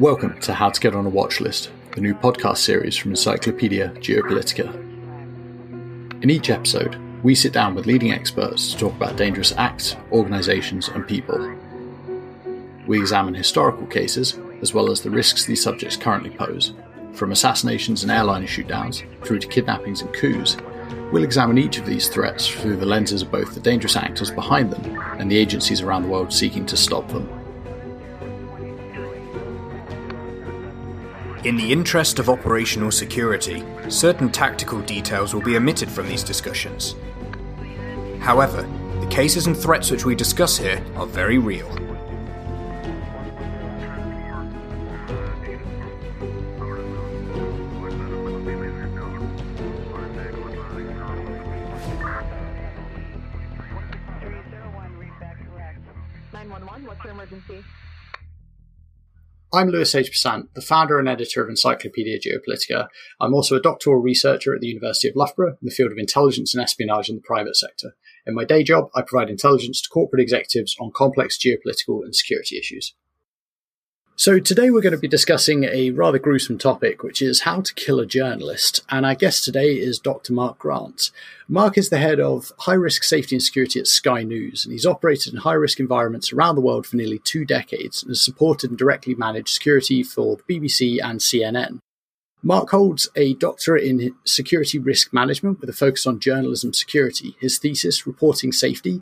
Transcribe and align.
Welcome 0.00 0.40
to 0.40 0.54
How 0.54 0.70
to 0.70 0.80
Get 0.80 0.96
on 0.96 1.06
a 1.06 1.08
Watch 1.08 1.40
List, 1.40 1.70
the 1.92 2.00
new 2.00 2.14
podcast 2.14 2.56
series 2.56 2.96
from 2.96 3.12
Encyclopedia 3.12 3.90
Geopolitica. 3.98 4.74
In 6.20 6.30
each 6.30 6.50
episode, 6.50 6.96
we 7.22 7.36
sit 7.36 7.52
down 7.52 7.76
with 7.76 7.86
leading 7.86 8.10
experts 8.10 8.72
to 8.72 8.78
talk 8.78 8.92
about 8.94 9.16
dangerous 9.16 9.52
acts, 9.52 9.94
organisations, 10.10 10.88
and 10.88 11.06
people. 11.06 11.54
We 12.88 12.98
examine 12.98 13.34
historical 13.34 13.86
cases, 13.86 14.36
as 14.62 14.74
well 14.74 14.90
as 14.90 15.00
the 15.00 15.10
risks 15.10 15.44
these 15.44 15.62
subjects 15.62 15.96
currently 15.96 16.30
pose, 16.30 16.74
from 17.12 17.30
assassinations 17.30 18.02
and 18.02 18.10
airliner 18.10 18.48
shootdowns 18.48 19.04
through 19.24 19.38
to 19.38 19.46
kidnappings 19.46 20.02
and 20.02 20.12
coups. 20.12 20.56
We'll 21.12 21.22
examine 21.22 21.58
each 21.58 21.78
of 21.78 21.86
these 21.86 22.08
threats 22.08 22.48
through 22.48 22.78
the 22.78 22.86
lenses 22.86 23.22
of 23.22 23.30
both 23.30 23.54
the 23.54 23.60
dangerous 23.60 23.94
actors 23.94 24.32
behind 24.32 24.72
them 24.72 25.00
and 25.20 25.30
the 25.30 25.38
agencies 25.38 25.82
around 25.82 26.02
the 26.02 26.08
world 26.08 26.32
seeking 26.32 26.66
to 26.66 26.76
stop 26.76 27.06
them. 27.08 27.43
In 31.44 31.56
the 31.56 31.72
interest 31.72 32.18
of 32.18 32.30
operational 32.30 32.90
security, 32.90 33.62
certain 33.90 34.30
tactical 34.30 34.80
details 34.80 35.34
will 35.34 35.42
be 35.42 35.58
omitted 35.58 35.90
from 35.90 36.08
these 36.08 36.24
discussions. 36.24 36.96
However, 38.18 38.62
the 39.00 39.06
cases 39.08 39.46
and 39.46 39.54
threats 39.54 39.90
which 39.90 40.06
we 40.06 40.14
discuss 40.14 40.56
here 40.56 40.82
are 40.96 41.04
very 41.04 41.36
real. 41.36 41.68
I'm 59.54 59.68
Lewis 59.68 59.92
Sage-Passant, 59.92 60.52
the 60.54 60.60
founder 60.60 60.98
and 60.98 61.08
editor 61.08 61.40
of 61.40 61.48
Encyclopedia 61.48 62.18
Geopolitica. 62.18 62.88
I'm 63.20 63.34
also 63.34 63.54
a 63.54 63.62
doctoral 63.62 64.02
researcher 64.02 64.52
at 64.52 64.60
the 64.60 64.66
University 64.66 65.08
of 65.08 65.14
Loughborough 65.14 65.50
in 65.50 65.58
the 65.62 65.70
field 65.70 65.92
of 65.92 65.98
intelligence 65.98 66.54
and 66.54 66.60
espionage 66.60 67.08
in 67.08 67.14
the 67.14 67.22
private 67.22 67.54
sector. 67.54 67.94
In 68.26 68.34
my 68.34 68.44
day 68.44 68.64
job, 68.64 68.88
I 68.96 69.02
provide 69.02 69.30
intelligence 69.30 69.80
to 69.82 69.88
corporate 69.90 70.20
executives 70.20 70.74
on 70.80 70.90
complex 70.92 71.38
geopolitical 71.38 72.02
and 72.02 72.16
security 72.16 72.58
issues. 72.58 72.94
So, 74.16 74.38
today 74.38 74.70
we're 74.70 74.80
going 74.80 74.92
to 74.92 74.98
be 74.98 75.08
discussing 75.08 75.64
a 75.64 75.90
rather 75.90 76.20
gruesome 76.20 76.56
topic, 76.56 77.02
which 77.02 77.20
is 77.20 77.40
how 77.40 77.62
to 77.62 77.74
kill 77.74 77.98
a 77.98 78.06
journalist. 78.06 78.80
And 78.88 79.04
our 79.04 79.16
guest 79.16 79.42
today 79.42 79.76
is 79.76 79.98
Dr. 79.98 80.32
Mark 80.32 80.56
Grant. 80.56 81.10
Mark 81.48 81.76
is 81.76 81.90
the 81.90 81.98
head 81.98 82.20
of 82.20 82.52
high 82.60 82.74
risk 82.74 83.02
safety 83.02 83.34
and 83.34 83.42
security 83.42 83.80
at 83.80 83.88
Sky 83.88 84.22
News, 84.22 84.64
and 84.64 84.72
he's 84.72 84.86
operated 84.86 85.32
in 85.32 85.40
high 85.40 85.54
risk 85.54 85.80
environments 85.80 86.32
around 86.32 86.54
the 86.54 86.60
world 86.60 86.86
for 86.86 86.94
nearly 86.94 87.18
two 87.18 87.44
decades 87.44 88.04
and 88.04 88.10
has 88.10 88.22
supported 88.22 88.70
and 88.70 88.78
directly 88.78 89.16
managed 89.16 89.48
security 89.48 90.04
for 90.04 90.36
the 90.36 90.60
BBC 90.60 91.00
and 91.02 91.18
CNN. 91.18 91.80
Mark 92.40 92.70
holds 92.70 93.08
a 93.16 93.34
doctorate 93.34 93.82
in 93.82 94.14
security 94.24 94.78
risk 94.78 95.12
management 95.12 95.60
with 95.60 95.70
a 95.70 95.72
focus 95.72 96.06
on 96.06 96.20
journalism 96.20 96.72
security. 96.72 97.36
His 97.40 97.58
thesis, 97.58 98.06
Reporting 98.06 98.52
Safety, 98.52 99.00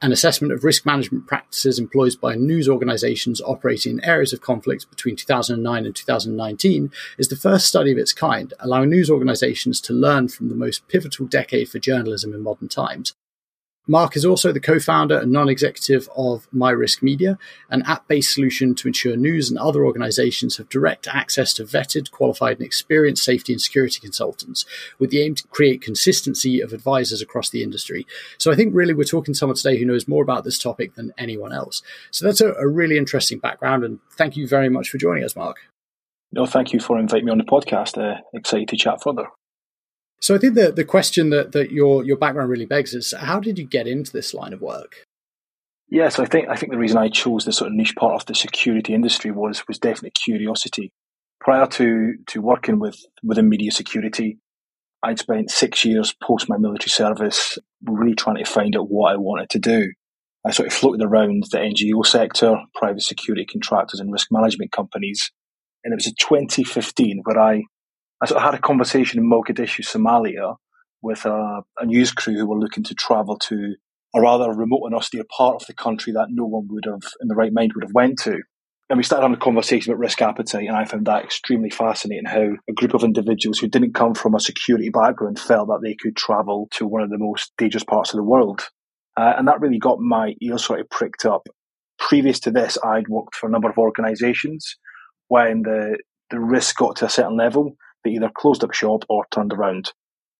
an 0.00 0.12
assessment 0.12 0.52
of 0.52 0.64
risk 0.64 0.86
management 0.86 1.26
practices 1.26 1.78
employed 1.78 2.14
by 2.20 2.34
news 2.34 2.68
organizations 2.68 3.40
operating 3.40 3.94
in 3.94 4.04
areas 4.04 4.32
of 4.32 4.40
conflict 4.40 4.88
between 4.90 5.16
2009 5.16 5.86
and 5.86 5.96
2019 5.96 6.90
is 7.18 7.28
the 7.28 7.36
first 7.36 7.66
study 7.66 7.92
of 7.92 7.98
its 7.98 8.12
kind, 8.12 8.54
allowing 8.60 8.90
news 8.90 9.10
organizations 9.10 9.80
to 9.80 9.92
learn 9.92 10.28
from 10.28 10.48
the 10.48 10.54
most 10.54 10.86
pivotal 10.88 11.26
decade 11.26 11.68
for 11.68 11.78
journalism 11.78 12.32
in 12.32 12.42
modern 12.42 12.68
times 12.68 13.14
Mark 13.90 14.16
is 14.16 14.24
also 14.24 14.52
the 14.52 14.60
co 14.60 14.78
founder 14.78 15.18
and 15.18 15.32
non 15.32 15.48
executive 15.48 16.08
of 16.14 16.48
MiRiskMedia, 16.54 17.38
an 17.70 17.82
app 17.82 18.06
based 18.06 18.34
solution 18.34 18.74
to 18.76 18.86
ensure 18.86 19.16
news 19.16 19.48
and 19.48 19.58
other 19.58 19.84
organizations 19.84 20.58
have 20.58 20.68
direct 20.68 21.08
access 21.08 21.54
to 21.54 21.64
vetted, 21.64 22.10
qualified, 22.10 22.58
and 22.58 22.66
experienced 22.66 23.24
safety 23.24 23.54
and 23.54 23.62
security 23.62 23.98
consultants 23.98 24.66
with 24.98 25.10
the 25.10 25.22
aim 25.22 25.34
to 25.34 25.48
create 25.48 25.80
consistency 25.80 26.60
of 26.60 26.74
advisors 26.74 27.22
across 27.22 27.48
the 27.48 27.62
industry. 27.62 28.06
So 28.36 28.52
I 28.52 28.56
think 28.56 28.74
really 28.74 28.92
we're 28.92 29.04
talking 29.04 29.32
to 29.32 29.38
someone 29.38 29.56
today 29.56 29.78
who 29.78 29.86
knows 29.86 30.06
more 30.06 30.22
about 30.22 30.44
this 30.44 30.58
topic 30.58 30.94
than 30.94 31.14
anyone 31.16 31.52
else. 31.52 31.82
So 32.10 32.26
that's 32.26 32.42
a, 32.42 32.52
a 32.54 32.68
really 32.68 32.98
interesting 32.98 33.38
background. 33.38 33.84
And 33.84 34.00
thank 34.12 34.36
you 34.36 34.46
very 34.46 34.68
much 34.68 34.90
for 34.90 34.98
joining 34.98 35.24
us, 35.24 35.34
Mark. 35.34 35.56
No, 36.30 36.44
thank 36.44 36.74
you 36.74 36.80
for 36.80 36.98
inviting 36.98 37.24
me 37.24 37.32
on 37.32 37.38
the 37.38 37.44
podcast. 37.44 37.96
Uh, 37.96 38.20
excited 38.34 38.68
to 38.68 38.76
chat 38.76 39.02
further. 39.02 39.28
So 40.20 40.34
I 40.34 40.38
think 40.38 40.54
the 40.54 40.72
the 40.72 40.84
question 40.84 41.30
that, 41.30 41.52
that 41.52 41.70
your 41.70 42.04
your 42.04 42.16
background 42.16 42.50
really 42.50 42.66
begs 42.66 42.94
is 42.94 43.14
how 43.16 43.40
did 43.40 43.58
you 43.58 43.66
get 43.66 43.86
into 43.86 44.12
this 44.12 44.34
line 44.34 44.52
of 44.52 44.60
work? 44.60 45.04
Yes, 45.90 46.00
yeah, 46.00 46.08
so 46.08 46.22
I 46.24 46.26
think 46.26 46.48
I 46.48 46.56
think 46.56 46.72
the 46.72 46.78
reason 46.78 46.98
I 46.98 47.08
chose 47.08 47.44
this 47.44 47.56
sort 47.56 47.70
of 47.70 47.76
niche 47.76 47.94
part 47.96 48.14
of 48.14 48.26
the 48.26 48.34
security 48.34 48.94
industry 48.94 49.30
was 49.30 49.66
was 49.68 49.78
definitely 49.78 50.10
curiosity. 50.10 50.92
Prior 51.40 51.66
to 51.66 52.14
to 52.26 52.42
working 52.42 52.78
with 52.78 52.98
within 53.22 53.48
media 53.48 53.70
security, 53.70 54.38
I'd 55.02 55.20
spent 55.20 55.50
six 55.50 55.84
years 55.84 56.14
post 56.22 56.48
my 56.48 56.58
military 56.58 56.90
service 56.90 57.58
really 57.84 58.14
trying 58.14 58.36
to 58.36 58.44
find 58.44 58.76
out 58.76 58.90
what 58.90 59.12
I 59.12 59.16
wanted 59.16 59.50
to 59.50 59.58
do. 59.58 59.92
I 60.44 60.50
sort 60.50 60.68
of 60.68 60.74
floated 60.74 61.04
around 61.04 61.44
the 61.50 61.58
NGO 61.58 62.04
sector, 62.04 62.56
private 62.74 63.02
security 63.02 63.44
contractors, 63.44 64.00
and 64.00 64.12
risk 64.12 64.28
management 64.30 64.72
companies. 64.72 65.30
And 65.84 65.92
it 65.92 65.96
was 65.96 66.06
in 66.06 66.14
2015 66.18 67.20
where 67.24 67.38
I 67.38 67.62
I 68.20 68.26
sort 68.26 68.38
of 68.38 68.44
had 68.44 68.54
a 68.54 68.62
conversation 68.62 69.20
in 69.20 69.30
Mogadishu, 69.30 69.84
Somalia, 69.84 70.56
with 71.02 71.24
a, 71.24 71.62
a, 71.78 71.86
news 71.86 72.12
crew 72.12 72.34
who 72.34 72.46
were 72.46 72.58
looking 72.58 72.82
to 72.84 72.94
travel 72.94 73.38
to 73.38 73.76
a 74.14 74.20
rather 74.20 74.50
remote 74.50 74.82
and 74.84 74.94
austere 74.94 75.24
part 75.36 75.56
of 75.56 75.66
the 75.66 75.74
country 75.74 76.12
that 76.12 76.28
no 76.30 76.44
one 76.44 76.66
would 76.70 76.86
have, 76.86 77.12
in 77.20 77.28
the 77.28 77.36
right 77.36 77.52
mind, 77.52 77.72
would 77.74 77.84
have 77.84 77.94
went 77.94 78.18
to. 78.20 78.40
And 78.90 78.96
we 78.96 79.04
started 79.04 79.22
having 79.22 79.36
a 79.36 79.40
conversation 79.40 79.92
about 79.92 80.00
risk 80.00 80.22
appetite, 80.22 80.66
and 80.66 80.76
I 80.76 80.86
found 80.86 81.06
that 81.06 81.22
extremely 81.22 81.70
fascinating. 81.70 82.24
How 82.24 82.54
a 82.68 82.72
group 82.72 82.94
of 82.94 83.04
individuals 83.04 83.58
who 83.58 83.68
didn't 83.68 83.94
come 83.94 84.14
from 84.14 84.34
a 84.34 84.40
security 84.40 84.88
background 84.88 85.38
felt 85.38 85.68
that 85.68 85.80
they 85.82 85.94
could 85.94 86.16
travel 86.16 86.68
to 86.72 86.86
one 86.86 87.02
of 87.02 87.10
the 87.10 87.18
most 87.18 87.52
dangerous 87.58 87.84
parts 87.84 88.14
of 88.14 88.16
the 88.16 88.24
world, 88.24 88.68
uh, 89.16 89.34
and 89.36 89.46
that 89.46 89.60
really 89.60 89.78
got 89.78 90.00
my 90.00 90.34
ears 90.40 90.64
sort 90.64 90.80
of 90.80 90.88
pricked 90.88 91.26
up. 91.26 91.46
Previous 91.98 92.40
to 92.40 92.50
this, 92.50 92.78
I'd 92.82 93.08
worked 93.08 93.34
for 93.34 93.46
a 93.46 93.52
number 93.52 93.68
of 93.68 93.76
organisations 93.76 94.76
when 95.28 95.62
the 95.62 95.98
the 96.30 96.40
risk 96.40 96.76
got 96.76 96.96
to 96.96 97.06
a 97.06 97.10
certain 97.10 97.36
level 97.36 97.76
they 98.08 98.16
either 98.16 98.30
closed 98.34 98.64
up 98.64 98.72
shop 98.72 99.04
or 99.08 99.26
turned 99.30 99.52
around. 99.52 99.92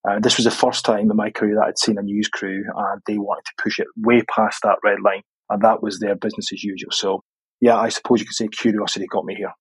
Uh, 0.08 0.18
this 0.20 0.36
was 0.36 0.44
the 0.44 0.50
first 0.50 0.84
time 0.84 1.10
in 1.10 1.16
my 1.16 1.30
career 1.30 1.56
that 1.56 1.66
I'd 1.68 1.78
seen 1.78 1.98
a 1.98 2.02
news 2.02 2.28
crew 2.28 2.64
and 2.74 3.02
they 3.06 3.18
wanted 3.18 3.44
to 3.46 3.62
push 3.62 3.78
it 3.78 3.86
way 3.96 4.22
past 4.34 4.60
that 4.62 4.78
red 4.84 4.98
line. 5.04 5.22
And 5.50 5.62
that 5.62 5.82
was 5.82 5.98
their 5.98 6.14
business 6.14 6.52
as 6.52 6.62
usual. 6.62 6.90
So, 6.92 7.22
yeah, 7.60 7.76
I 7.76 7.88
suppose 7.88 8.20
you 8.20 8.26
could 8.26 8.34
say 8.34 8.48
curiosity 8.48 9.06
got 9.06 9.24
me 9.24 9.34
here. 9.34 9.52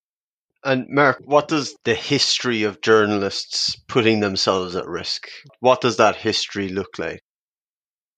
And 0.63 0.87
Mark, 0.89 1.21
what 1.23 1.47
does 1.47 1.75
the 1.85 1.95
history 1.95 2.63
of 2.63 2.81
journalists 2.81 3.75
putting 3.87 4.19
themselves 4.19 4.75
at 4.75 4.87
risk? 4.87 5.27
What 5.59 5.81
does 5.81 5.97
that 5.97 6.15
history 6.15 6.69
look 6.69 6.99
like? 6.99 7.21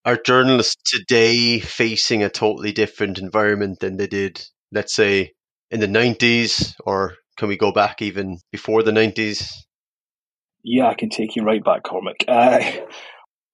Are 0.06 0.18
journalists 0.18 0.82
today 0.92 1.60
facing 1.60 2.24
a 2.24 2.30
totally 2.30 2.72
different 2.72 3.20
environment 3.20 3.80
than 3.80 3.98
they 3.98 4.08
did, 4.08 4.44
let's 4.72 4.94
say, 4.94 5.34
in 5.70 5.80
the 5.80 5.88
90s? 5.88 6.74
Or 6.86 7.16
can 7.38 7.50
we 7.50 7.58
go 7.58 7.72
back 7.72 8.02
even 8.02 8.40
before 8.52 8.84
the 8.84 8.92
90s? 8.92 9.52
Yeah, 10.64 10.88
I 10.88 10.94
can 10.94 11.10
take 11.10 11.36
you 11.36 11.44
right 11.44 11.64
back, 11.64 11.84
Cormac. 11.84 12.24
Uh, 12.28 12.60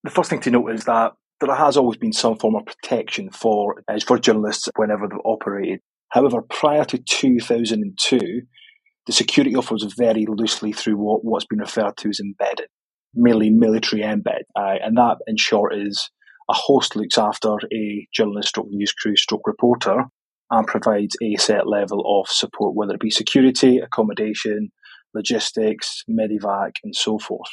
the 0.03 0.09
first 0.09 0.29
thing 0.29 0.41
to 0.41 0.51
note 0.51 0.69
is 0.69 0.85
that 0.85 1.13
there 1.41 1.53
has 1.53 1.77
always 1.77 1.97
been 1.97 2.13
some 2.13 2.37
form 2.37 2.55
of 2.55 2.65
protection 2.65 3.29
for 3.29 3.83
uh, 3.87 3.99
for 3.99 4.17
journalists 4.17 4.69
whenever 4.75 5.07
they've 5.07 5.19
operated. 5.25 5.81
However, 6.09 6.41
prior 6.41 6.85
to 6.85 6.97
2002, 6.97 8.41
the 9.05 9.13
security 9.13 9.55
offer 9.55 9.73
was 9.73 9.93
very 9.97 10.25
loosely 10.25 10.71
through 10.71 10.97
what, 10.97 11.23
what's 11.23 11.45
been 11.45 11.59
referred 11.59 11.97
to 11.97 12.09
as 12.09 12.19
embedded, 12.19 12.67
merely 13.13 13.49
military 13.49 14.01
embed. 14.01 14.43
Uh, 14.55 14.75
and 14.83 14.97
that, 14.97 15.17
in 15.27 15.35
short, 15.37 15.75
is 15.75 16.09
a 16.49 16.53
host 16.53 16.95
looks 16.95 17.17
after 17.17 17.57
a 17.73 18.07
journalist 18.13 18.49
stroke 18.49 18.67
news 18.69 18.93
crew 18.93 19.15
stroke 19.15 19.45
reporter 19.45 20.05
and 20.51 20.67
provides 20.67 21.17
a 21.21 21.35
set 21.37 21.67
level 21.67 22.03
of 22.21 22.29
support, 22.29 22.75
whether 22.75 22.93
it 22.93 22.99
be 22.99 23.09
security, 23.09 23.79
accommodation, 23.79 24.71
logistics, 25.15 26.03
medevac, 26.09 26.73
and 26.83 26.95
so 26.95 27.17
forth. 27.17 27.49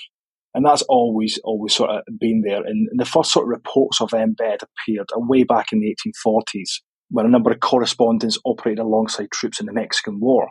And 0.55 0.67
that's 0.67 0.83
always, 0.83 1.39
always 1.45 1.75
sort 1.75 1.91
of 1.91 2.03
been 2.19 2.43
there. 2.45 2.63
And 2.63 2.89
the 2.97 3.07
first 3.07 3.33
sort 3.33 3.47
of 3.47 3.51
reports 3.51 4.01
of 4.01 4.11
embed 4.11 4.63
appeared 4.63 5.09
way 5.17 5.45
back 5.45 5.73
in 5.73 5.81
the 5.81 5.97
1840s 6.27 6.81
when 7.11 7.27
a 7.27 7.31
number 7.31 7.51
of 7.51 7.61
correspondents 7.61 8.39
operated 8.45 8.81
alongside 8.81 9.31
troops 9.31 9.61
in 9.61 9.67
the 9.67 9.73
Mexican 9.73 10.21
War. 10.21 10.49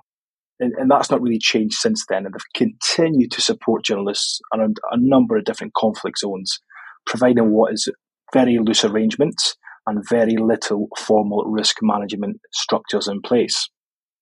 And, 0.59 0.73
and 0.77 0.89
that's 0.89 1.09
not 1.09 1.21
really 1.21 1.39
changed 1.39 1.75
since 1.75 2.05
then. 2.07 2.25
And 2.25 2.33
they've 2.33 2.53
continued 2.55 3.31
to 3.31 3.41
support 3.41 3.85
journalists 3.85 4.39
around 4.55 4.77
a 4.91 4.97
number 4.97 5.37
of 5.37 5.43
different 5.43 5.73
conflict 5.73 6.19
zones, 6.19 6.59
providing 7.05 7.51
what 7.51 7.73
is 7.73 7.87
very 8.33 8.57
loose 8.59 8.85
arrangements 8.85 9.55
and 9.87 10.07
very 10.07 10.37
little 10.37 10.87
formal 10.97 11.43
risk 11.45 11.77
management 11.81 12.37
structures 12.53 13.07
in 13.07 13.21
place. 13.21 13.69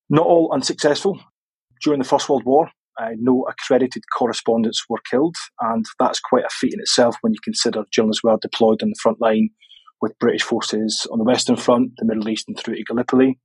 Not 0.10 0.26
all 0.26 0.52
unsuccessful. 0.54 1.20
During 1.84 2.00
the 2.00 2.08
First 2.08 2.30
World 2.30 2.44
War, 2.46 2.70
uh, 3.00 3.12
no 3.18 3.46
accredited 3.50 4.04
correspondents 4.18 4.84
were 4.90 5.02
killed, 5.10 5.38
and 5.62 5.86
that's 6.00 6.20
quite 6.20 6.44
a 6.44 6.50
feat 6.50 6.74
in 6.74 6.80
itself 6.80 7.16
when 7.22 7.34
you 7.34 7.40
consider 7.44 7.84
journalists 7.92 8.24
were 8.24 8.38
deployed 8.42 8.84
on 8.84 8.90
the 8.90 9.00
front 9.02 9.22
line 9.22 9.50
with 10.02 10.18
British 10.20 10.44
forces 10.44 11.08
on 11.12 11.18
the 11.18 11.24
Western 11.24 11.56
Front, 11.56 11.92
the 11.98 12.06
Middle 12.06 12.30
East, 12.30 12.46
and 12.48 12.58
through 12.58 12.76
to 12.76 12.84
Gallipoli. 12.84 13.38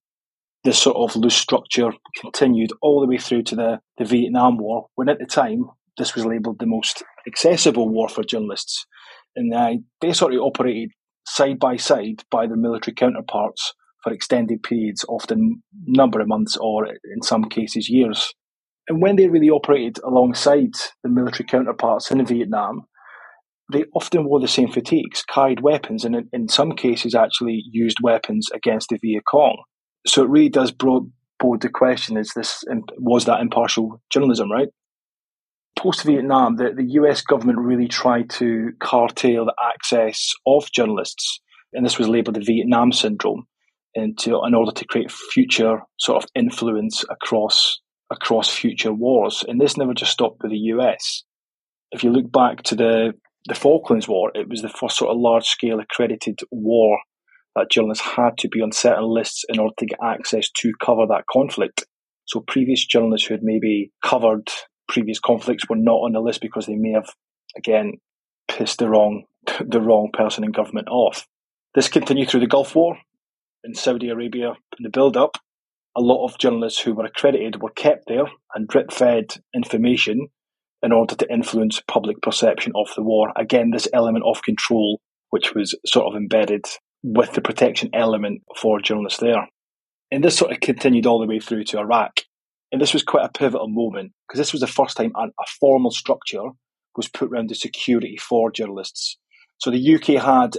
this 0.65 0.79
sort 0.79 0.97
of 0.97 1.17
loose 1.17 1.37
structure 1.37 1.93
continued 2.21 2.71
all 2.81 3.01
the 3.01 3.07
way 3.07 3.19
through 3.19 3.43
to 3.43 3.55
the, 3.55 3.81
the 3.99 4.05
Vietnam 4.05 4.57
War, 4.59 4.87
when 4.95 5.09
at 5.09 5.19
the 5.19 5.27
time 5.27 5.65
this 5.99 6.15
was 6.15 6.25
labelled 6.25 6.59
the 6.59 6.67
most 6.67 7.03
accessible 7.27 7.89
war 7.89 8.09
for 8.09 8.25
journalists. 8.25 8.87
And 9.37 9.53
uh, 9.55 9.75
they 10.01 10.13
sort 10.13 10.35
of 10.35 10.41
operated 10.41 10.91
side 11.27 11.59
by 11.59 11.77
side 11.77 12.23
by 12.31 12.47
their 12.47 12.57
military 12.57 12.95
counterparts 12.95 13.75
for 14.03 14.13
extended 14.13 14.63
periods, 14.63 15.05
often 15.09 15.63
number 15.87 16.21
of 16.21 16.29
months 16.29 16.57
or 16.57 16.87
in 16.87 17.23
some 17.23 17.45
cases 17.45 17.89
years. 17.89 18.33
And 18.89 19.01
when 19.01 19.17
they 19.17 19.29
really 19.29 19.51
operated 19.51 19.99
alongside 20.05 20.75
the 21.03 21.09
military 21.09 21.47
counterparts 21.47 22.11
in 22.11 22.25
Vietnam, 22.25 22.87
they 23.73 23.85
often 23.95 24.25
wore 24.25 24.41
the 24.41 24.49
same 24.49 24.71
fatigues, 24.71 25.23
carried 25.23 25.61
weapons, 25.61 26.05
and 26.05 26.15
in, 26.15 26.29
in 26.33 26.49
some 26.49 26.73
cases 26.73 27.15
actually 27.15 27.63
used 27.71 27.99
weapons 28.03 28.49
against 28.53 28.91
the 28.91 28.99
Viet 29.03 29.25
Cong. 29.31 29.63
So 30.07 30.23
it 30.23 30.29
really 30.29 30.51
does 30.51 30.71
bode 30.71 31.11
the 31.61 31.71
question: 31.71 32.19
Is 32.19 32.33
this 32.35 32.63
was 32.99 33.25
that 33.25 33.41
impartial 33.41 34.03
journalism, 34.11 34.53
right? 34.53 34.69
Post 35.79 36.05
Vietnam, 36.05 36.57
the, 36.57 36.73
the 36.77 36.93
US 37.01 37.23
government 37.23 37.59
really 37.59 37.89
tried 37.89 38.31
to 38.31 38.73
curtail 38.81 39.47
the 39.47 39.55
access 39.63 40.33
of 40.47 40.71
journalists, 40.73 41.41
and 41.73 41.85
this 41.85 41.99
was 41.99 42.09
labelled 42.09 42.37
the 42.37 42.41
Vietnam 42.41 42.93
syndrome, 42.93 43.47
into 43.95 44.45
in 44.45 44.55
order 44.55 44.73
to 44.73 44.85
create 44.85 45.11
future 45.11 45.81
sort 45.99 46.23
of 46.23 46.29
influence 46.35 47.03
across 47.09 47.81
across 48.11 48.49
future 48.49 48.93
wars. 48.93 49.45
And 49.47 49.61
this 49.61 49.77
never 49.77 49.95
just 49.95 50.13
stopped 50.13 50.43
with 50.43 50.53
the 50.53 50.59
US. 50.59 51.25
If 51.91 52.05
you 52.05 52.11
look 52.11 52.31
back 52.31 52.63
to 52.65 52.75
the 52.75 53.15
the 53.47 53.55
Falklands 53.55 54.09
War, 54.09 54.31
it 54.35 54.49
was 54.49 54.63
the 54.63 54.71
first 54.71 54.97
sort 54.97 55.11
of 55.11 55.21
large 55.21 55.45
scale 55.45 55.79
accredited 55.79 56.41
war 56.51 56.99
that 57.55 57.71
journalists 57.71 58.05
had 58.05 58.39
to 58.39 58.49
be 58.49 58.63
on 58.63 58.73
certain 58.73 59.05
lists 59.05 59.45
in 59.49 59.59
order 59.59 59.75
to 59.79 59.87
get 59.87 59.99
access 60.03 60.51
to 60.51 60.73
cover 60.83 61.07
that 61.07 61.25
conflict. 61.31 61.85
So 62.25 62.41
previous 62.41 62.87
journalists 62.87 63.29
who 63.29 63.35
had 63.35 63.43
maybe 63.43 63.93
covered 64.03 64.49
previous 64.89 65.21
conflicts 65.21 65.69
were 65.69 65.77
not 65.77 65.97
on 65.97 66.13
the 66.13 66.21
list 66.21 66.41
because 66.41 66.67
they 66.67 66.77
may 66.77 66.93
have, 66.93 67.11
again, 67.57 67.99
pissed 68.49 68.79
the 68.79 68.89
wrong 68.89 69.25
the 69.61 69.81
wrong 69.81 70.11
person 70.13 70.45
in 70.45 70.53
government 70.53 70.89
off. 70.91 71.27
This 71.75 71.89
continued 71.89 72.31
through 72.31 72.41
the 72.41 72.47
Gulf 72.47 72.75
War 72.75 72.99
in 73.63 73.75
Saudi 73.75 74.09
Arabia 74.09 74.55
in 74.79 74.83
the 74.83 74.91
build 74.91 75.17
up. 75.17 75.37
A 75.97 76.01
lot 76.01 76.25
of 76.25 76.39
journalists 76.39 76.81
who 76.81 76.95
were 76.95 77.05
accredited 77.05 77.63
were 77.63 77.71
kept 77.71 78.09
there 78.09 78.27
and 78.55 78.67
drip 78.69 78.93
fed 78.93 79.37
information 79.55 80.29
in 80.83 80.93
order 80.93 81.15
to 81.15 81.33
influence 81.33 81.81
public 81.87 82.21
perception 82.21 82.73
of 82.75 82.89
the 82.95 83.03
war. 83.03 83.33
Again, 83.37 83.71
this 83.71 83.89
element 83.93 84.25
of 84.27 84.43
control, 84.43 85.01
which 85.31 85.55
was 85.55 85.75
sort 85.87 86.07
of 86.07 86.17
embedded 86.17 86.65
with 87.03 87.33
the 87.33 87.41
protection 87.41 87.91
element 87.95 88.43
for 88.61 88.81
journalists 88.81 89.21
there. 89.21 89.49
And 90.11 90.23
this 90.23 90.37
sort 90.37 90.53
of 90.53 90.61
continued 90.61 91.07
all 91.07 91.21
the 91.21 91.27
way 91.27 91.39
through 91.39 91.65
to 91.65 91.79
Iraq. 91.79 92.21
And 92.73 92.81
this 92.81 92.93
was 92.93 93.03
quite 93.03 93.25
a 93.25 93.39
pivotal 93.39 93.69
moment 93.69 94.13
because 94.27 94.39
this 94.39 94.53
was 94.53 94.61
the 94.61 94.67
first 94.67 94.97
time 94.97 95.13
a, 95.17 95.29
formal 95.61 95.91
structure 95.91 96.43
was 96.97 97.09
put 97.09 97.31
around 97.31 97.51
the 97.51 97.55
security 97.55 98.17
for 98.17 98.51
journalists. 98.51 99.17
So 99.59 99.71
the 99.71 99.95
UK 99.95 100.23
had 100.23 100.57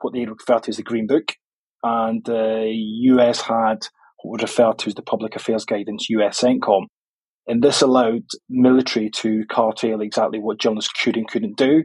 what 0.00 0.14
they 0.14 0.24
refer 0.24 0.60
to 0.60 0.70
as 0.70 0.78
the 0.78 0.82
Green 0.82 1.06
Book, 1.06 1.34
and 1.82 2.24
the 2.24 2.72
US 2.72 3.42
had 3.42 3.86
what 4.22 4.40
was 4.40 4.42
referred 4.42 4.78
to 4.78 4.88
as 4.88 4.94
the 4.94 5.02
Public 5.02 5.36
Affairs 5.36 5.64
Guidance, 5.64 6.08
US 6.10 6.40
CENTCOM. 6.40 6.86
And 7.46 7.62
this 7.62 7.80
allowed 7.80 8.24
military 8.48 9.10
to 9.16 9.44
curtail 9.50 10.00
exactly 10.00 10.38
what 10.38 10.60
journalists 10.60 10.92
could 10.92 11.16
and 11.16 11.26
couldn't 11.26 11.56
do 11.56 11.84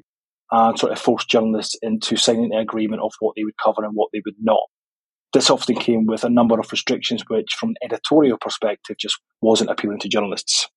and 0.52 0.78
sort 0.78 0.92
of 0.92 1.00
forced 1.00 1.30
journalists 1.30 1.76
into 1.82 2.18
signing 2.18 2.54
an 2.54 2.60
agreement 2.60 3.02
of 3.02 3.12
what 3.20 3.34
they 3.36 3.44
would 3.44 3.58
cover 3.64 3.84
and 3.84 3.94
what 3.96 4.10
they 4.14 4.22
would 4.26 4.36
not. 4.40 4.62
This 5.34 5.50
often 5.50 5.76
came 5.76 6.06
with 6.06 6.24
a 6.24 6.30
number 6.30 6.60
of 6.60 6.72
restrictions, 6.72 7.24
which, 7.28 7.54
from 7.60 7.70
an 7.70 7.76
editorial 7.84 8.38
perspective, 8.40 8.98
just 9.00 9.20
wasn't 9.42 9.72
appealing 9.72 10.00
to 10.00 10.10
journalists. 10.10 10.70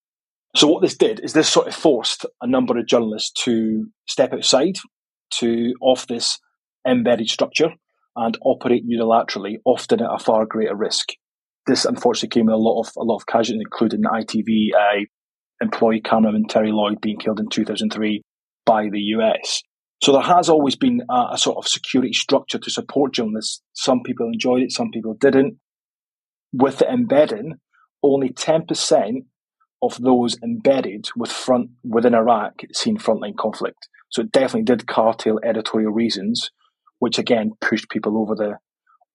So, 0.55 0.67
what 0.67 0.81
this 0.81 0.97
did 0.97 1.21
is 1.21 1.35
this 1.35 1.49
sort 1.49 1.69
of 1.69 1.75
forced 1.75 2.25
a 2.41 2.47
number 2.47 2.79
of 2.79 2.87
journalists 2.87 3.33
to 3.45 3.87
step 4.09 4.33
outside 4.33 4.77
to 5.33 5.75
off 5.83 6.07
this 6.07 6.39
embedded 6.89 7.29
structure 7.29 7.71
and 8.17 8.39
operate 8.43 8.89
unilaterally, 8.89 9.57
often 9.67 10.01
at 10.01 10.11
a 10.11 10.19
far 10.19 10.47
greater 10.47 10.75
risk. 10.75 11.11
This 11.67 11.85
unfortunately 11.85 12.29
came 12.29 12.47
with 12.47 12.55
a 12.55 12.59
lot 12.59 12.81
of 12.81 12.93
a 12.97 13.03
lot 13.03 13.17
of 13.17 13.27
casualties, 13.27 13.63
including 13.65 14.03
the 14.03 14.09
ITV 14.09 14.79
uh, 14.79 15.05
employee 15.61 16.01
cameraman 16.01 16.47
Terry 16.49 16.71
Lloyd 16.73 17.01
being 17.01 17.19
killed 17.19 17.41
in 17.41 17.49
2003 17.49 18.23
by 18.65 18.89
the 18.91 19.01
US. 19.01 19.63
So 20.03 20.13
there 20.13 20.23
has 20.23 20.49
always 20.49 20.77
been 20.77 21.03
a, 21.11 21.29
a, 21.33 21.39
sort 21.39 21.57
of 21.57 21.67
security 21.67 22.13
structure 22.13 22.59
to 22.59 22.71
support 22.71 23.15
journalists. 23.15 23.63
Some 23.73 24.03
people 24.03 24.27
enjoyed 24.27 24.63
it, 24.63 24.73
some 24.73 24.91
people 24.91 25.15
didn't. 25.19 25.57
With 26.53 26.79
the 26.79 26.89
embedding, 26.89 27.55
only 28.03 28.29
10% 28.31 29.25
of 29.83 30.01
those 30.01 30.37
embedded 30.43 31.09
with 31.17 31.31
front 31.31 31.71
within 31.83 32.15
Iraq 32.15 32.61
seen 32.73 32.99
frontline 32.99 33.37
conflict. 33.37 33.89
So 34.11 34.23
it 34.23 34.33
definitely 34.33 34.65
did 34.65 34.87
curtail 34.87 35.41
editorial 35.45 35.93
reasons, 35.93 36.51
which 36.99 37.19
again 37.19 37.53
pushed 37.61 37.91
people 37.91 38.19
over 38.19 38.35
the 38.35 38.57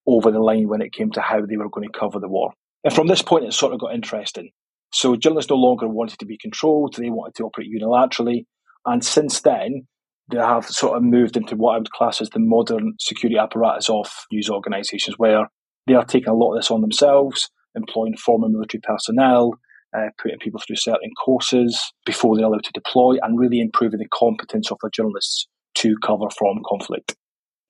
over 0.07 0.31
the 0.31 0.39
line 0.39 0.68
when 0.68 0.81
it 0.81 0.94
came 0.94 1.12
to 1.12 1.21
how 1.21 1.45
they 1.45 1.57
were 1.57 1.69
going 1.69 1.88
to 1.88 2.00
cover 2.00 2.19
the 2.19 2.30
war. 2.30 2.53
And 2.83 2.94
from 2.94 3.07
this 3.07 3.21
point, 3.21 3.45
it 3.45 3.53
sort 3.53 3.74
of 3.74 3.80
got 3.80 3.94
interesting. 3.94 4.51
So 4.94 5.15
journalists 5.15 5.50
no 5.50 5.57
longer 5.57 5.88
wanted 5.88 6.19
to 6.19 6.25
be 6.25 6.38
controlled; 6.38 6.95
they 6.95 7.09
wanted 7.09 7.36
to 7.36 7.45
operate 7.45 7.69
unilaterally. 7.71 8.45
And 8.86 9.03
since 9.06 9.42
then, 9.42 9.88
they 10.30 10.38
have 10.38 10.65
sort 10.65 10.98
of 10.98 11.03
moved 11.03 11.38
into 11.38 11.56
what 11.56 11.75
I 11.75 11.77
would 11.77 11.92
class 11.92 12.21
as 12.21 12.30
the 12.30 12.39
modern 12.39 12.94
security 13.00 13.38
apparatus 13.38 13.89
of 13.89 14.07
news 14.31 14.50
organisations, 14.50 15.18
where 15.18 15.48
they 15.88 15.94
are 15.94 16.06
taking 16.06 16.30
a 16.30 16.33
lot 16.33 16.53
of 16.53 16.59
this 16.59 16.71
on 16.71 16.81
themselves, 16.81 17.50
employing 17.75 18.18
former 18.18 18.50
military 18.50 18.81
personnel, 18.81 19.53
uh, 19.95 20.09
putting 20.21 20.39
people 20.39 20.62
through 20.65 20.77
certain 20.77 21.12
courses 21.24 21.94
before 22.06 22.36
they're 22.36 22.45
allowed 22.45 22.63
to 22.63 22.71
deploy, 22.74 23.15
and 23.21 23.39
really 23.39 23.59
improving 23.59 24.00
the 24.00 24.07
competence 24.13 24.71
of 24.71 24.77
the 24.81 24.89
journalists 24.94 25.48
to 25.75 25.95
cover 26.03 26.30
from 26.38 26.62
conflict. 26.68 27.15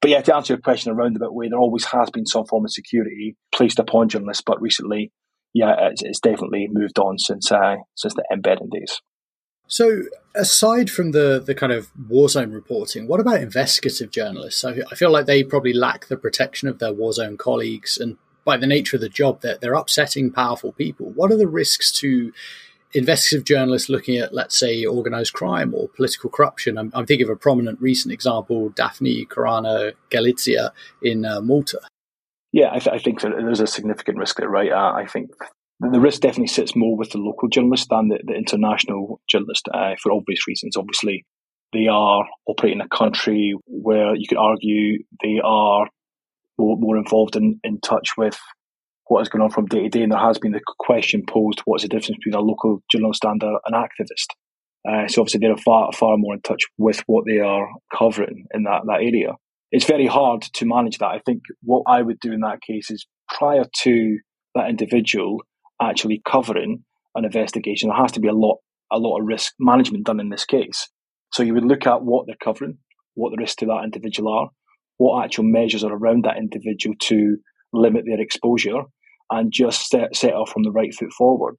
But 0.02 0.10
yeah, 0.10 0.22
to 0.22 0.36
answer 0.36 0.54
your 0.54 0.62
question 0.62 0.92
around 0.92 1.16
about 1.16 1.36
way, 1.36 1.48
there 1.48 1.60
always 1.60 1.86
has 1.86 2.10
been 2.10 2.26
some 2.26 2.46
form 2.46 2.66
of 2.66 2.72
security 2.72 3.36
placed 3.54 3.80
upon 3.80 4.10
journalists, 4.10 4.44
but 4.46 4.60
recently, 4.60 5.12
yeah, 5.54 5.76
it's, 5.92 6.02
it's 6.02 6.20
definitely 6.20 6.68
moved 6.72 6.98
on 6.98 7.20
since 7.20 7.52
uh, 7.52 7.76
since 7.96 8.16
the 8.16 8.24
embedding 8.34 8.70
days. 8.70 9.00
So, 9.68 10.04
aside 10.36 10.90
from 10.90 11.12
the 11.12 11.42
the 11.46 11.54
kind 11.54 11.72
of 11.72 11.92
war 12.10 12.30
zone 12.30 12.52
reporting, 12.52 13.08
what 13.08 13.20
about 13.20 13.42
investigative 13.42 14.12
journalists? 14.12 14.66
I, 14.66 14.80
I 14.92 14.96
feel 14.96 15.12
like 15.12 15.28
they 15.28 15.44
probably 15.44 15.74
lack 15.74 16.08
the 16.08 16.18
protection 16.18 16.68
of 16.68 16.80
their 16.80 16.94
war 16.94 17.14
zone 17.14 17.38
colleagues, 17.38 17.98
and 17.98 18.18
by 18.44 18.58
the 18.58 18.68
nature 18.68 18.98
of 18.98 19.02
the 19.02 19.10
job, 19.10 19.42
they're, 19.42 19.58
they're 19.58 19.76
upsetting 19.76 20.32
powerful 20.32 20.72
people. 20.72 21.12
What 21.12 21.32
are 21.32 21.38
the 21.38 21.48
risks 21.48 21.92
to 22.00 22.34
investigative 22.94 23.46
journalists 23.46 23.90
looking 23.90 24.18
at, 24.18 24.34
let's 24.34 24.58
say, 24.58 24.86
organized 24.86 25.34
crime 25.34 25.74
or 25.74 25.88
political 25.90 26.30
corruption? 26.30 26.78
I'm, 26.78 26.92
I'm 26.94 27.06
thinking 27.06 27.26
of 27.26 27.32
a 27.32 27.36
prominent 27.36 27.82
recent 27.82 28.14
example, 28.14 28.70
Daphne 28.70 29.26
Caruana 29.26 29.94
Galizia 30.10 30.72
in 31.02 31.26
uh, 31.26 31.42
Malta. 31.42 31.80
Yeah, 32.52 32.70
I, 32.72 32.80
th- 32.80 32.94
I, 32.94 33.00
think 33.00 33.22
there's 33.22 33.62
a 33.62 33.68
significant 33.68 34.18
risk 34.18 34.38
there, 34.38 34.50
right? 34.50 34.72
Uh, 34.72 34.92
I 34.94 35.06
think 35.06 35.32
the 35.80 36.00
risk 36.00 36.22
definitely 36.22 36.48
sits 36.48 36.76
more 36.76 36.98
with 36.98 37.12
the 37.12 37.18
local 37.18 37.48
journalist 37.48 37.88
than 37.90 38.10
the, 38.10 38.20
the 38.24 38.34
international 38.34 39.22
journalist 39.28 39.68
uh, 39.74 39.96
for 40.02 40.12
obvious 40.12 40.48
reasons. 40.48 40.76
Obviously, 40.76 41.26
they 41.74 41.88
are 41.88 42.28
operating 42.46 42.80
in 42.80 42.86
a 42.86 42.90
country 42.90 43.56
where 43.66 44.16
you 44.16 44.28
could 44.28 44.38
argue 44.38 45.04
they 45.24 45.40
are 45.44 45.88
more, 46.58 46.78
more 46.78 46.98
involved 46.98 47.36
in, 47.36 47.60
in 47.64 47.80
touch 47.80 48.10
with 48.18 48.38
what 49.12 49.22
is 49.22 49.28
going 49.28 49.42
on 49.42 49.52
from 49.52 49.66
day 49.66 49.84
to 49.84 49.90
day. 49.90 50.04
And 50.04 50.12
there 50.12 50.20
has 50.20 50.40
been 50.40 50.54
the 50.54 50.62
question 50.80 51.26
posed 51.28 51.60
what's 51.66 51.84
the 51.84 51.90
difference 51.90 52.18
between 52.24 52.34
a 52.34 52.40
local 52.40 52.82
journalist 52.90 53.26
and 53.26 53.44
an 53.44 53.74
activist? 53.74 54.28
Uh, 54.88 55.10
so 55.10 55.22
obviously 55.22 55.42
they're 55.42 55.58
far, 55.58 55.92
far 55.92 56.16
more 56.16 56.34
in 56.34 56.42
touch 56.42 56.62
with 56.78 57.04
what 57.08 57.26
they 57.28 57.40
are 57.40 57.68
covering 57.94 58.46
in 58.54 58.64
that, 58.64 58.84
that 58.86 59.02
area. 59.02 59.34
It's 59.70 59.84
very 59.84 60.08
hard 60.08 60.44
to 60.54 60.66
manage 60.66 61.00
that. 61.00 61.08
I 61.08 61.20
think 61.26 61.42
what 61.62 61.84
I 61.88 62.02
would 62.02 62.22
do 62.22 62.32
in 62.32 62.40
that 62.40 62.62
case 62.62 62.90
is 62.90 63.06
prior 63.28 63.66
to 63.80 64.18
that 64.56 64.70
individual 64.70 65.44
actually 65.82 66.22
covering 66.26 66.86
an 67.16 67.26
investigation. 67.26 67.90
There 67.90 67.98
has 67.98 68.14
to 68.14 68.22
be 68.22 68.30
a 68.30 68.34
lot 68.34 68.60
a 68.94 68.98
lot 68.98 69.20
of 69.20 69.26
risk 69.26 69.54
management 69.60 70.06
done 70.06 70.22
in 70.22 70.30
this 70.30 70.46
case. 70.46 70.90
So 71.34 71.44
you 71.44 71.54
would 71.54 71.66
look 71.66 71.86
at 71.86 72.02
what 72.02 72.28
they're 72.28 72.36
covering, 72.42 72.78
what 73.16 73.32
the 73.32 73.42
risks 73.42 73.58
to 73.58 73.66
that 73.66 73.84
individual 73.84 74.34
are, 74.34 74.50
what 74.98 75.24
actual 75.24 75.46
measures 75.46 75.84
are 75.84 75.94
around 75.94 76.24
that 76.24 76.38
individual 76.38 76.96
to 77.08 77.38
limit 77.74 78.04
their 78.06 78.20
exposure, 78.20 78.84
and 79.32 79.52
just 79.52 79.88
set, 79.88 80.16
set 80.16 80.34
off 80.34 80.52
from 80.52 80.64
the 80.64 80.72
right 80.72 80.94
foot 80.94 81.12
forward. 81.18 81.56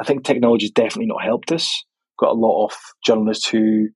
I 0.00 0.04
think 0.04 0.24
technology 0.24 0.64
has 0.64 0.72
definitely 0.72 1.06
not 1.06 1.22
helped 1.22 1.52
us. 1.52 1.84
Got 2.18 2.30
a 2.30 2.38
lot 2.38 2.66
of 2.66 2.72
journalists 3.04 3.48
who 3.48 3.88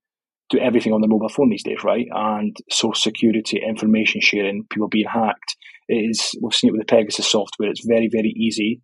do 0.51 0.59
everything 0.59 0.93
on 0.93 1.01
their 1.01 1.09
mobile 1.09 1.31
phone 1.31 1.51
these 1.51 1.65
days, 1.65 1.83
right? 1.83 2.07
And 2.13 2.55
social 2.71 2.95
security, 2.95 3.61
information 3.67 4.21
sharing, 4.21 4.67
people 4.71 4.89
being 4.89 5.09
hacked. 5.11 5.57
It 5.89 6.11
is 6.11 6.35
we've 6.41 6.55
seen 6.55 6.69
it 6.69 6.73
with 6.73 6.83
the 6.83 6.95
Pegasus 6.95 7.27
software. 7.27 7.71
It's 7.71 7.87
very, 7.87 8.09
very 8.13 8.33
easy 8.37 8.83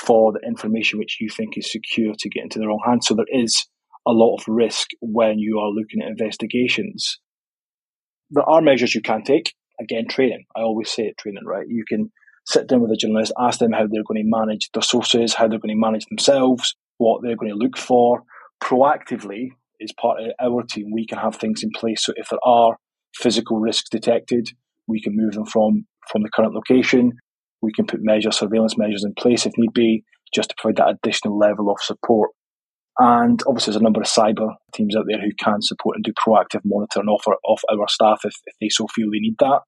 for 0.00 0.32
the 0.32 0.40
information 0.46 0.98
which 0.98 1.18
you 1.20 1.28
think 1.28 1.58
is 1.58 1.70
secure 1.70 2.14
to 2.18 2.28
get 2.30 2.44
into 2.44 2.58
the 2.58 2.66
wrong 2.66 2.82
hands. 2.84 3.06
So 3.06 3.14
there 3.14 3.26
is 3.28 3.66
a 4.06 4.12
lot 4.12 4.36
of 4.36 4.44
risk 4.48 4.88
when 5.00 5.38
you 5.38 5.58
are 5.58 5.68
looking 5.68 6.00
at 6.02 6.08
investigations. 6.08 7.18
There 8.30 8.48
are 8.48 8.62
measures 8.62 8.94
you 8.94 9.02
can 9.02 9.22
take. 9.24 9.52
Again, 9.80 10.06
training. 10.08 10.44
I 10.56 10.60
always 10.60 10.90
say 10.90 11.04
it, 11.04 11.18
training, 11.18 11.44
right? 11.44 11.66
You 11.66 11.84
can 11.88 12.12
sit 12.46 12.66
down 12.66 12.80
with 12.80 12.90
the 12.90 12.96
journalist, 12.96 13.32
ask 13.38 13.58
them 13.58 13.72
how 13.72 13.86
they're 13.86 14.04
going 14.04 14.22
to 14.22 14.24
manage 14.24 14.70
their 14.72 14.82
sources, 14.82 15.34
how 15.34 15.48
they're 15.48 15.58
going 15.58 15.74
to 15.74 15.80
manage 15.80 16.06
themselves, 16.06 16.74
what 16.98 17.22
they're 17.22 17.36
going 17.36 17.50
to 17.50 17.56
look 17.56 17.76
for. 17.76 18.22
Proactively, 18.62 19.50
is 19.80 19.92
part 19.92 20.20
of 20.20 20.32
our 20.40 20.62
team, 20.62 20.90
we 20.92 21.06
can 21.06 21.18
have 21.18 21.36
things 21.36 21.62
in 21.62 21.70
place. 21.74 22.04
So 22.04 22.12
if 22.16 22.28
there 22.28 22.38
are 22.44 22.76
physical 23.14 23.58
risks 23.58 23.88
detected, 23.90 24.48
we 24.86 25.00
can 25.00 25.16
move 25.16 25.32
them 25.32 25.46
from, 25.46 25.86
from 26.10 26.22
the 26.22 26.30
current 26.34 26.54
location. 26.54 27.12
We 27.62 27.72
can 27.72 27.86
put 27.86 28.00
measures, 28.02 28.38
surveillance 28.38 28.76
measures 28.78 29.04
in 29.04 29.14
place 29.14 29.46
if 29.46 29.52
need 29.56 29.72
be, 29.72 30.04
just 30.34 30.50
to 30.50 30.54
provide 30.58 30.76
that 30.76 30.98
additional 31.02 31.38
level 31.38 31.70
of 31.70 31.78
support. 31.80 32.30
And 32.98 33.42
obviously, 33.46 33.72
there's 33.72 33.80
a 33.80 33.84
number 33.84 34.00
of 34.00 34.06
cyber 34.06 34.54
teams 34.74 34.94
out 34.94 35.04
there 35.08 35.20
who 35.20 35.30
can 35.42 35.62
support 35.62 35.96
and 35.96 36.04
do 36.04 36.12
proactive 36.12 36.60
monitoring 36.64 37.08
of 37.08 37.20
our, 37.26 37.38
of 37.44 37.80
our 37.80 37.88
staff 37.88 38.20
if, 38.24 38.34
if 38.44 38.54
they 38.60 38.68
so 38.68 38.86
feel 38.88 39.06
they 39.10 39.20
need 39.20 39.36
that 39.38 39.60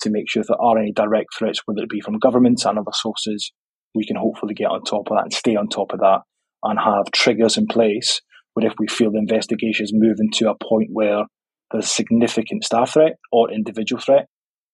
to 0.00 0.10
make 0.10 0.28
sure 0.28 0.42
if 0.42 0.48
there 0.48 0.60
are 0.60 0.78
any 0.78 0.92
direct 0.92 1.36
threats, 1.36 1.60
whether 1.64 1.82
it 1.82 1.88
be 1.88 2.00
from 2.00 2.18
governments 2.18 2.64
and 2.64 2.78
other 2.78 2.92
sources, 2.92 3.52
we 3.94 4.06
can 4.06 4.16
hopefully 4.16 4.54
get 4.54 4.66
on 4.66 4.82
top 4.82 5.10
of 5.10 5.16
that 5.16 5.24
and 5.24 5.32
stay 5.32 5.56
on 5.56 5.68
top 5.68 5.92
of 5.92 6.00
that 6.00 6.20
and 6.62 6.78
have 6.78 7.10
triggers 7.12 7.56
in 7.56 7.66
place 7.66 8.20
where 8.54 8.66
if 8.66 8.74
we 8.78 8.86
feel 8.88 9.10
the 9.10 9.18
investigation 9.18 9.84
is 9.84 9.92
moving 9.94 10.30
to 10.32 10.50
a 10.50 10.56
point 10.68 10.88
where 10.92 11.24
there's 11.70 11.84
a 11.84 11.88
significant 11.88 12.64
staff 12.64 12.92
threat 12.94 13.12
or 13.30 13.52
individual 13.52 14.00
threat, 14.00 14.26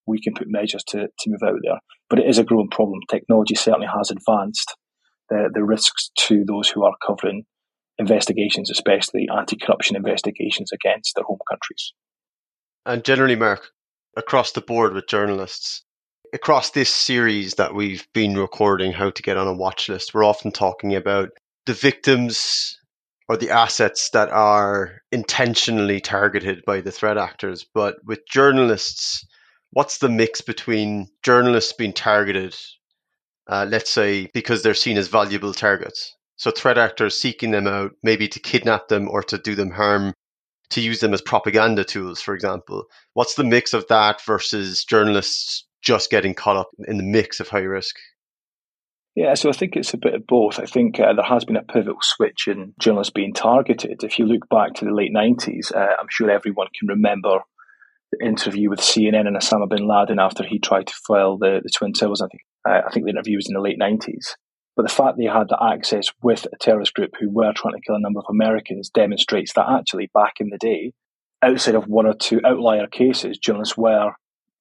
we 0.07 0.21
can 0.21 0.35
put 0.35 0.47
measures 0.49 0.85
to, 0.85 1.07
to 1.19 1.31
move 1.31 1.41
out 1.45 1.59
there. 1.63 1.79
But 2.09 2.19
it 2.21 2.27
is 2.29 2.39
a 2.39 2.45
growing 2.45 2.69
problem. 2.71 3.01
Technology 3.11 3.55
certainly 3.55 3.87
has 3.87 4.11
advanced 4.11 4.75
the, 5.29 5.51
the 5.53 5.65
risks 5.65 6.11
to 6.27 6.45
those 6.47 6.69
who 6.69 6.85
are 6.85 6.95
covering 7.07 7.45
investigations, 7.99 8.71
especially 8.71 9.29
anti 9.35 9.57
corruption 9.57 9.97
investigations 9.97 10.71
against 10.73 11.15
their 11.15 11.25
home 11.25 11.39
countries. 11.51 11.93
And 12.87 13.05
generally, 13.05 13.37
Mark, 13.37 13.71
across 14.17 14.53
the 14.53 14.61
board 14.61 14.95
with 14.95 15.07
journalists, 15.07 15.83
across 16.33 16.71
this 16.71 16.91
series 16.91 17.55
that 17.55 17.75
we've 17.75 18.07
been 18.13 18.37
recording, 18.37 18.93
How 18.93 19.11
to 19.11 19.23
Get 19.23 19.37
on 19.37 19.47
a 19.47 19.55
Watch 19.55 19.89
List, 19.89 20.15
we're 20.15 20.25
often 20.25 20.53
talking 20.53 20.95
about 20.95 21.31
the 21.67 21.75
victims 21.75 22.79
or 23.29 23.37
the 23.37 23.51
assets 23.51 24.11
that 24.11 24.29
are 24.31 24.99
intentionally 25.11 26.01
targeted 26.01 26.63
by 26.67 26.81
the 26.81 26.91
threat 26.91 27.17
actors. 27.17 27.65
But 27.75 27.97
with 28.05 28.27
journalists, 28.29 29.27
what's 29.71 29.99
the 29.99 30.09
mix 30.09 30.41
between 30.41 31.09
journalists 31.23 31.73
being 31.73 31.93
targeted, 31.93 32.55
uh, 33.49 33.67
let's 33.69 33.91
say, 33.91 34.29
because 34.35 34.63
they're 34.63 34.75
seen 34.75 34.99
as 34.99 35.09
valuable 35.09 35.55
targets? 35.55 36.15
So 36.37 36.51
threat 36.51 36.79
actors 36.79 37.19
seeking 37.19 37.53
them 37.53 37.67
out, 37.67 37.93
maybe 38.03 38.29
to 38.29 38.41
kidnap 38.41 38.89
them 38.89 39.09
or 39.09 39.23
to 39.23 39.39
do 39.39 39.55
them 39.55 39.71
harm, 39.71 40.13
to 40.75 40.81
use 40.81 41.01
them 41.01 41.15
as 41.15 41.23
propaganda 41.23 41.85
tools, 41.85 42.21
for 42.21 42.35
example. 42.35 42.85
What's 43.15 43.35
the 43.35 43.45
mix 43.45 43.73
of 43.73 43.87
that 43.89 44.21
versus 44.23 44.85
journalists 44.85 45.67
just 45.83 46.11
getting 46.11 46.35
caught 46.35 46.57
up 46.57 46.71
in 46.87 46.97
the 46.97 47.05
mix 47.05 47.41
of 47.41 47.49
high 47.49 47.61
risk? 47.61 47.97
Yeah, 49.15 49.35
so 49.35 49.49
I 49.49 49.53
think 49.53 49.77
it's 49.77 49.95
a 49.95 49.99
bit 49.99 50.15
of 50.15 50.27
both. 50.27 50.59
I 50.59 50.65
think 50.65 50.99
uh, 50.99 51.13
there 51.13 51.25
has 51.25 51.45
been 51.45 51.57
a 51.57 51.63
pivotal 51.63 51.99
switch 52.01 52.49
in 52.49 52.75
journalists 52.81 53.13
being 53.13 53.33
targeted. 53.33 54.03
If 54.03 54.19
you 54.19 54.27
look 54.27 54.49
back 54.49 54.75
to 54.75 54.85
the 54.85 54.93
late 54.93 55.13
90s, 55.15 55.73
uh, 55.73 55.95
I'm 56.01 56.09
sure 56.11 56.29
everyone 56.31 56.67
can 56.77 56.89
remember 56.89 57.39
the 58.11 58.27
interview 58.27 58.71
with 58.71 58.81
CNN 58.81 59.29
and 59.29 59.37
Osama 59.37 59.69
bin 59.69 59.87
Laden 59.87 60.19
after 60.19 60.43
he 60.43 60.59
tried 60.59 60.89
to 60.89 60.95
file 61.07 61.39
the, 61.39 61.61
the 61.63 61.71
Twin 61.71 61.93
Towers. 61.93 62.21
I 62.21 62.27
think 62.27 62.43
uh, 62.69 62.81
I 62.89 62.93
think 62.93 63.07
the 63.07 63.13
interview 63.13 63.37
was 63.37 63.47
in 63.49 63.55
the 63.55 63.61
late 63.61 63.79
nineties. 63.79 64.37
But 64.77 64.85
the 64.85 64.95
fact 64.95 65.19
they 65.19 65.27
had 65.27 65.49
the 65.49 65.63
access 65.63 66.07
with 66.23 66.47
a 66.47 66.57
terrorist 66.61 66.95
group 66.95 67.13
who 67.19 67.31
were 67.31 67.53
trying 67.55 67.75
to 67.75 67.81
kill 67.87 67.95
a 67.95 68.01
number 68.01 68.21
of 68.21 68.27
Americans 68.29 68.91
demonstrates 68.91 69.53
that 69.55 69.69
actually 69.69 70.11
back 70.13 70.35
in 70.41 70.51
the 70.51 70.59
day, 70.59 70.93
outside 71.43 71.77
of 71.77 71.87
one 71.87 72.07
or 72.07 72.15
two 72.15 72.41
outlier 72.45 72.87
cases, 72.89 73.39
journalists 73.39 73.77
were 73.77 74.13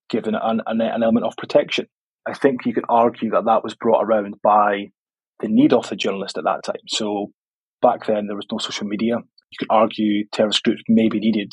given 0.09 0.35
an, 0.35 0.61
an, 0.67 0.81
an 0.81 1.01
element 1.01 1.25
of 1.25 1.35
protection. 1.37 1.87
I 2.27 2.33
think 2.33 2.65
you 2.65 2.73
could 2.73 2.85
argue 2.87 3.31
that 3.31 3.45
that 3.45 3.63
was 3.63 3.75
brought 3.75 4.03
around 4.03 4.35
by 4.43 4.91
the 5.39 5.47
need 5.47 5.73
of 5.73 5.89
the 5.89 5.95
journalist 5.95 6.37
at 6.37 6.43
that 6.43 6.63
time. 6.63 6.83
So 6.87 7.31
back 7.81 8.05
then 8.05 8.27
there 8.27 8.35
was 8.35 8.45
no 8.51 8.59
social 8.59 8.87
media. 8.87 9.15
You 9.17 9.57
could 9.57 9.67
argue 9.71 10.25
terrorist 10.31 10.63
groups 10.63 10.83
maybe 10.87 11.19
needed 11.19 11.51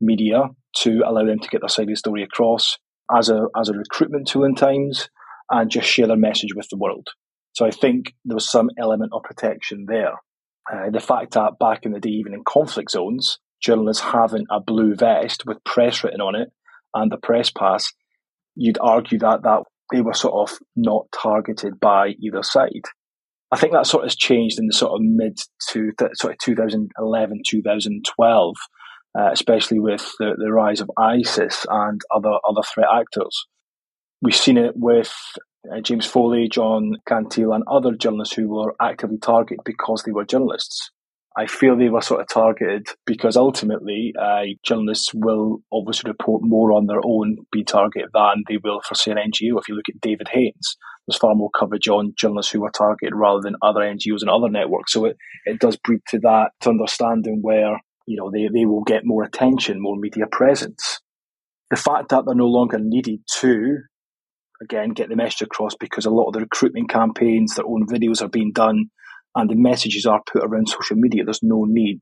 media 0.00 0.50
to 0.78 1.02
allow 1.06 1.24
them 1.24 1.38
to 1.38 1.48
get 1.48 1.62
their 1.62 1.68
side 1.68 1.84
of 1.84 1.88
the 1.88 1.96
story 1.96 2.22
across 2.22 2.78
as 3.16 3.28
a 3.28 3.46
as 3.58 3.68
a 3.68 3.74
recruitment 3.74 4.28
tool 4.28 4.44
in 4.44 4.54
times 4.54 5.08
and 5.50 5.70
just 5.70 5.88
share 5.88 6.06
their 6.06 6.16
message 6.16 6.54
with 6.54 6.68
the 6.70 6.78
world. 6.78 7.08
So 7.54 7.66
I 7.66 7.70
think 7.70 8.14
there 8.24 8.34
was 8.34 8.50
some 8.50 8.70
element 8.78 9.12
of 9.12 9.22
protection 9.22 9.86
there. 9.88 10.14
Uh, 10.70 10.90
the 10.90 11.00
fact 11.00 11.34
that 11.34 11.58
back 11.58 11.84
in 11.84 11.92
the 11.92 12.00
day, 12.00 12.10
even 12.10 12.34
in 12.34 12.42
conflict 12.44 12.90
zones, 12.90 13.38
journalists 13.60 14.02
having 14.02 14.46
a 14.50 14.60
blue 14.60 14.94
vest 14.94 15.44
with 15.46 15.62
press 15.64 16.04
written 16.04 16.20
on 16.20 16.34
it 16.34 16.52
and 16.94 17.10
the 17.10 17.16
press 17.16 17.50
pass, 17.50 17.92
you'd 18.54 18.78
argue 18.80 19.18
that 19.18 19.42
that 19.42 19.62
they 19.92 20.00
were 20.00 20.14
sort 20.14 20.50
of 20.50 20.58
not 20.74 21.06
targeted 21.12 21.78
by 21.78 22.14
either 22.20 22.42
side. 22.42 22.84
I 23.52 23.56
think 23.56 23.72
that 23.72 23.86
sort 23.86 24.04
of 24.04 24.06
has 24.06 24.16
changed 24.16 24.58
in 24.58 24.66
the 24.66 24.72
sort 24.72 24.92
of 24.92 25.00
mid 25.02 25.38
to 25.70 25.92
sort 26.14 26.32
of 26.32 26.38
2011, 26.38 27.42
2012 27.46 28.56
uh, 29.16 29.30
especially 29.32 29.78
with 29.78 30.12
the, 30.18 30.32
the 30.36 30.52
rise 30.52 30.80
of 30.80 30.90
ISIS 30.96 31.64
and 31.68 32.00
other 32.14 32.32
other 32.48 32.62
threat 32.62 32.88
actors. 32.92 33.46
We've 34.20 34.34
seen 34.34 34.58
it 34.58 34.72
with 34.74 35.14
uh, 35.72 35.80
James 35.80 36.06
Foley, 36.06 36.48
John 36.48 36.96
Cantlie, 37.08 37.54
and 37.54 37.64
other 37.66 37.92
journalists 37.92 38.34
who 38.34 38.48
were 38.48 38.74
actively 38.80 39.18
targeted 39.18 39.64
because 39.64 40.02
they 40.02 40.12
were 40.12 40.24
journalists. 40.24 40.90
I 41.36 41.46
feel 41.46 41.76
they 41.76 41.88
were 41.88 42.00
sort 42.00 42.20
of 42.20 42.28
targeted 42.28 42.86
because 43.06 43.36
ultimately 43.36 44.12
uh, 44.20 44.42
journalists 44.64 45.12
will 45.12 45.58
obviously 45.72 46.08
report 46.10 46.42
more 46.44 46.72
on 46.72 46.86
their 46.86 47.00
own 47.04 47.38
be 47.50 47.64
targeted 47.64 48.10
than 48.14 48.44
they 48.48 48.58
will 48.62 48.80
for 48.86 48.94
say 48.94 49.10
an 49.10 49.16
NGO. 49.16 49.58
If 49.58 49.68
you 49.68 49.74
look 49.74 49.88
at 49.88 50.00
David 50.00 50.28
Haines, 50.30 50.76
there's 51.06 51.18
far 51.18 51.34
more 51.34 51.50
coverage 51.50 51.88
on 51.88 52.14
journalists 52.16 52.52
who 52.52 52.60
were 52.60 52.70
targeted 52.70 53.14
rather 53.16 53.40
than 53.42 53.56
other 53.62 53.80
NGOs 53.80 54.20
and 54.20 54.30
other 54.30 54.48
networks. 54.48 54.92
So 54.92 55.06
it, 55.06 55.16
it 55.44 55.58
does 55.58 55.76
breed 55.76 56.00
to 56.10 56.20
that 56.20 56.50
to 56.60 56.70
understanding 56.70 57.40
where 57.42 57.80
you 58.06 58.16
know, 58.16 58.30
they, 58.30 58.48
they 58.52 58.66
will 58.66 58.82
get 58.82 59.02
more 59.04 59.24
attention, 59.24 59.80
more 59.80 59.96
media 59.96 60.26
presence. 60.30 61.00
The 61.70 61.76
fact 61.76 62.10
that 62.10 62.24
they're 62.26 62.34
no 62.34 62.46
longer 62.46 62.78
needed 62.78 63.20
to, 63.38 63.78
again, 64.62 64.90
get 64.90 65.08
the 65.08 65.16
message 65.16 65.42
across 65.42 65.74
because 65.74 66.06
a 66.06 66.10
lot 66.10 66.28
of 66.28 66.34
the 66.34 66.40
recruitment 66.40 66.88
campaigns, 66.88 67.54
their 67.54 67.66
own 67.66 67.86
videos 67.86 68.22
are 68.22 68.28
being 68.28 68.52
done 68.52 68.86
and 69.34 69.50
the 69.50 69.56
messages 69.56 70.06
are 70.06 70.22
put 70.30 70.44
around 70.44 70.68
social 70.68 70.96
media. 70.96 71.24
There's 71.24 71.42
no 71.42 71.64
need 71.66 72.00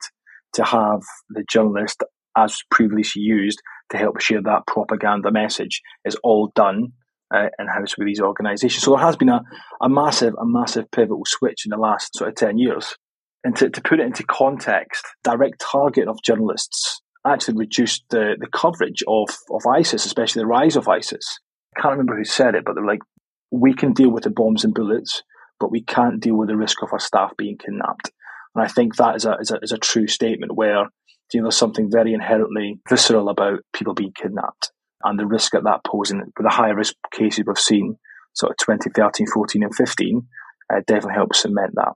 to 0.54 0.64
have 0.64 1.00
the 1.30 1.44
journalist 1.50 2.02
as 2.36 2.58
previously 2.70 3.22
used 3.22 3.60
to 3.90 3.96
help 3.96 4.20
share 4.20 4.42
that 4.42 4.66
propaganda 4.66 5.30
message. 5.30 5.80
It's 6.04 6.16
all 6.22 6.52
done 6.54 6.92
uh, 7.34 7.48
in 7.58 7.66
house 7.66 7.96
with 7.96 8.06
these 8.06 8.20
organisations. 8.20 8.82
So 8.82 8.92
there 8.92 9.04
has 9.04 9.16
been 9.16 9.28
a, 9.28 9.42
a 9.80 9.88
massive, 9.88 10.34
a 10.34 10.44
massive 10.44 10.90
pivotal 10.90 11.22
switch 11.24 11.64
in 11.64 11.70
the 11.70 11.76
last 11.78 12.16
sort 12.16 12.28
of 12.28 12.36
10 12.36 12.58
years. 12.58 12.96
And 13.44 13.56
to, 13.56 13.70
to 13.70 13.80
put 13.80 14.00
it 14.00 14.06
into 14.06 14.24
context, 14.24 15.04
direct 15.24 15.60
target 15.60 16.08
of 16.08 16.22
journalists 16.22 17.00
actually 17.26 17.58
reduced 17.58 18.04
the, 18.10 18.36
the 18.38 18.46
coverage 18.46 19.02
of, 19.06 19.28
of 19.50 19.62
ISIS, 19.66 20.06
especially 20.06 20.42
the 20.42 20.46
rise 20.46 20.76
of 20.76 20.88
ISIS. 20.88 21.38
I 21.76 21.80
can't 21.80 21.92
remember 21.92 22.16
who 22.16 22.24
said 22.24 22.54
it, 22.54 22.64
but 22.64 22.74
they're 22.74 22.84
like, 22.84 23.02
we 23.50 23.74
can 23.74 23.92
deal 23.92 24.10
with 24.10 24.24
the 24.24 24.30
bombs 24.30 24.64
and 24.64 24.74
bullets, 24.74 25.22
but 25.60 25.70
we 25.70 25.82
can't 25.82 26.20
deal 26.20 26.36
with 26.36 26.48
the 26.48 26.56
risk 26.56 26.82
of 26.82 26.92
our 26.92 26.98
staff 26.98 27.32
being 27.36 27.58
kidnapped. 27.58 28.10
And 28.54 28.64
I 28.64 28.68
think 28.68 28.96
that 28.96 29.16
is 29.16 29.24
a, 29.24 29.36
is 29.40 29.50
a, 29.50 29.58
is 29.62 29.72
a 29.72 29.78
true 29.78 30.06
statement 30.06 30.54
where 30.54 30.86
you 31.32 31.40
know, 31.40 31.44
there's 31.44 31.56
something 31.56 31.90
very 31.90 32.12
inherently 32.12 32.80
visceral 32.88 33.28
about 33.28 33.60
people 33.72 33.94
being 33.94 34.12
kidnapped 34.12 34.72
and 35.04 35.18
the 35.18 35.26
risk 35.26 35.52
that 35.52 35.64
that 35.64 35.80
poses. 35.84 36.16
with 36.16 36.44
the 36.44 36.50
higher 36.50 36.76
risk 36.76 36.94
cases 37.12 37.44
we've 37.46 37.58
seen, 37.58 37.96
sort 38.34 38.52
of 38.52 38.56
2013, 38.58 39.26
14, 39.26 39.62
and 39.62 39.74
15, 39.74 40.26
uh, 40.72 40.80
definitely 40.86 41.14
helps 41.14 41.42
cement 41.42 41.72
that. 41.74 41.92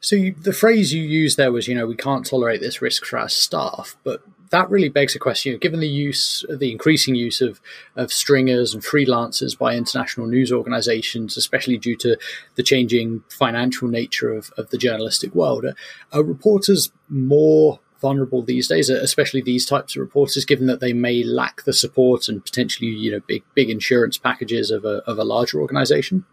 So 0.00 0.16
you, 0.16 0.34
the 0.34 0.52
phrase 0.52 0.92
you 0.92 1.02
used 1.02 1.36
there 1.36 1.52
was, 1.52 1.68
you 1.68 1.74
know, 1.74 1.86
we 1.86 1.96
can't 1.96 2.24
tolerate 2.24 2.60
this 2.60 2.82
risk 2.82 3.04
for 3.04 3.18
our 3.18 3.28
staff, 3.28 3.96
but 4.04 4.22
that 4.50 4.70
really 4.70 4.88
begs 4.88 5.16
a 5.16 5.18
question. 5.18 5.50
You 5.50 5.56
know, 5.56 5.60
Given 5.60 5.80
the 5.80 5.88
use, 5.88 6.44
the 6.48 6.70
increasing 6.70 7.14
use 7.14 7.40
of 7.40 7.60
of 7.96 8.12
stringers 8.12 8.74
and 8.74 8.82
freelancers 8.82 9.58
by 9.58 9.74
international 9.74 10.26
news 10.26 10.52
organisations, 10.52 11.36
especially 11.36 11.78
due 11.78 11.96
to 11.96 12.16
the 12.54 12.62
changing 12.62 13.22
financial 13.28 13.88
nature 13.88 14.32
of, 14.32 14.52
of 14.56 14.70
the 14.70 14.78
journalistic 14.78 15.34
world, 15.34 15.64
are, 15.64 15.74
are 16.12 16.22
reporters 16.22 16.92
more 17.08 17.80
vulnerable 18.00 18.42
these 18.42 18.68
days, 18.68 18.90
especially 18.90 19.40
these 19.40 19.66
types 19.66 19.96
of 19.96 20.00
reporters, 20.00 20.44
given 20.44 20.66
that 20.66 20.80
they 20.80 20.92
may 20.92 21.24
lack 21.24 21.64
the 21.64 21.72
support 21.72 22.28
and 22.28 22.44
potentially, 22.44 22.90
you 22.90 23.10
know, 23.10 23.20
big 23.26 23.42
big 23.54 23.70
insurance 23.70 24.18
packages 24.18 24.70
of 24.70 24.84
a 24.84 25.02
of 25.06 25.18
a 25.18 25.24
larger 25.24 25.60
organisation? 25.60 26.24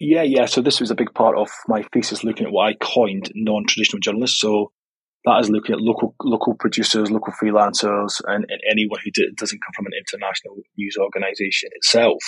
Yeah, 0.00 0.22
yeah. 0.22 0.46
So 0.46 0.60
this 0.62 0.80
was 0.80 0.90
a 0.90 0.94
big 0.94 1.12
part 1.14 1.36
of 1.36 1.48
my 1.66 1.82
thesis, 1.92 2.22
looking 2.22 2.46
at 2.46 2.52
what 2.52 2.68
I 2.68 2.74
coined 2.74 3.32
non-traditional 3.34 4.00
journalists. 4.00 4.40
So 4.40 4.70
that 5.24 5.40
is 5.40 5.50
looking 5.50 5.74
at 5.74 5.80
local 5.80 6.14
local 6.22 6.54
producers, 6.54 7.10
local 7.10 7.32
freelancers, 7.32 8.20
and, 8.26 8.44
and 8.48 8.60
anyone 8.70 9.00
who 9.04 9.10
d- 9.12 9.32
doesn't 9.36 9.58
come 9.58 9.72
from 9.74 9.86
an 9.86 9.92
international 9.98 10.56
news 10.76 10.96
organisation 11.00 11.70
itself. 11.74 12.22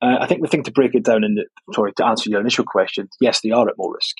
Uh, 0.00 0.16
I 0.20 0.26
think 0.26 0.42
the 0.42 0.48
thing 0.48 0.62
to 0.64 0.70
break 0.70 0.94
it 0.94 1.04
down 1.04 1.24
in 1.24 1.36
sorry 1.74 1.92
to 1.96 2.06
answer 2.06 2.30
your 2.30 2.40
initial 2.40 2.64
question, 2.64 3.08
yes, 3.20 3.40
they 3.40 3.50
are 3.50 3.68
at 3.68 3.74
more 3.78 3.94
risk. 3.94 4.16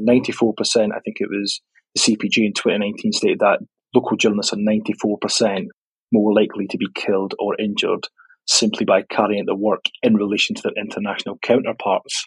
Ninety 0.00 0.32
four 0.32 0.54
percent, 0.54 0.92
I 0.94 1.00
think 1.00 1.16
it 1.20 1.28
was 1.30 1.60
the 1.94 2.00
CPJ 2.00 2.38
in 2.38 2.52
2019 2.52 3.12
stated 3.12 3.38
that 3.38 3.60
local 3.94 4.16
journalists 4.16 4.52
are 4.52 4.58
ninety 4.58 4.92
four 5.00 5.18
percent 5.18 5.68
more 6.12 6.34
likely 6.34 6.66
to 6.66 6.76
be 6.76 6.86
killed 6.94 7.34
or 7.38 7.56
injured 7.60 8.06
simply 8.46 8.84
by 8.84 9.02
carrying 9.02 9.40
out 9.40 9.46
the 9.46 9.54
work 9.54 9.84
in 10.02 10.14
relation 10.14 10.54
to 10.54 10.62
their 10.62 10.84
international 10.84 11.38
counterparts. 11.42 12.26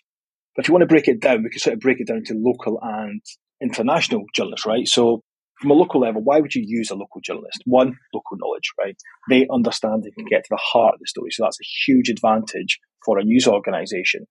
But 0.55 0.65
if 0.65 0.69
you 0.69 0.73
want 0.73 0.83
to 0.83 0.87
break 0.87 1.07
it 1.07 1.21
down, 1.21 1.43
we 1.43 1.49
can 1.49 1.59
sort 1.59 1.75
of 1.75 1.79
break 1.79 1.99
it 1.99 2.07
down 2.07 2.23
to 2.25 2.33
local 2.35 2.79
and 2.81 3.21
international 3.61 4.25
journalists, 4.33 4.65
right? 4.65 4.87
So 4.87 5.21
from 5.61 5.71
a 5.71 5.75
local 5.75 6.01
level, 6.01 6.23
why 6.23 6.39
would 6.39 6.55
you 6.55 6.63
use 6.65 6.89
a 6.89 6.95
local 6.95 7.21
journalist? 7.21 7.61
One, 7.65 7.95
local 8.13 8.37
knowledge, 8.37 8.71
right? 8.79 8.95
They 9.29 9.47
understand 9.51 10.03
they 10.03 10.11
can 10.11 10.25
get 10.29 10.43
to 10.43 10.49
the 10.51 10.61
heart 10.61 10.95
of 10.95 10.99
the 10.99 11.07
story. 11.07 11.29
So 11.31 11.43
that's 11.43 11.59
a 11.59 11.69
huge 11.85 12.09
advantage 12.09 12.79
for 13.05 13.19
a 13.19 13.23
news 13.23 13.47
organization. 13.47 14.25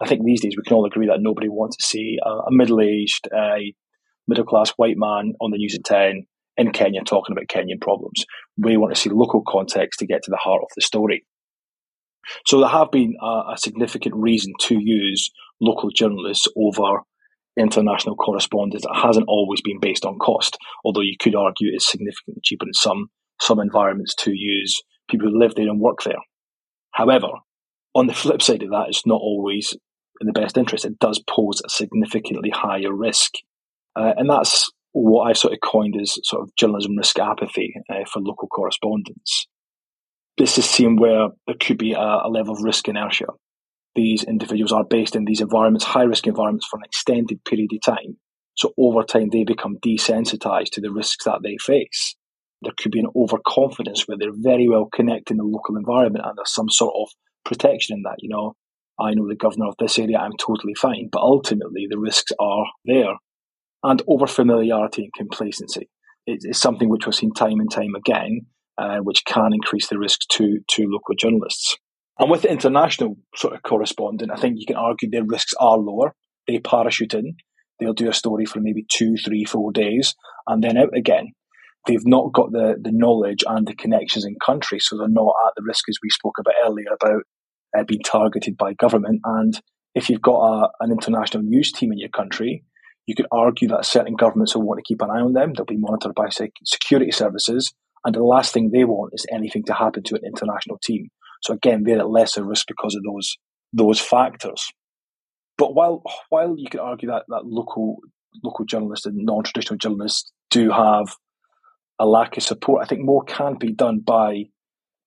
I 0.00 0.06
think 0.06 0.24
these 0.24 0.40
days 0.40 0.54
we 0.56 0.62
can 0.66 0.76
all 0.76 0.86
agree 0.86 1.08
that 1.08 1.20
nobody 1.20 1.48
wants 1.48 1.76
to 1.78 1.84
see 1.84 2.18
a, 2.24 2.28
a 2.28 2.50
middle 2.50 2.80
aged, 2.80 3.28
uh, 3.34 3.56
middle 4.26 4.44
class 4.44 4.70
white 4.76 4.96
man 4.96 5.34
on 5.40 5.50
the 5.50 5.58
news 5.58 5.74
at 5.74 5.84
10 5.84 6.26
in 6.58 6.72
Kenya 6.72 7.02
talking 7.02 7.32
about 7.32 7.46
Kenyan 7.46 7.80
problems. 7.80 8.26
We 8.58 8.76
want 8.76 8.94
to 8.94 9.00
see 9.00 9.10
local 9.10 9.42
context 9.46 10.00
to 10.00 10.06
get 10.06 10.24
to 10.24 10.30
the 10.30 10.36
heart 10.36 10.60
of 10.62 10.68
the 10.76 10.82
story. 10.82 11.24
So 12.46 12.60
there 12.60 12.68
have 12.68 12.90
been 12.90 13.14
a, 13.22 13.52
a 13.52 13.56
significant 13.56 14.14
reason 14.16 14.52
to 14.62 14.78
use 14.78 15.30
local 15.60 15.90
journalists 15.90 16.46
over 16.56 17.00
international 17.56 18.16
correspondence. 18.16 18.84
It 18.84 18.94
hasn't 18.94 19.26
always 19.28 19.60
been 19.62 19.80
based 19.80 20.04
on 20.04 20.18
cost, 20.18 20.58
although 20.84 21.00
you 21.00 21.16
could 21.18 21.34
argue 21.34 21.70
it's 21.72 21.90
significantly 21.90 22.40
cheaper 22.44 22.66
in 22.66 22.74
some 22.74 23.06
some 23.40 23.60
environments 23.60 24.16
to 24.16 24.32
use 24.34 24.76
people 25.08 25.28
who 25.28 25.38
live 25.38 25.54
there 25.54 25.68
and 25.68 25.80
work 25.80 25.98
there. 26.04 26.18
However, 26.90 27.28
on 27.94 28.08
the 28.08 28.14
flip 28.14 28.42
side 28.42 28.64
of 28.64 28.70
that, 28.70 28.86
it's 28.88 29.06
not 29.06 29.20
always 29.20 29.76
in 30.20 30.26
the 30.26 30.32
best 30.32 30.58
interest. 30.58 30.84
It 30.84 30.98
does 30.98 31.22
pose 31.30 31.62
a 31.64 31.68
significantly 31.68 32.50
higher 32.50 32.92
risk, 32.92 33.34
uh, 33.94 34.14
and 34.16 34.28
that's 34.28 34.68
what 34.92 35.24
I 35.24 35.32
sort 35.32 35.52
of 35.52 35.60
coined 35.60 35.96
as 36.00 36.18
sort 36.24 36.42
of 36.42 36.54
journalism 36.56 36.96
risk 36.96 37.18
apathy 37.18 37.74
uh, 37.90 38.04
for 38.10 38.20
local 38.20 38.48
correspondents. 38.48 39.46
This 40.36 40.58
is 40.58 40.68
seen 40.68 40.96
where 40.96 41.28
there 41.46 41.56
could 41.60 41.78
be 41.78 41.92
a, 41.92 42.00
a 42.00 42.30
level 42.30 42.54
of 42.54 42.62
risk 42.62 42.88
inertia. 42.88 43.26
These 43.94 44.24
individuals 44.24 44.72
are 44.72 44.84
based 44.84 45.16
in 45.16 45.24
these 45.24 45.40
environments, 45.40 45.84
high 45.84 46.04
risk 46.04 46.26
environments, 46.26 46.66
for 46.66 46.78
an 46.78 46.84
extended 46.84 47.44
period 47.44 47.70
of 47.72 47.82
time. 47.82 48.16
So 48.56 48.72
over 48.78 49.02
time, 49.02 49.30
they 49.30 49.44
become 49.44 49.78
desensitized 49.84 50.70
to 50.72 50.80
the 50.80 50.92
risks 50.92 51.24
that 51.24 51.40
they 51.42 51.56
face. 51.60 52.16
There 52.62 52.72
could 52.76 52.92
be 52.92 53.00
an 53.00 53.10
overconfidence 53.14 54.06
where 54.06 54.18
they're 54.18 54.30
very 54.32 54.68
well 54.68 54.86
connected 54.86 55.32
in 55.32 55.38
the 55.38 55.44
local 55.44 55.76
environment 55.76 56.24
and 56.24 56.36
there's 56.36 56.54
some 56.54 56.68
sort 56.68 56.94
of 56.96 57.08
protection 57.44 57.96
in 57.96 58.02
that. 58.02 58.16
You 58.18 58.30
know, 58.30 58.54
I 58.98 59.14
know 59.14 59.28
the 59.28 59.36
governor 59.36 59.66
of 59.68 59.76
this 59.78 59.98
area, 59.98 60.18
I'm 60.18 60.36
totally 60.38 60.74
fine. 60.74 61.08
But 61.10 61.22
ultimately, 61.22 61.86
the 61.88 61.98
risks 61.98 62.32
are 62.40 62.66
there 62.84 63.14
and 63.82 64.02
over 64.06 64.26
familiarity 64.26 65.04
and 65.04 65.12
complacency. 65.14 65.88
It's 66.26 66.60
something 66.60 66.90
which 66.90 67.06
we've 67.06 67.14
seen 67.14 67.32
time 67.32 67.58
and 67.58 67.70
time 67.70 67.94
again, 67.96 68.42
uh, 68.76 68.98
which 68.98 69.24
can 69.24 69.52
increase 69.52 69.88
the 69.88 69.98
risks 69.98 70.26
to, 70.32 70.58
to 70.68 70.86
local 70.86 71.14
journalists. 71.16 71.76
And 72.18 72.30
with 72.30 72.42
the 72.42 72.50
international 72.50 73.16
sort 73.36 73.54
of 73.54 73.62
correspondent, 73.62 74.32
I 74.32 74.36
think 74.36 74.56
you 74.58 74.66
can 74.66 74.76
argue 74.76 75.08
their 75.08 75.24
risks 75.24 75.54
are 75.58 75.78
lower. 75.78 76.14
They 76.46 76.58
parachute 76.58 77.14
in, 77.14 77.36
they'll 77.78 77.94
do 77.94 78.08
a 78.08 78.14
story 78.14 78.44
for 78.44 78.60
maybe 78.60 78.84
two, 78.92 79.16
three, 79.16 79.44
four 79.44 79.72
days, 79.72 80.14
and 80.46 80.62
then 80.62 80.76
out 80.76 80.96
again. 80.96 81.28
They've 81.86 82.06
not 82.06 82.32
got 82.34 82.52
the, 82.52 82.76
the 82.82 82.92
knowledge 82.92 83.44
and 83.46 83.66
the 83.66 83.74
connections 83.74 84.24
in 84.24 84.34
country, 84.44 84.80
so 84.80 84.98
they're 84.98 85.08
not 85.08 85.34
at 85.46 85.52
the 85.56 85.62
risk, 85.66 85.88
as 85.88 85.98
we 86.02 86.10
spoke 86.10 86.34
about 86.38 86.54
earlier, 86.64 86.88
about 87.00 87.22
uh, 87.78 87.84
being 87.84 88.02
targeted 88.02 88.56
by 88.56 88.74
government. 88.74 89.20
And 89.24 89.60
if 89.94 90.10
you've 90.10 90.22
got 90.22 90.40
a, 90.40 90.68
an 90.80 90.90
international 90.90 91.44
news 91.44 91.72
team 91.72 91.92
in 91.92 91.98
your 91.98 92.08
country, 92.10 92.64
you 93.08 93.14
could 93.14 93.26
argue 93.32 93.68
that 93.68 93.86
certain 93.86 94.14
governments 94.16 94.54
will 94.54 94.66
want 94.66 94.76
to 94.76 94.86
keep 94.86 95.00
an 95.00 95.08
eye 95.10 95.22
on 95.22 95.32
them. 95.32 95.54
They'll 95.54 95.64
be 95.64 95.78
monitored 95.78 96.14
by 96.14 96.28
security 96.62 97.10
services. 97.10 97.72
And 98.04 98.14
the 98.14 98.22
last 98.22 98.52
thing 98.52 98.70
they 98.70 98.84
want 98.84 99.14
is 99.14 99.24
anything 99.32 99.64
to 99.64 99.72
happen 99.72 100.02
to 100.02 100.14
an 100.16 100.20
international 100.26 100.78
team. 100.82 101.08
So 101.42 101.54
again, 101.54 101.84
they're 101.84 102.00
at 102.00 102.10
lesser 102.10 102.44
risk 102.44 102.66
because 102.68 102.94
of 102.94 103.02
those 103.02 103.38
those 103.72 103.98
factors. 103.98 104.68
But 105.56 105.74
while 105.74 106.02
while 106.28 106.54
you 106.58 106.68
could 106.70 106.80
argue 106.80 107.08
that, 107.08 107.24
that 107.28 107.46
local 107.46 107.96
local 108.44 108.66
journalists 108.66 109.06
and 109.06 109.16
non 109.24 109.42
traditional 109.42 109.78
journalists 109.78 110.30
do 110.50 110.70
have 110.70 111.08
a 111.98 112.04
lack 112.04 112.36
of 112.36 112.42
support, 112.42 112.84
I 112.84 112.86
think 112.86 113.00
more 113.02 113.24
can 113.24 113.56
be 113.58 113.72
done 113.72 114.00
by 114.00 114.44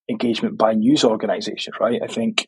engagement 0.09 0.57
by 0.57 0.73
news 0.73 1.03
organisations, 1.03 1.75
right? 1.79 2.01
I 2.03 2.07
think 2.07 2.47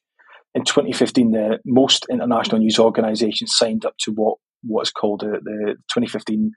in 0.56 0.64
2015, 0.64 1.30
the 1.30 1.60
most 1.64 2.08
international 2.12 2.58
news 2.58 2.80
organisations 2.80 3.56
signed 3.56 3.86
up 3.86 3.94
to 4.00 4.12
what 4.14 4.38
what's 4.64 4.92
called 4.92 5.22
the, 5.22 5.40
the 5.44 5.76
2015 5.94 6.52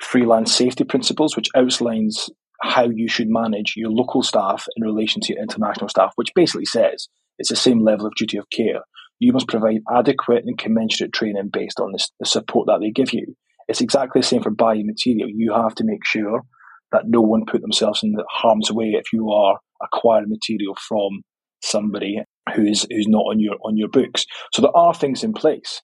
Freelance 0.00 0.54
Safety 0.54 0.84
Principles, 0.84 1.36
which 1.36 1.48
outlines 1.54 2.28
how 2.60 2.88
you 2.88 3.08
should 3.08 3.28
manage 3.28 3.74
your 3.76 3.90
local 3.90 4.22
staff 4.22 4.66
in 4.76 4.84
relation 4.84 5.20
to 5.20 5.32
your 5.32 5.42
international 5.42 5.88
staff, 5.88 6.12
which 6.16 6.32
basically 6.34 6.64
says 6.64 7.08
it's 7.38 7.48
the 7.48 7.56
same 7.56 7.82
level 7.82 8.06
of 8.06 8.14
duty 8.16 8.38
of 8.38 8.48
care. 8.50 8.82
You 9.18 9.32
must 9.32 9.48
provide 9.48 9.80
adequate 9.92 10.44
and 10.44 10.58
commensurate 10.58 11.12
training 11.12 11.50
based 11.52 11.80
on 11.80 11.92
this, 11.92 12.10
the 12.20 12.26
support 12.26 12.66
that 12.66 12.80
they 12.80 12.90
give 12.90 13.12
you. 13.12 13.34
It's 13.68 13.80
exactly 13.80 14.20
the 14.20 14.26
same 14.26 14.42
for 14.42 14.50
buying 14.50 14.86
material. 14.86 15.28
You 15.28 15.52
have 15.54 15.74
to 15.76 15.84
make 15.84 16.04
sure 16.04 16.42
that 16.90 17.04
no 17.06 17.20
one 17.20 17.46
put 17.46 17.62
themselves 17.62 18.00
in 18.02 18.14
harm's 18.28 18.70
way 18.70 18.94
if 18.94 19.12
you 19.12 19.30
are 19.30 19.58
acquiring 19.82 20.28
material 20.28 20.76
from 20.76 21.22
somebody 21.62 22.18
who 22.54 22.62
is 22.62 22.86
who's 22.90 23.08
not 23.08 23.20
on 23.20 23.40
your 23.40 23.54
on 23.64 23.76
your 23.76 23.88
books. 23.88 24.26
So 24.52 24.62
there 24.62 24.76
are 24.76 24.94
things 24.94 25.24
in 25.24 25.32
place. 25.32 25.80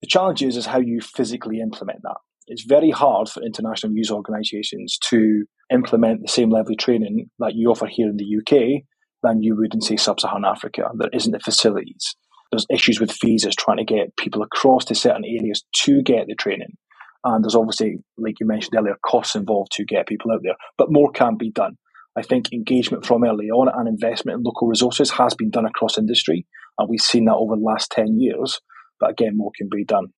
The 0.00 0.06
challenge 0.06 0.42
is, 0.42 0.56
is 0.56 0.66
how 0.66 0.78
you 0.78 1.00
physically 1.00 1.60
implement 1.60 2.02
that. 2.02 2.16
It's 2.46 2.64
very 2.64 2.90
hard 2.90 3.28
for 3.28 3.42
international 3.42 3.92
news 3.92 4.10
organisations 4.10 4.98
to 5.10 5.44
implement 5.72 6.22
the 6.22 6.28
same 6.28 6.50
level 6.50 6.72
of 6.72 6.78
training 6.78 7.30
that 7.38 7.54
you 7.54 7.70
offer 7.70 7.86
here 7.86 8.08
in 8.08 8.16
the 8.16 8.38
UK 8.38 8.82
than 9.22 9.42
you 9.42 9.56
would 9.56 9.74
in, 9.74 9.80
say, 9.80 9.96
sub 9.96 10.20
Saharan 10.20 10.44
Africa. 10.44 10.88
There 10.94 11.10
isn't 11.12 11.32
the 11.32 11.40
facilities. 11.40 12.16
There's 12.50 12.66
issues 12.70 13.00
with 13.00 13.18
visas 13.20 13.54
trying 13.54 13.76
to 13.78 13.84
get 13.84 14.16
people 14.16 14.42
across 14.42 14.86
to 14.86 14.94
certain 14.94 15.24
areas 15.24 15.64
to 15.84 16.02
get 16.02 16.26
the 16.26 16.34
training. 16.34 16.76
And 17.24 17.44
there's 17.44 17.56
obviously, 17.56 17.98
like 18.16 18.40
you 18.40 18.46
mentioned 18.46 18.74
earlier, 18.78 18.96
costs 19.04 19.34
involved 19.34 19.72
to 19.72 19.84
get 19.84 20.06
people 20.06 20.30
out 20.32 20.40
there. 20.42 20.54
But 20.78 20.90
more 20.90 21.10
can 21.10 21.36
be 21.36 21.50
done. 21.50 21.76
I 22.16 22.22
think 22.22 22.52
engagement 22.52 23.04
from 23.04 23.24
early 23.24 23.50
on 23.50 23.68
and 23.68 23.86
investment 23.86 24.38
in 24.38 24.42
local 24.42 24.68
resources 24.68 25.10
has 25.10 25.34
been 25.34 25.50
done 25.50 25.66
across 25.66 25.98
industry. 25.98 26.46
And 26.78 26.88
we've 26.88 27.00
seen 27.00 27.26
that 27.26 27.34
over 27.34 27.56
the 27.56 27.62
last 27.62 27.90
10 27.90 28.18
years. 28.18 28.60
But 29.00 29.10
again, 29.10 29.36
more 29.36 29.52
can 29.56 29.68
be 29.70 29.84
done. 29.84 30.08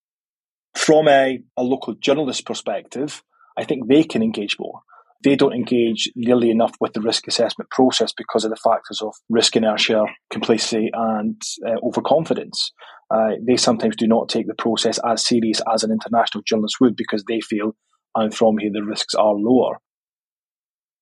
From 0.75 1.07
a, 1.07 1.39
a 1.57 1.63
local 1.63 1.95
journalist 1.95 2.45
perspective, 2.45 3.23
I 3.57 3.65
think 3.65 3.87
they 3.87 4.03
can 4.03 4.23
engage 4.23 4.57
more. 4.59 4.81
They 5.23 5.35
don't 5.35 5.53
engage 5.53 6.11
nearly 6.15 6.49
enough 6.49 6.73
with 6.79 6.93
the 6.93 7.01
risk 7.01 7.27
assessment 7.27 7.69
process 7.69 8.11
because 8.15 8.43
of 8.43 8.49
the 8.49 8.55
factors 8.55 9.01
of 9.01 9.13
risk 9.29 9.55
inertia, 9.55 10.05
complacency, 10.31 10.89
and 10.93 11.39
uh, 11.67 11.75
overconfidence. 11.83 12.71
Uh, 13.13 13.31
they 13.45 13.57
sometimes 13.57 13.95
do 13.95 14.07
not 14.07 14.29
take 14.29 14.47
the 14.47 14.55
process 14.55 14.99
as 15.05 15.23
serious 15.23 15.61
as 15.71 15.83
an 15.83 15.91
international 15.91 16.43
journalist 16.47 16.77
would 16.81 16.95
because 16.95 17.23
they 17.27 17.39
feel, 17.39 17.75
I'm 18.15 18.31
from 18.31 18.57
here, 18.57 18.71
the 18.73 18.83
risks 18.83 19.13
are 19.13 19.35
lower. 19.35 19.79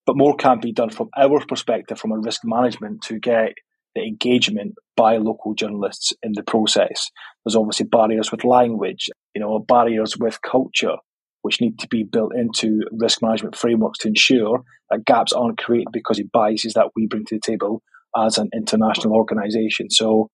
But 0.06 0.18
more 0.18 0.36
can 0.36 0.60
be 0.60 0.74
done 0.74 0.90
from 0.90 1.10
our 1.16 1.46
perspective, 1.46 2.00
from 2.00 2.12
a 2.12 2.20
risk 2.20 2.42
management, 2.44 3.04
to 3.04 3.20
get 3.20 3.54
the 4.00 4.08
engagement 4.08 4.76
by 4.96 5.18
local 5.18 5.54
journalists 5.54 6.14
in 6.24 6.32
the 6.34 6.44
process. 6.44 7.10
There's 7.44 7.56
obviously 7.56 7.86
barriers 7.86 8.32
with 8.32 8.44
language, 8.44 9.10
you 9.34 9.42
know, 9.42 9.60
barriers 9.60 10.18
with 10.18 10.42
culture, 10.42 10.96
which 11.42 11.62
need 11.62 11.80
to 11.80 11.88
be 11.88 12.04
built 12.04 12.34
into 12.36 12.82
risk 12.92 13.22
management 13.22 13.56
frameworks 13.56 14.00
to 14.00 14.08
ensure 14.10 14.64
that 14.90 15.06
gaps 15.06 15.34
aren't 15.34 15.58
created 15.58 15.90
because 15.94 16.20
of 16.20 16.32
biases 16.32 16.74
that 16.74 16.90
we 16.96 17.08
bring 17.08 17.26
to 17.26 17.36
the 17.36 17.42
table 17.42 17.82
as 18.18 18.38
an 18.38 18.50
international 18.54 19.14
organisation. 19.14 19.90
So, 19.90 20.30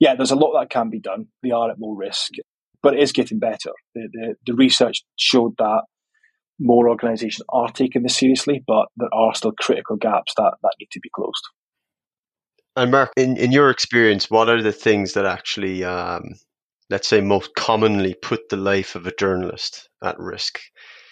yeah, 0.00 0.14
there's 0.14 0.30
a 0.30 0.36
lot 0.36 0.58
that 0.58 0.70
can 0.70 0.90
be 0.90 1.00
done. 1.00 1.26
They 1.42 1.50
are 1.50 1.70
at 1.70 1.78
more 1.78 1.96
risk, 1.96 2.32
but 2.82 2.94
it 2.94 3.00
is 3.00 3.12
getting 3.12 3.38
better. 3.38 3.72
The, 3.94 4.08
the, 4.12 4.34
the 4.46 4.54
research 4.54 5.02
showed 5.16 5.54
that 5.58 5.82
more 6.58 6.88
organisations 6.88 7.44
are 7.50 7.70
taking 7.70 8.02
this 8.02 8.16
seriously, 8.16 8.62
but 8.66 8.86
there 8.96 9.12
are 9.12 9.34
still 9.34 9.52
critical 9.52 9.96
gaps 9.96 10.32
that, 10.36 10.54
that 10.62 10.74
need 10.80 10.88
to 10.92 11.00
be 11.00 11.10
closed. 11.14 11.48
And 12.76 12.90
Mark, 12.90 13.12
in, 13.16 13.36
in 13.36 13.52
your 13.52 13.70
experience, 13.70 14.30
what 14.30 14.48
are 14.48 14.62
the 14.62 14.72
things 14.72 15.14
that 15.14 15.26
actually, 15.26 15.84
um, 15.84 16.34
let's 16.90 17.08
say, 17.08 17.20
most 17.20 17.54
commonly 17.54 18.14
put 18.14 18.48
the 18.48 18.56
life 18.56 18.94
of 18.94 19.06
a 19.06 19.14
journalist 19.18 19.88
at 20.02 20.18
risk? 20.18 20.60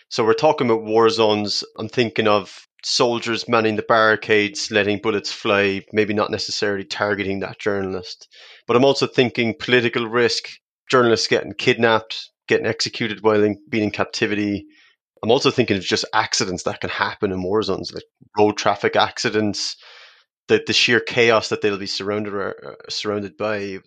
So 0.09 0.25
we're 0.25 0.35
talking 0.35 0.69
about 0.69 0.85
war 0.85 1.09
zones. 1.09 1.65
I'm 1.79 1.89
thinking 1.89 2.29
of 2.29 2.67
soldiers 2.85 3.49
manning 3.49 3.77
the 3.77 3.83
barricades, 3.83 4.71
letting 4.71 5.01
bullets 5.03 5.33
fly, 5.33 5.83
maybe 5.93 6.15
not 6.15 6.31
necessarily 6.31 6.85
targeting 6.85 7.41
that 7.41 7.59
journalist. 7.59 8.29
But 8.69 8.77
I'm 8.77 8.85
also 8.85 9.09
thinking 9.09 9.55
political 9.59 10.07
risk, 10.07 10.49
journalists 10.89 11.27
getting 11.27 11.53
kidnapped, 11.53 12.31
getting 12.47 12.67
executed 12.67 13.23
while 13.23 13.43
in, 13.43 13.59
being 13.69 13.85
in 13.85 13.91
captivity. 13.91 14.67
I'm 15.23 15.33
also 15.33 15.51
thinking 15.51 15.77
of 15.77 15.83
just 15.83 16.05
accidents 16.15 16.63
that 16.63 16.81
can 16.81 16.91
happen 16.91 17.33
in 17.33 17.43
war 17.43 17.63
zones, 17.63 17.93
like 17.93 18.05
road 18.39 18.57
traffic 18.57 18.95
accidents, 18.95 19.77
the 20.49 20.63
the 20.67 20.73
sheer 20.73 21.01
chaos 21.01 21.49
that 21.49 21.61
they'll 21.61 21.79
be 21.79 21.87
surrounded 21.87 22.35
uh, 22.35 22.73
surrounded 22.89 23.37
by. 23.37 23.79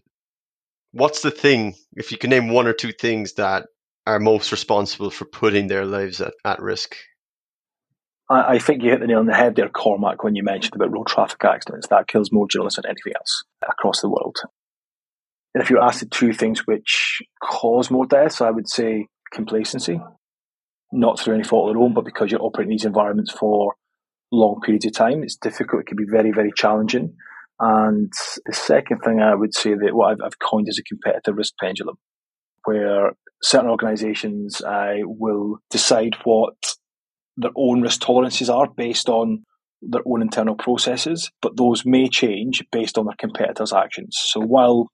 What's 0.92 1.22
the 1.22 1.32
thing, 1.32 1.76
if 1.94 2.12
you 2.12 2.18
can 2.18 2.32
name 2.32 2.50
one 2.50 2.68
or 2.68 2.74
two 2.74 2.92
things 2.92 3.34
that 3.34 3.68
are 4.08 4.20
most 4.20 4.52
responsible 4.52 5.12
for 5.12 5.26
putting 5.26 5.68
their 5.68 5.86
lives 5.86 6.20
at, 6.20 6.34
at 6.44 6.62
risk? 6.62 6.96
I, 8.28 8.56
I, 8.56 8.60
think 8.60 8.82
you 8.82 8.90
hit 8.90 9.00
the 9.00 9.06
nail 9.06 9.20
on 9.20 9.28
the 9.28 9.36
head 9.36 9.56
there, 9.56 9.70
Cormac, 9.70 10.24
when 10.24 10.36
you 10.36 10.44
mentioned 10.44 10.76
about 10.76 10.92
road 10.92 11.06
traffic 11.06 11.44
accidents. 11.46 11.88
That 11.90 12.08
kills 12.08 12.32
more 12.32 12.48
journalists 12.48 12.78
than 12.78 12.90
anything 12.90 13.14
else 13.16 13.44
across 13.68 14.02
the 14.02 14.10
world. 14.10 14.38
And 15.54 15.64
if 15.64 15.70
you're 15.70 15.82
asked 15.82 16.00
the 16.00 16.08
two 16.08 16.34
things 16.34 16.66
which 16.66 17.22
cause 17.44 17.92
more 17.92 18.06
deaths, 18.06 18.42
I 18.42 18.52
would 18.52 18.70
say 18.70 19.08
complacency, 19.32 20.00
not 20.92 21.20
through 21.20 21.36
any 21.36 21.44
fault 21.44 21.70
of 21.70 21.76
their 21.76 21.84
own, 21.84 21.94
but 21.94 22.06
because 22.06 22.32
you're 22.32 22.42
operating 22.42 22.72
these 22.72 22.86
environments 22.86 23.32
for 23.32 23.74
long 24.32 24.60
periods 24.64 24.86
of 24.86 24.94
time, 24.94 25.24
it's 25.24 25.36
difficult. 25.36 25.82
It 25.82 25.88
can 25.88 25.98
be 25.98 26.06
very, 26.10 26.32
very 26.32 26.52
challenging. 26.56 27.16
And 27.60 28.12
the 28.46 28.54
second 28.54 29.00
thing 29.00 29.20
I 29.20 29.36
would 29.36 29.54
say 29.54 29.72
that 29.72 29.94
what 29.94 30.12
I've, 30.12 30.22
I've 30.24 30.40
coined 30.40 30.68
is 30.70 30.80
a 30.80 30.84
competitive 30.84 31.36
risk 31.36 31.54
pendulum, 31.60 31.96
where 32.66 33.12
certain 33.44 33.70
organisations 33.70 34.62
uh, 34.62 34.96
will 35.04 35.58
decide 35.70 36.16
what 36.24 36.56
their 37.38 37.52
own 37.56 37.82
risk 37.82 38.02
tolerances 38.02 38.50
are 38.50 38.68
based 38.76 39.10
on 39.10 39.44
their 39.82 40.02
own 40.06 40.22
internal 40.22 40.56
processes, 40.56 41.32
but 41.42 41.56
those 41.56 41.86
may 41.86 42.10
change 42.10 42.64
based 42.72 42.98
on 42.98 43.06
their 43.06 43.16
competitors' 43.18 43.74
actions. 43.74 44.18
So 44.20 44.42
while 44.42 44.90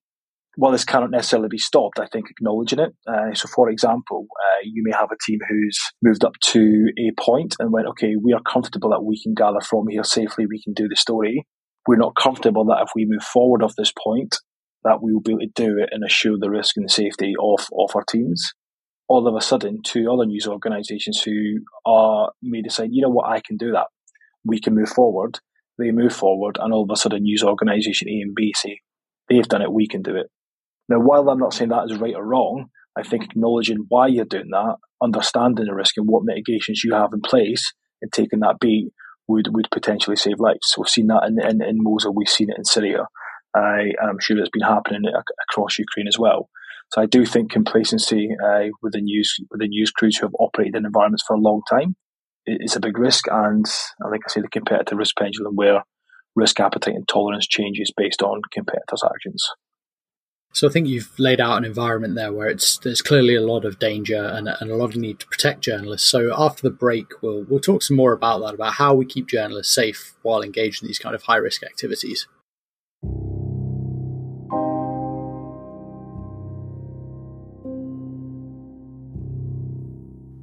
while 0.58 0.72
this 0.72 0.86
cannot 0.86 1.12
necessarily 1.12 1.50
be 1.50 1.58
stopped, 1.58 2.00
I 2.00 2.08
think 2.08 2.30
acknowledging 2.30 2.80
it. 2.80 2.94
Uh, 3.08 3.34
so, 3.34 3.48
for 3.54 3.70
example, 3.70 4.28
uh, 4.32 4.62
you 4.64 4.84
may 4.86 4.96
have 4.96 5.12
a 5.12 5.18
team 5.26 5.40
who's 5.48 5.80
moved 6.02 6.24
up 6.24 6.34
to 6.42 6.88
a 6.98 7.22
point 7.22 7.56
and 7.60 7.72
went, 7.72 7.88
okay, 7.88 8.16
we 8.22 8.34
are 8.34 8.42
comfortable 8.42 8.90
that 8.92 9.04
we 9.04 9.22
can 9.22 9.34
gather 9.34 9.60
from 9.62 9.88
here 9.90 10.04
safely, 10.04 10.46
we 10.46 10.62
can 10.62 10.74
do 10.74 10.88
the 10.88 10.96
story. 10.96 11.46
We're 11.88 11.98
not 11.98 12.16
comfortable 12.16 12.66
that 12.66 12.84
if 12.84 12.90
we 12.96 13.06
move 13.06 13.24
forward 13.24 13.62
off 13.62 13.76
this 13.78 13.94
point, 14.02 14.36
that 14.84 15.02
we 15.02 15.14
will 15.14 15.22
be 15.22 15.32
able 15.32 15.40
to 15.42 15.52
do 15.56 15.78
it 15.80 15.90
and 15.92 16.04
assure 16.04 16.38
the 16.40 16.50
risk 16.50 16.78
and 16.78 16.86
the 16.86 16.94
safety 16.94 17.34
of, 17.40 17.68
of 17.78 17.96
our 17.96 18.04
teams. 18.10 18.54
All 19.08 19.28
of 19.28 19.36
a 19.36 19.42
sudden, 19.42 19.82
two 19.84 20.12
other 20.12 20.26
news 20.26 20.48
organisations 20.48 21.22
who 21.22 21.60
are 21.86 22.32
may 22.42 22.62
decide, 22.62 22.90
you 22.92 23.02
know 23.02 23.10
what, 23.10 23.30
I 23.30 23.42
can 23.46 23.58
do 23.58 23.72
that. 23.74 23.88
We 24.44 24.60
can 24.60 24.74
move 24.74 24.90
forward. 24.90 25.40
They 25.78 25.92
move 25.92 26.14
forward, 26.14 26.58
and 26.60 26.74
all 26.74 26.84
of 26.84 26.90
a 26.92 26.96
sudden, 26.96 27.24
news 27.24 27.44
organisation 27.44 28.08
A 28.08 28.22
and 28.22 28.34
B 28.34 28.54
say, 28.56 28.80
they've 29.28 29.48
done 29.48 29.62
it, 29.62 29.74
we 29.74 29.88
can 29.88 30.02
do 30.02 30.16
it 30.16 30.28
now, 30.90 31.00
while 31.00 31.30
I'm 31.30 31.40
not 31.40 31.54
saying 31.54 31.70
that 31.70 31.90
is 31.90 31.98
right 31.98 32.16
or 32.16 32.26
wrong, 32.26 32.68
I 32.98 33.04
think 33.04 33.24
acknowledging 33.24 33.86
why 33.90 34.08
you're 34.08 34.26
doing 34.26 34.50
that, 34.52 34.78
understanding 35.02 35.66
the 35.66 35.74
risk 35.74 35.98
and 35.98 36.08
what 36.08 36.24
mitigations 36.24 36.84
you 36.84 36.94
have 36.94 37.12
in 37.14 37.22
place, 37.22 37.74
and 38.02 38.12
taking 38.12 38.40
that 38.40 38.60
beat 38.60 38.92
would, 39.28 39.48
would 39.54 39.68
potentially 39.72 40.16
save 40.16 40.40
lives. 40.40 40.76
We've 40.78 40.88
seen 40.88 41.08
that 41.08 41.24
in, 41.28 41.40
in, 41.42 41.62
in 41.62 41.78
Mosul, 41.80 42.14
we've 42.14 42.30
seen 42.30 42.50
it 42.50 42.58
in 42.58 42.66
Syria. 42.66 43.08
I, 43.56 43.92
am 44.02 44.20
sure 44.20 44.38
it's 44.38 44.50
been 44.50 44.68
happening 44.68 45.04
across 45.50 45.80
Ukraine 45.80 46.08
as 46.08 46.20
well. 46.20 46.50
So 46.94 47.02
I 47.02 47.06
do 47.08 47.26
think 47.26 47.52
complacency 47.52 48.30
uh, 48.44 48.66
within 48.84 49.06
news 49.06 49.36
within 49.50 49.70
news 49.70 49.92
crews 49.92 50.18
who 50.18 50.28
have 50.28 50.36
operated 50.40 50.76
in 50.76 50.86
environments 50.86 51.24
for 51.26 51.36
a 51.36 51.40
long 51.40 51.62
time 51.70 51.96
is 52.46 52.76
a 52.76 52.80
big 52.80 53.00
risk, 53.00 53.26
and 53.28 53.66
I 54.06 54.12
think 54.12 54.24
I 54.26 54.30
say 54.30 54.42
the 54.42 54.50
competitive 54.50 55.00
risk 55.00 55.18
pendulum 55.18 55.56
where 55.56 55.84
risk 56.36 56.60
appetite 56.60 56.94
and 56.94 57.08
tolerance 57.08 57.48
changes 57.48 57.92
based 57.96 58.22
on 58.22 58.42
competitors' 58.54 59.04
actions. 59.04 59.44
So 60.56 60.70
I 60.70 60.72
think 60.72 60.88
you've 60.88 61.12
laid 61.20 61.42
out 61.42 61.58
an 61.58 61.66
environment 61.66 62.16
there 62.16 62.32
where 62.32 62.48
it's 62.48 62.78
there's 62.78 63.02
clearly 63.02 63.36
a 63.36 63.42
lot 63.42 63.66
of 63.66 63.78
danger 63.78 64.24
and, 64.24 64.48
and 64.48 64.72
a 64.72 64.76
lot 64.78 64.92
of 64.92 64.96
need 64.96 65.20
to 65.20 65.28
protect 65.28 65.60
journalists. 65.60 66.10
So 66.10 66.34
after 66.34 66.62
the 66.62 66.74
break, 66.74 67.08
we'll 67.22 67.44
we'll 67.50 67.60
talk 67.60 67.84
some 67.84 67.98
more 67.98 68.14
about 68.14 68.40
that, 68.40 68.54
about 68.54 68.76
how 68.76 68.94
we 68.94 69.06
keep 69.06 69.28
journalists 69.28 69.76
safe 69.76 70.16
while 70.22 70.42
engaged 70.42 70.82
in 70.82 70.88
these 70.88 70.98
kind 70.98 71.14
of 71.14 71.24
high 71.24 71.36
risk 71.36 71.62
activities. 71.62 72.30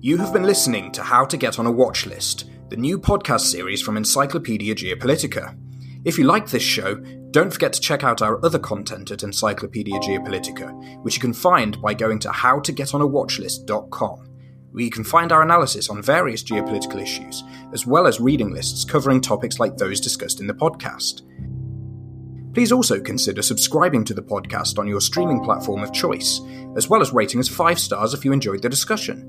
You 0.02 0.18
have 0.18 0.34
been 0.34 0.42
listening 0.42 0.92
to 0.92 1.02
How 1.02 1.24
to 1.24 1.38
Get 1.38 1.58
on 1.58 1.64
a 1.64 1.72
Watch 1.72 2.04
List, 2.04 2.50
the 2.68 2.76
new 2.76 2.98
podcast 2.98 3.50
series 3.50 3.80
from 3.80 3.96
Encyclopedia 3.96 4.74
Geopolitica. 4.74 5.56
If 6.04 6.18
you 6.18 6.24
like 6.24 6.48
this 6.48 6.64
show, 6.64 6.96
don't 7.30 7.52
forget 7.52 7.72
to 7.74 7.80
check 7.80 8.02
out 8.02 8.22
our 8.22 8.44
other 8.44 8.58
content 8.58 9.12
at 9.12 9.22
Encyclopedia 9.22 10.00
Geopolitica, 10.00 11.00
which 11.04 11.14
you 11.14 11.20
can 11.20 11.32
find 11.32 11.80
by 11.80 11.94
going 11.94 12.18
to 12.20 12.28
howtogetonawatchlist.com, 12.28 14.28
where 14.72 14.84
you 14.84 14.90
can 14.90 15.04
find 15.04 15.30
our 15.30 15.42
analysis 15.42 15.88
on 15.88 16.02
various 16.02 16.42
geopolitical 16.42 17.00
issues, 17.00 17.44
as 17.72 17.86
well 17.86 18.08
as 18.08 18.18
reading 18.18 18.52
lists 18.52 18.84
covering 18.84 19.20
topics 19.20 19.60
like 19.60 19.76
those 19.76 20.00
discussed 20.00 20.40
in 20.40 20.48
the 20.48 20.54
podcast. 20.54 21.22
Please 22.52 22.72
also 22.72 23.00
consider 23.00 23.40
subscribing 23.40 24.04
to 24.04 24.12
the 24.12 24.22
podcast 24.22 24.80
on 24.80 24.88
your 24.88 25.00
streaming 25.00 25.44
platform 25.44 25.84
of 25.84 25.92
choice, 25.92 26.40
as 26.76 26.88
well 26.88 27.00
as 27.00 27.12
rating 27.12 27.38
us 27.38 27.48
5 27.48 27.78
stars 27.78 28.12
if 28.12 28.24
you 28.24 28.32
enjoyed 28.32 28.60
the 28.60 28.68
discussion. 28.68 29.28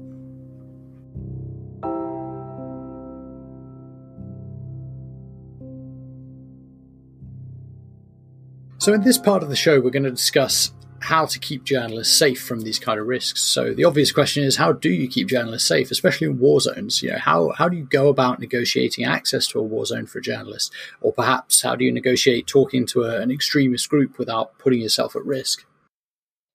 So, 8.84 8.92
in 8.92 9.02
this 9.02 9.18
part 9.18 9.44
of 9.44 9.48
the 9.48 9.56
show, 9.56 9.80
we're 9.80 9.92
going 9.92 10.04
to 10.04 10.12
discuss 10.12 10.74
how 11.00 11.26
to 11.26 11.40
keep 11.40 11.64
journalists 11.64 12.18
safe 12.18 12.44
from 12.44 12.60
these 12.60 12.80
kind 12.80 13.00
of 13.00 13.08
risks. 13.08 13.42
So, 13.42 13.74
the 13.74 13.86
obvious 13.86 14.12
question 14.12 14.44
is 14.44 14.58
how 14.58 14.74
do 14.74 14.90
you 14.90 15.08
keep 15.08 15.30
journalists 15.30 15.70
safe, 15.70 15.90
especially 15.90 16.28
in 16.28 16.38
war 16.38 16.60
zones? 16.60 17.02
You 17.02 17.12
know, 17.12 17.18
how, 17.18 17.54
how 17.58 17.70
do 17.70 17.78
you 17.78 17.86
go 17.86 18.10
about 18.10 18.42
negotiating 18.42 19.06
access 19.06 19.48
to 19.48 19.60
a 19.60 19.64
war 19.64 19.86
zone 19.86 20.06
for 20.06 20.20
a 20.20 20.22
journalist? 20.22 20.74
Or 21.00 21.14
perhaps 21.14 21.62
how 21.62 21.78
do 21.78 21.86
you 21.86 21.94
negotiate 21.94 22.46
talking 22.46 22.86
to 22.88 23.04
a, 23.04 23.22
an 23.22 23.32
extremist 23.32 23.88
group 23.88 24.20
without 24.20 24.60
putting 24.60 24.82
yourself 24.82 25.16
at 25.16 25.24
risk? 25.24 25.66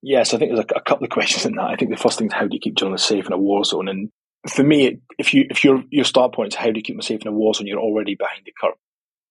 Yes, 0.02 0.34
I 0.34 0.36
think 0.36 0.50
there's 0.50 0.66
a, 0.70 0.76
a, 0.76 0.82
couple 0.82 1.04
of 1.04 1.10
questions 1.18 1.46
in 1.46 1.54
that. 1.54 1.70
I 1.70 1.76
think 1.76 1.90
the 1.90 1.96
first 1.96 2.18
thing 2.18 2.26
is 2.26 2.34
how 2.34 2.46
do 2.46 2.54
you 2.54 2.60
keep 2.60 2.74
journalists 2.74 3.08
safe 3.08 3.24
in 3.24 3.32
a 3.32 3.38
war 3.38 3.64
zone? 3.64 3.88
And 3.88 4.10
for 4.46 4.64
me, 4.64 5.00
if 5.18 5.32
you 5.32 5.46
if 5.48 5.64
your 5.64 5.82
your 5.88 6.04
start 6.04 6.34
point 6.34 6.52
is 6.52 6.56
how 6.56 6.70
do 6.70 6.76
you 6.76 6.82
keep 6.82 6.96
them 6.96 7.00
safe 7.00 7.22
in 7.22 7.28
a 7.28 7.32
war 7.32 7.54
zone, 7.54 7.66
you're 7.66 7.80
already 7.80 8.16
behind 8.16 8.42
the 8.44 8.52
curve 8.60 8.74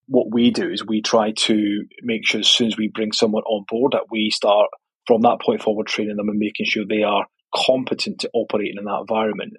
what 0.07 0.33
we 0.33 0.51
do 0.51 0.69
is 0.69 0.85
we 0.85 1.01
try 1.01 1.31
to 1.31 1.83
make 2.01 2.25
sure 2.25 2.39
as 2.39 2.47
soon 2.47 2.67
as 2.67 2.77
we 2.77 2.91
bring 2.93 3.11
someone 3.11 3.43
on 3.43 3.65
board 3.69 3.91
that 3.93 4.07
we 4.09 4.29
start 4.31 4.69
from 5.05 5.21
that 5.21 5.39
point 5.41 5.61
forward 5.61 5.87
training 5.87 6.15
them 6.15 6.29
and 6.29 6.39
making 6.39 6.65
sure 6.65 6.83
they 6.87 7.03
are 7.03 7.25
competent 7.55 8.19
to 8.19 8.29
operate 8.33 8.73
in 8.77 8.83
that 8.83 8.99
environment. 9.01 9.53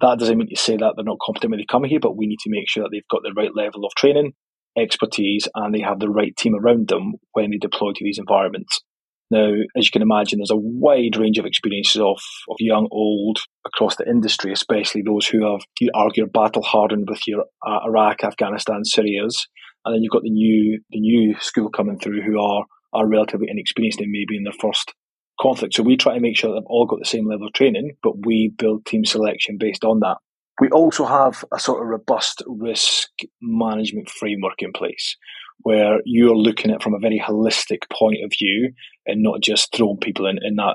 That 0.00 0.18
doesn't 0.18 0.36
mean 0.36 0.48
to 0.48 0.56
say 0.56 0.76
that 0.76 0.94
they're 0.96 1.04
not 1.04 1.18
competent 1.24 1.50
when 1.50 1.60
they 1.60 1.66
come 1.70 1.84
here, 1.84 2.00
but 2.00 2.16
we 2.16 2.26
need 2.26 2.40
to 2.40 2.50
make 2.50 2.68
sure 2.68 2.82
that 2.82 2.90
they've 2.92 3.08
got 3.10 3.22
the 3.22 3.34
right 3.36 3.54
level 3.54 3.84
of 3.84 3.94
training, 3.94 4.32
expertise, 4.76 5.48
and 5.54 5.74
they 5.74 5.80
have 5.80 6.00
the 6.00 6.10
right 6.10 6.36
team 6.36 6.54
around 6.54 6.88
them 6.88 7.14
when 7.32 7.50
they 7.50 7.58
deploy 7.58 7.92
to 7.94 8.04
these 8.04 8.18
environments. 8.18 8.82
Now, 9.30 9.50
as 9.76 9.86
you 9.86 9.90
can 9.90 10.02
imagine, 10.02 10.38
there's 10.38 10.50
a 10.50 10.56
wide 10.56 11.16
range 11.16 11.38
of 11.38 11.46
experiences 11.46 12.00
of, 12.00 12.18
of 12.48 12.56
young, 12.60 12.86
old, 12.92 13.38
across 13.66 13.96
the 13.96 14.08
industry, 14.08 14.52
especially 14.52 15.02
those 15.02 15.26
who 15.26 15.50
have, 15.50 15.62
you 15.80 15.90
argue, 15.94 16.26
battle 16.26 16.62
hardened 16.62 17.08
with 17.08 17.20
your 17.26 17.44
uh, 17.66 17.80
Iraq, 17.86 18.22
Afghanistan, 18.22 18.84
Syria's, 18.84 19.48
and 19.86 19.94
then 19.94 20.02
you've 20.02 20.12
got 20.12 20.22
the 20.22 20.30
new 20.30 20.80
the 20.90 21.00
new 21.00 21.34
school 21.40 21.70
coming 21.70 21.98
through 21.98 22.20
who 22.22 22.38
are 22.40 22.64
are 22.92 23.08
relatively 23.08 23.46
inexperienced 23.48 24.00
and 24.00 24.10
maybe 24.10 24.36
in 24.36 24.42
their 24.42 24.52
first 24.60 24.92
conflict. 25.40 25.74
So 25.74 25.82
we 25.82 25.96
try 25.96 26.14
to 26.14 26.20
make 26.20 26.36
sure 26.36 26.52
they've 26.52 26.62
all 26.66 26.86
got 26.86 26.98
the 26.98 27.08
same 27.08 27.28
level 27.28 27.46
of 27.46 27.52
training, 27.52 27.92
but 28.02 28.26
we 28.26 28.52
build 28.58 28.84
team 28.84 29.04
selection 29.04 29.58
based 29.58 29.84
on 29.84 30.00
that. 30.00 30.16
We 30.60 30.68
also 30.70 31.04
have 31.04 31.44
a 31.52 31.60
sort 31.60 31.82
of 31.82 31.88
robust 31.88 32.42
risk 32.46 33.10
management 33.42 34.08
framework 34.08 34.60
in 34.60 34.72
place 34.72 35.16
where 35.60 36.00
you're 36.04 36.36
looking 36.36 36.70
at 36.70 36.76
it 36.76 36.82
from 36.82 36.94
a 36.94 36.98
very 36.98 37.22
holistic 37.24 37.80
point 37.92 38.18
of 38.24 38.32
view 38.38 38.72
and 39.06 39.22
not 39.22 39.42
just 39.42 39.74
throwing 39.74 39.98
people 39.98 40.26
in, 40.26 40.38
in 40.42 40.56
that 40.56 40.74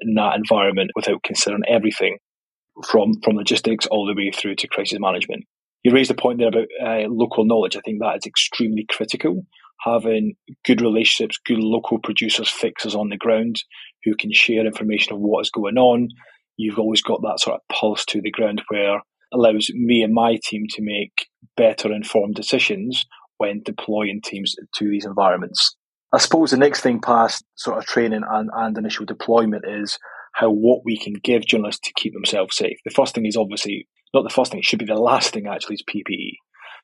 in 0.00 0.14
that 0.14 0.36
environment 0.36 0.90
without 0.94 1.22
considering 1.22 1.62
everything 1.68 2.18
from 2.86 3.12
from 3.24 3.36
logistics 3.36 3.86
all 3.86 4.06
the 4.06 4.14
way 4.14 4.30
through 4.30 4.54
to 4.54 4.68
crisis 4.68 4.98
management 5.00 5.44
you 5.82 5.92
raised 5.92 6.10
a 6.10 6.14
point 6.14 6.38
there 6.38 6.48
about 6.48 6.68
uh, 6.84 7.08
local 7.08 7.44
knowledge. 7.44 7.76
I 7.76 7.80
think 7.80 8.00
that 8.00 8.16
is 8.16 8.26
extremely 8.26 8.84
critical. 8.88 9.46
Having 9.80 10.34
good 10.64 10.80
relationships, 10.80 11.38
good 11.44 11.58
local 11.60 11.98
producers, 11.98 12.48
fixers 12.48 12.94
on 12.94 13.10
the 13.10 13.16
ground 13.16 13.62
who 14.04 14.16
can 14.16 14.32
share 14.32 14.66
information 14.66 15.12
of 15.12 15.20
what 15.20 15.40
is 15.40 15.50
going 15.50 15.76
on. 15.76 16.08
You've 16.56 16.78
always 16.78 17.02
got 17.02 17.22
that 17.22 17.38
sort 17.40 17.56
of 17.56 17.74
pulse 17.74 18.04
to 18.06 18.20
the 18.20 18.32
ground 18.32 18.62
where 18.68 19.00
allows 19.32 19.70
me 19.72 20.02
and 20.02 20.12
my 20.12 20.38
team 20.42 20.64
to 20.70 20.82
make 20.82 21.28
better 21.56 21.92
informed 21.92 22.34
decisions 22.34 23.06
when 23.36 23.62
deploying 23.62 24.20
teams 24.22 24.54
to 24.74 24.90
these 24.90 25.04
environments. 25.04 25.76
I 26.12 26.18
suppose 26.18 26.50
the 26.50 26.56
next 26.56 26.80
thing 26.80 27.00
past 27.00 27.44
sort 27.54 27.78
of 27.78 27.84
training 27.84 28.22
and, 28.28 28.50
and 28.52 28.76
initial 28.78 29.04
deployment 29.04 29.64
is 29.68 29.98
how 30.34 30.50
what 30.50 30.80
we 30.84 30.98
can 30.98 31.14
give 31.22 31.46
journalists 31.46 31.86
to 31.86 31.92
keep 31.94 32.14
themselves 32.14 32.56
safe. 32.56 32.78
The 32.84 32.90
first 32.90 33.14
thing 33.14 33.26
is 33.26 33.36
obviously 33.36 33.86
not 34.14 34.22
the 34.22 34.34
first 34.34 34.50
thing, 34.50 34.60
it 34.60 34.64
should 34.64 34.78
be 34.78 34.84
the 34.84 34.94
last 34.94 35.32
thing 35.32 35.46
actually 35.46 35.74
is 35.74 35.84
PPE. 35.88 36.36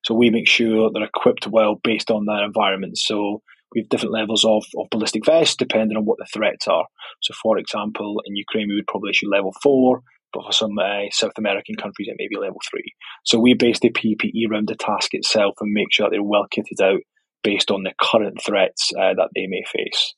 So 0.05 0.15
we 0.15 0.31
make 0.31 0.49
sure 0.49 0.91
they're 0.93 1.05
equipped 1.05 1.47
well 1.47 1.81
based 1.83 2.11
on 2.11 2.27
their 2.27 2.45
environment. 2.45 2.99
So 2.99 3.43
we 3.75 3.81
have 3.81 3.89
different 3.89 4.13
levels 4.13 4.45
of, 4.45 4.65
of 4.79 4.87
ballistic 4.91 5.25
vests 5.27 5.57
depending 5.57 5.97
on 5.97 6.05
what 6.05 6.19
the 6.19 6.27
threats 6.33 6.69
are. 6.69 6.87
So, 7.23 7.35
for 7.43 7.59
example, 7.59 8.21
in 8.25 8.37
Ukraine, 8.37 8.69
we 8.69 8.77
would 8.77 8.87
probably 8.87 9.11
issue 9.11 9.29
level 9.29 9.53
four, 9.63 10.01
but 10.33 10.45
for 10.45 10.53
some 10.53 10.79
uh, 10.79 11.11
South 11.11 11.37
American 11.39 11.77
countries, 11.77 12.09
it 12.09 12.17
may 12.19 12.29
be 12.29 12.37
level 12.37 12.61
three. 12.71 12.93
So, 13.25 13.39
we 13.39 13.55
base 13.55 13.81
the 13.81 13.91
PPE 13.91 14.51
around 14.51 14.69
the 14.69 14.77
task 14.77 15.11
itself 15.13 15.55
and 15.61 15.73
make 15.73 15.89
sure 15.91 16.09
they're 16.09 16.23
well 16.23 16.47
kitted 16.55 16.85
out 16.85 17.01
based 17.43 17.71
on 17.71 17.83
the 17.83 17.93
current 18.01 18.41
threats 18.45 18.91
uh, 18.97 19.15
that 19.15 19.31
they 19.35 19.47
may 19.49 19.63
face. 19.71 20.15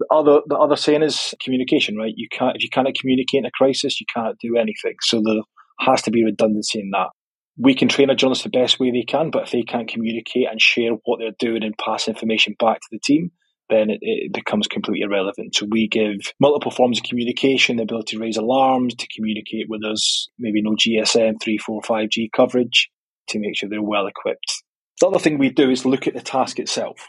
The 0.00 0.06
other, 0.10 0.40
the 0.46 0.56
other 0.56 0.76
saying 0.76 1.02
is 1.02 1.34
communication, 1.42 1.96
right? 1.96 2.12
You 2.14 2.28
can't 2.30 2.56
if 2.56 2.62
you 2.62 2.68
cannot 2.68 2.94
communicate 2.94 3.38
in 3.38 3.46
a 3.46 3.50
crisis, 3.50 4.00
you 4.00 4.06
cannot 4.12 4.36
do 4.40 4.56
anything. 4.56 4.96
So 5.00 5.20
the 5.20 5.44
has 5.78 6.02
to 6.02 6.10
be 6.10 6.24
redundancy 6.24 6.80
in 6.80 6.90
that. 6.90 7.08
we 7.56 7.74
can 7.74 7.88
train 7.88 8.10
a 8.10 8.14
journalist 8.14 8.42
the 8.42 8.50
best 8.50 8.80
way 8.80 8.90
they 8.90 9.04
can, 9.04 9.30
but 9.30 9.44
if 9.44 9.52
they 9.52 9.62
can't 9.62 9.88
communicate 9.88 10.48
and 10.50 10.60
share 10.60 10.92
what 11.04 11.20
they're 11.20 11.36
doing 11.38 11.62
and 11.62 11.78
pass 11.78 12.08
information 12.08 12.56
back 12.58 12.80
to 12.80 12.88
the 12.90 12.98
team, 12.98 13.30
then 13.70 13.90
it, 13.90 13.98
it, 14.02 14.32
becomes 14.32 14.66
completely 14.66 15.02
irrelevant. 15.02 15.54
So 15.54 15.66
we 15.70 15.88
give 15.88 16.16
multiple 16.40 16.70
forms 16.70 16.98
of 16.98 17.04
communication, 17.04 17.76
the 17.76 17.84
ability 17.84 18.16
to 18.16 18.22
raise 18.22 18.36
alarms, 18.36 18.94
to 18.96 19.06
communicate 19.14 19.66
with 19.68 19.84
us, 19.84 20.28
maybe 20.38 20.60
no 20.62 20.72
GSM, 20.72 21.34
3, 21.42 21.58
4, 21.58 21.82
5G 21.82 22.28
coverage, 22.34 22.90
to 23.28 23.38
make 23.38 23.56
sure 23.56 23.68
they're 23.68 23.82
well 23.82 24.06
equipped. 24.06 24.62
The 25.00 25.06
other 25.06 25.18
thing 25.18 25.38
we 25.38 25.50
do 25.50 25.70
is 25.70 25.86
look 25.86 26.06
at 26.06 26.14
the 26.14 26.20
task 26.20 26.58
itself. 26.58 27.08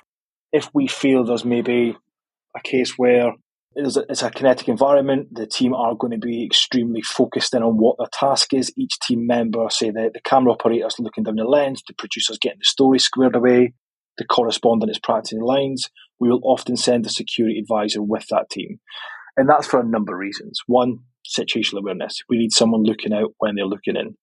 If 0.51 0.69
we 0.73 0.87
feel 0.87 1.23
there's 1.23 1.45
maybe 1.45 1.97
a 2.55 2.61
case 2.61 2.97
where 2.97 3.33
it's 3.75 3.97
a, 3.97 4.05
it's 4.09 4.23
a 4.23 4.31
kinetic 4.31 4.69
environment. 4.69 5.27
The 5.31 5.45
team 5.45 5.73
are 5.73 5.95
going 5.95 6.11
to 6.11 6.17
be 6.17 6.45
extremely 6.45 7.01
focused 7.01 7.53
in 7.53 7.61
on 7.61 7.75
what 7.75 7.97
their 7.97 8.07
task 8.11 8.53
is. 8.53 8.71
Each 8.77 8.97
team 8.99 9.27
member, 9.27 9.65
say 9.69 9.91
the, 9.91 10.09
the 10.13 10.21
camera 10.21 10.53
operator's 10.53 10.95
looking 10.99 11.25
down 11.25 11.35
the 11.35 11.43
lens, 11.43 11.83
the 11.87 11.93
producer's 11.93 12.39
getting 12.39 12.59
the 12.59 12.65
story 12.65 12.99
squared 12.99 13.35
away, 13.35 13.73
the 14.17 14.25
correspondent 14.25 14.91
is 14.91 14.99
practicing 14.99 15.41
lines. 15.41 15.89
We 16.19 16.29
will 16.29 16.41
often 16.43 16.77
send 16.77 17.05
a 17.05 17.09
security 17.09 17.59
advisor 17.59 18.01
with 18.01 18.25
that 18.29 18.49
team. 18.49 18.79
And 19.35 19.49
that's 19.49 19.67
for 19.67 19.81
a 19.81 19.85
number 19.85 20.13
of 20.13 20.19
reasons. 20.19 20.61
One, 20.67 20.99
situational 21.25 21.79
awareness. 21.79 22.21
We 22.29 22.37
need 22.37 22.53
someone 22.53 22.83
looking 22.83 23.13
out 23.13 23.33
when 23.39 23.55
they're 23.55 23.65
looking 23.65 23.97
in. 23.97 24.15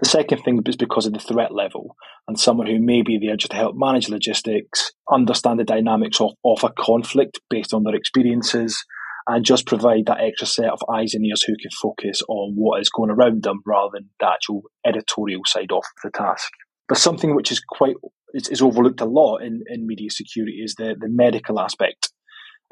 The 0.00 0.08
second 0.08 0.42
thing 0.42 0.62
is 0.64 0.76
because 0.76 1.06
of 1.06 1.12
the 1.12 1.18
threat 1.18 1.52
level 1.54 1.94
and 2.26 2.38
someone 2.38 2.66
who 2.66 2.80
may 2.80 3.02
be 3.02 3.18
there 3.18 3.36
just 3.36 3.50
to 3.50 3.56
help 3.56 3.74
manage 3.76 4.08
logistics, 4.08 4.92
understand 5.10 5.60
the 5.60 5.64
dynamics 5.64 6.20
of, 6.20 6.32
of 6.44 6.64
a 6.64 6.70
conflict 6.70 7.40
based 7.50 7.74
on 7.74 7.84
their 7.84 7.94
experiences, 7.94 8.82
and 9.26 9.44
just 9.44 9.66
provide 9.66 10.06
that 10.06 10.20
extra 10.20 10.46
set 10.46 10.70
of 10.70 10.82
eyes 10.92 11.12
and 11.12 11.24
ears 11.26 11.42
who 11.42 11.54
can 11.60 11.70
focus 11.70 12.22
on 12.28 12.54
what 12.54 12.80
is 12.80 12.88
going 12.88 13.10
around 13.10 13.42
them 13.42 13.60
rather 13.66 13.90
than 13.94 14.08
the 14.18 14.26
actual 14.26 14.62
editorial 14.86 15.42
side 15.46 15.70
of 15.70 15.82
the 16.02 16.10
task. 16.10 16.50
But 16.88 16.98
something 16.98 17.36
which 17.36 17.52
is 17.52 17.60
quite 17.60 17.96
is, 18.32 18.62
overlooked 18.62 19.00
a 19.00 19.04
lot 19.04 19.38
in, 19.38 19.62
in 19.68 19.86
media 19.86 20.10
security 20.10 20.60
is 20.64 20.74
the, 20.76 20.96
the 20.98 21.08
medical 21.08 21.60
aspect. 21.60 22.10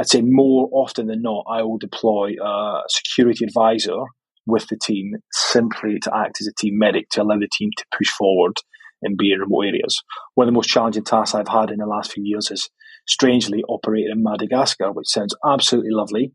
I'd 0.01 0.09
say 0.09 0.23
more 0.23 0.69
often 0.73 1.09
than 1.09 1.23
not, 1.23 1.45
I 1.51 1.63
will 1.63 1.79
deploy 1.79 2.35
a 2.43 2.83
security 2.89 3.45
advisor 3.45 3.99
with 4.49 4.67
the 4.69 4.79
team 4.83 5.13
simply 5.33 5.99
to 6.03 6.17
act 6.17 6.39
as 6.41 6.47
a 6.47 6.55
team 6.59 6.79
medic 6.79 7.09
to 7.11 7.23
allow 7.23 7.39
the 7.39 7.49
team 7.53 7.71
to 7.77 7.85
push 7.97 8.09
forward 8.09 8.55
and 9.03 9.17
be 9.17 9.33
in 9.33 9.41
remote 9.41 9.67
areas. 9.67 10.03
One 10.35 10.49
of 10.49 10.53
the 10.53 10.57
most 10.57 10.69
challenging 10.69 11.05
tasks 11.05 11.35
I've 11.35 11.49
had 11.49 11.71
in 11.71 11.79
the 11.79 11.87
last 11.87 12.13
few 12.13 12.25
years 12.25 12.51
is 12.51 12.69
strangely 13.07 13.63
operating 13.69 14.11
in 14.11 14.23
Madagascar, 14.23 14.93
which 14.93 15.09
sounds 15.09 15.35
absolutely 15.47 15.93
lovely. 15.93 16.33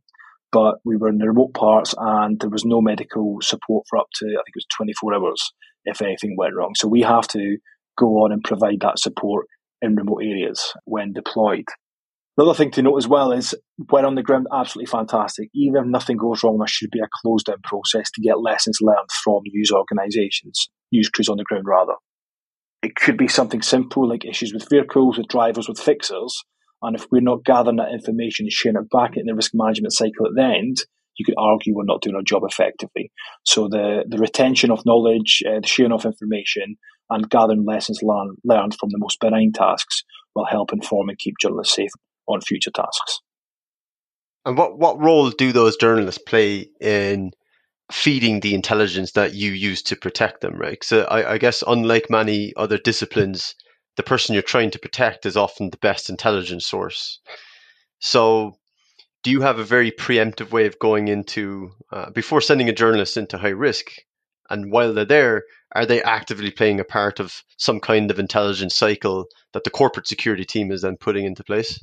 But 0.51 0.75
we 0.85 0.95
were 0.95 1.09
in 1.09 1.17
the 1.17 1.27
remote 1.27 1.53
parts 1.55 1.95
and 1.97 2.39
there 2.39 2.49
was 2.49 2.63
no 2.63 2.79
medical 2.79 3.37
support 3.41 3.85
for 3.89 3.97
up 3.97 4.07
to, 4.19 4.25
I 4.25 4.43
think 4.45 4.55
it 4.55 4.55
was 4.55 4.67
24 4.77 5.15
hours 5.15 5.51
if 5.85 6.01
anything 6.01 6.35
went 6.37 6.55
wrong. 6.55 6.73
So 6.75 6.87
we 6.87 7.01
have 7.01 7.27
to 7.29 7.57
go 7.97 8.23
on 8.23 8.31
and 8.31 8.43
provide 8.43 8.79
that 8.81 8.99
support 8.99 9.47
in 9.81 9.95
remote 9.95 10.21
areas 10.23 10.73
when 10.85 11.13
deployed. 11.13 11.65
The 12.35 12.43
other 12.43 12.55
thing 12.55 12.71
to 12.71 12.81
note 12.81 12.97
as 12.97 13.07
well 13.07 13.31
is 13.31 13.53
when 13.89 14.05
on 14.05 14.15
the 14.15 14.23
ground, 14.23 14.47
absolutely 14.51 14.89
fantastic. 14.89 15.49
Even 15.53 15.83
if 15.83 15.87
nothing 15.87 16.17
goes 16.17 16.43
wrong, 16.43 16.57
there 16.57 16.67
should 16.67 16.89
be 16.89 16.99
a 16.99 17.07
closed 17.21 17.45
down 17.45 17.61
process 17.63 18.09
to 18.11 18.21
get 18.21 18.41
lessons 18.41 18.79
learned 18.81 19.09
from 19.23 19.41
news 19.45 19.71
organisations, 19.71 20.69
news 20.91 21.09
crews 21.09 21.29
on 21.29 21.37
the 21.37 21.43
ground 21.43 21.65
rather. 21.67 21.93
It 22.81 22.95
could 22.95 23.17
be 23.17 23.27
something 23.27 23.61
simple 23.61 24.09
like 24.09 24.25
issues 24.25 24.51
with 24.51 24.67
vehicles, 24.67 25.17
with 25.17 25.27
drivers, 25.27 25.69
with 25.69 25.79
fixers. 25.79 26.43
And 26.81 26.95
if 26.95 27.05
we're 27.11 27.21
not 27.21 27.45
gathering 27.45 27.77
that 27.77 27.93
information 27.93 28.45
and 28.45 28.51
sharing 28.51 28.77
it 28.77 28.89
back 28.89 29.15
in 29.15 29.27
the 29.27 29.35
risk 29.35 29.51
management 29.53 29.93
cycle 29.93 30.25
at 30.25 30.33
the 30.35 30.43
end, 30.43 30.77
you 31.17 31.25
could 31.25 31.35
argue 31.37 31.75
we're 31.75 31.83
not 31.85 32.01
doing 32.01 32.15
our 32.15 32.23
job 32.23 32.41
effectively. 32.45 33.11
So 33.45 33.67
the, 33.67 34.05
the 34.09 34.17
retention 34.17 34.71
of 34.71 34.85
knowledge, 34.87 35.43
uh, 35.47 35.59
the 35.61 35.67
sharing 35.67 35.91
of 35.91 36.03
information, 36.03 36.77
and 37.11 37.29
gathering 37.29 37.63
lessons 37.63 38.01
learned 38.01 38.75
from 38.79 38.89
the 38.89 38.97
most 38.97 39.19
benign 39.19 39.51
tasks 39.53 40.03
will 40.35 40.45
help 40.45 40.73
inform 40.73 41.09
and 41.09 41.19
keep 41.19 41.35
journalists 41.39 41.75
safe 41.75 41.91
on 42.27 42.41
future 42.41 42.71
tasks. 42.71 43.19
And 44.45 44.57
what, 44.57 44.77
what 44.77 44.99
role 44.99 45.29
do 45.29 45.51
those 45.51 45.77
journalists 45.77 46.21
play 46.25 46.67
in 46.81 47.31
feeding 47.91 48.39
the 48.39 48.55
intelligence 48.55 49.11
that 49.13 49.33
you 49.33 49.51
use 49.51 49.83
to 49.83 49.95
protect 49.95 50.41
them, 50.41 50.55
right? 50.55 50.83
So 50.83 51.03
I, 51.03 51.33
I 51.33 51.37
guess 51.37 51.63
unlike 51.65 52.09
many 52.09 52.53
other 52.57 52.77
disciplines, 52.77 53.55
the 53.95 54.03
person 54.03 54.33
you're 54.33 54.41
trying 54.41 54.71
to 54.71 54.79
protect 54.79 55.25
is 55.25 55.37
often 55.37 55.69
the 55.69 55.77
best 55.77 56.09
intelligence 56.09 56.67
source. 56.67 57.19
So 57.99 58.55
do 59.23 59.31
you 59.31 59.41
have 59.41 59.59
a 59.59 59.63
very 59.63 59.91
preemptive 59.91 60.51
way 60.51 60.65
of 60.65 60.79
going 60.79 61.07
into 61.07 61.71
uh, 61.91 62.09
before 62.11 62.41
sending 62.41 62.69
a 62.69 62.73
journalist 62.73 63.17
into 63.17 63.37
high 63.37 63.49
risk 63.49 63.87
and 64.49 64.71
while 64.71 64.93
they're 64.93 65.05
there 65.05 65.43
are 65.73 65.85
they 65.85 66.01
actively 66.03 66.51
playing 66.51 66.79
a 66.79 66.83
part 66.83 67.19
of 67.19 67.43
some 67.57 67.79
kind 67.79 68.11
of 68.11 68.19
intelligence 68.19 68.75
cycle 68.75 69.25
that 69.53 69.63
the 69.63 69.69
corporate 69.69 70.07
security 70.07 70.45
team 70.45 70.71
is 70.71 70.81
then 70.81 70.97
putting 70.97 71.25
into 71.25 71.43
place 71.43 71.79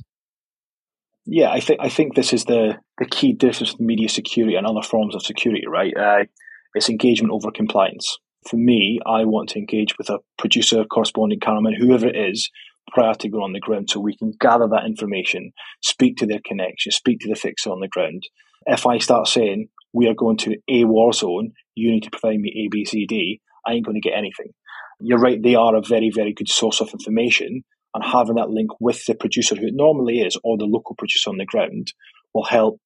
yeah, 1.25 1.51
I 1.51 1.59
think 1.59 1.79
I 1.81 1.89
think 1.89 2.15
this 2.15 2.33
is 2.33 2.45
the 2.45 2.77
the 2.97 3.05
key 3.05 3.33
difference 3.33 3.73
with 3.73 3.81
media 3.81 4.09
security 4.09 4.55
and 4.55 4.65
other 4.65 4.81
forms 4.81 5.15
of 5.15 5.23
security, 5.23 5.67
right? 5.67 5.95
Uh, 5.95 6.25
it's 6.73 6.89
engagement 6.89 7.33
over 7.33 7.51
compliance. 7.51 8.17
For 8.49 8.57
me, 8.57 8.99
I 9.05 9.25
want 9.25 9.49
to 9.49 9.59
engage 9.59 9.97
with 9.97 10.09
a 10.09 10.19
producer, 10.37 10.83
correspondent, 10.85 11.43
cameraman, 11.43 11.75
whoever 11.75 12.07
it 12.07 12.15
is, 12.15 12.49
prior 12.91 13.13
to 13.13 13.29
going 13.29 13.43
on 13.43 13.53
the 13.53 13.59
ground, 13.59 13.89
so 13.89 13.99
we 13.99 14.17
can 14.17 14.33
gather 14.39 14.67
that 14.67 14.85
information, 14.85 15.51
speak 15.81 16.17
to 16.17 16.25
their 16.25 16.41
connection, 16.43 16.91
speak 16.91 17.19
to 17.19 17.29
the 17.29 17.35
fixer 17.35 17.69
on 17.69 17.81
the 17.81 17.87
ground. 17.87 18.23
If 18.65 18.87
I 18.87 18.97
start 18.97 19.27
saying 19.27 19.67
we 19.93 20.07
are 20.07 20.15
going 20.15 20.37
to 20.37 20.57
a 20.67 20.85
war 20.85 21.13
zone, 21.13 21.51
you 21.75 21.91
need 21.91 22.03
to 22.03 22.09
provide 22.09 22.39
me 22.39 22.65
A, 22.65 22.69
B, 22.69 22.85
C, 22.85 23.05
D, 23.05 23.41
I 23.65 23.73
ain't 23.73 23.85
going 23.85 23.99
to 23.99 24.07
get 24.07 24.17
anything. 24.17 24.53
You're 24.99 25.19
right; 25.19 25.41
they 25.41 25.55
are 25.55 25.75
a 25.75 25.81
very, 25.81 26.09
very 26.13 26.33
good 26.33 26.49
source 26.49 26.81
of 26.81 26.89
information, 26.93 27.63
and 27.93 28.03
having 28.03 28.35
that 28.35 28.49
link 28.49 28.69
with 28.79 29.05
the 29.05 29.15
producer 29.15 29.55
who 29.55 29.67
it 29.67 29.73
normally 29.75 30.19
is 30.21 30.37
or 30.43 30.57
the 30.57 30.65
local 30.65 30.95
producer 30.95 31.29
on 31.29 31.37
the 31.37 31.45
ground 31.45 31.93
will 32.33 32.45
help 32.45 32.79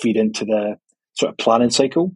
feed 0.00 0.16
into 0.16 0.44
the 0.44 0.76
sort 1.14 1.30
of 1.30 1.38
planning 1.38 1.70
cycle. 1.70 2.12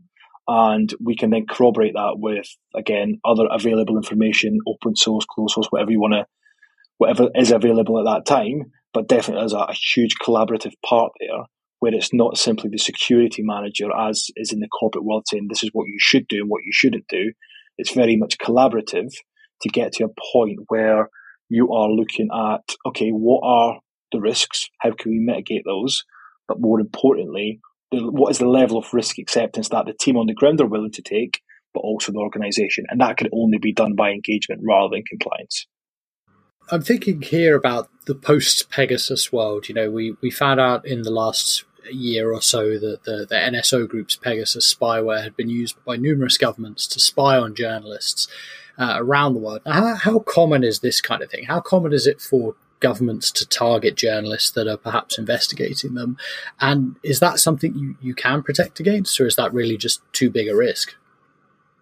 And 0.48 0.92
we 1.02 1.16
can 1.16 1.30
then 1.30 1.46
corroborate 1.48 1.94
that 1.94 2.14
with 2.16 2.46
again 2.74 3.18
other 3.24 3.46
available 3.50 3.96
information 3.96 4.59
open 4.66 4.94
source 4.94 5.24
closed 5.28 5.54
source 5.54 5.66
whatever 5.70 5.90
you 5.90 6.00
want 6.00 6.14
to 6.14 6.24
whatever 6.98 7.28
is 7.35 7.50
available 7.50 7.98
at 7.98 8.04
that 8.04 8.32
time 8.32 8.70
but 8.94 9.09
definitely 9.09 9.42
there's 9.42 9.52
a, 9.52 9.59
a 9.59 9.74
huge 9.74 10.14
collaborative 10.24 10.72
part 10.85 11.11
there 11.18 11.42
where 11.80 11.94
it's 11.94 12.12
not 12.12 12.38
simply 12.38 12.70
the 12.70 12.78
security 12.78 13.42
manager 13.42 13.88
as 13.94 14.26
is 14.37 14.52
in 14.52 14.61
the 14.61 14.68
corporate 14.68 15.04
world 15.04 15.24
saying 15.28 15.46
this 15.48 15.62
is 15.62 15.70
what 15.72 15.87
you 15.87 15.96
should 15.98 16.26
do 16.28 16.38
and 16.38 16.48
what 16.48 16.62
you 16.64 16.72
shouldn't 16.72 17.06
do. 17.09 17.32
It's 17.78 17.92
very 17.92 18.16
much 18.16 18.38
collaborative 18.38 19.12
to 19.62 19.68
get 19.68 19.92
to 19.92 20.04
a 20.04 20.32
point 20.32 20.61
where 20.68 21.11
you 21.48 21.72
are 21.72 21.90
looking 21.90 22.28
at 22.32 22.74
okay, 22.87 23.11
what 23.11 23.40
are 23.44 23.80
the 24.12 24.20
risks? 24.20 24.68
How 24.80 24.92
can 24.92 25.11
we 25.11 25.18
mitigate 25.18 25.62
those? 25.64 26.04
But 26.48 26.61
more 26.61 26.80
importantly, 26.80 27.61
what 27.92 28.30
is 28.30 28.38
the 28.38 28.48
level 28.48 28.78
of 28.78 28.92
risk 28.92 29.18
acceptance 29.18 29.68
that 29.70 29.87
the 29.87 29.94
team 29.94 30.16
on 30.16 30.26
the 30.26 30.35
ground 30.35 30.61
are 30.61 30.66
willing 30.66 30.92
to 30.92 31.02
take, 31.02 31.40
but 31.74 31.80
also 31.80 32.12
the 32.12 32.18
organisation? 32.18 32.85
And 32.88 33.00
that 33.00 33.16
can 33.16 33.28
only 33.32 33.59
be 33.59 33.72
done 33.72 33.94
by 33.94 34.11
engagement 34.11 34.62
rather 34.64 34.94
than 34.94 35.04
compliance. 35.04 35.66
I'm 36.70 36.82
thinking 36.82 37.22
here 37.22 37.56
about 37.56 37.88
the 38.06 38.14
post 38.14 38.70
Pegasus 38.70 39.32
world. 39.32 39.68
You 39.68 39.74
know, 39.74 39.90
we, 39.90 40.16
we 40.20 40.30
found 40.30 40.59
out 40.59 40.85
in 40.85 41.02
the 41.02 41.12
last 41.12 41.64
year 41.92 42.32
or 42.32 42.42
so 42.42 42.78
that 42.78 43.04
the, 43.04 43.26
the 43.28 43.37
NSO 43.37 43.88
group's 43.88 44.16
Pegasus 44.16 44.74
spyware 44.74 45.22
had 45.22 45.37
been 45.37 45.48
used 45.48 45.76
by 45.85 45.96
numerous 45.96 46.37
governments 46.37 46.88
to 46.88 46.98
spy 46.98 47.37
on 47.37 47.54
journalists 47.54 48.26
uh, 48.78 48.96
around 48.98 49.34
the 49.34 49.40
world. 49.40 49.62
How, 49.66 49.94
how 49.94 50.18
common 50.20 50.64
is 50.64 50.80
this 50.80 51.00
kind 51.00 51.22
of 51.22 51.30
thing? 51.30 51.44
How 51.44 51.60
common 51.60 51.92
is 51.92 52.06
it 52.06 52.20
for 52.20 52.54
governments 52.80 53.30
to 53.32 53.46
target 53.46 53.96
journalists 53.96 54.50
that 54.50 54.68
are 54.68 54.76
perhaps 54.76 55.18
investigating 55.18 55.94
them? 55.94 56.16
And 56.60 56.96
is 57.02 57.20
that 57.20 57.38
something 57.38 57.74
you, 57.74 57.96
you 58.00 58.14
can 58.14 58.42
protect 58.42 58.80
against, 58.80 59.18
or 59.20 59.26
is 59.26 59.36
that 59.36 59.52
really 59.52 59.76
just 59.76 60.00
too 60.12 60.30
big 60.30 60.48
a 60.48 60.56
risk? 60.56 60.94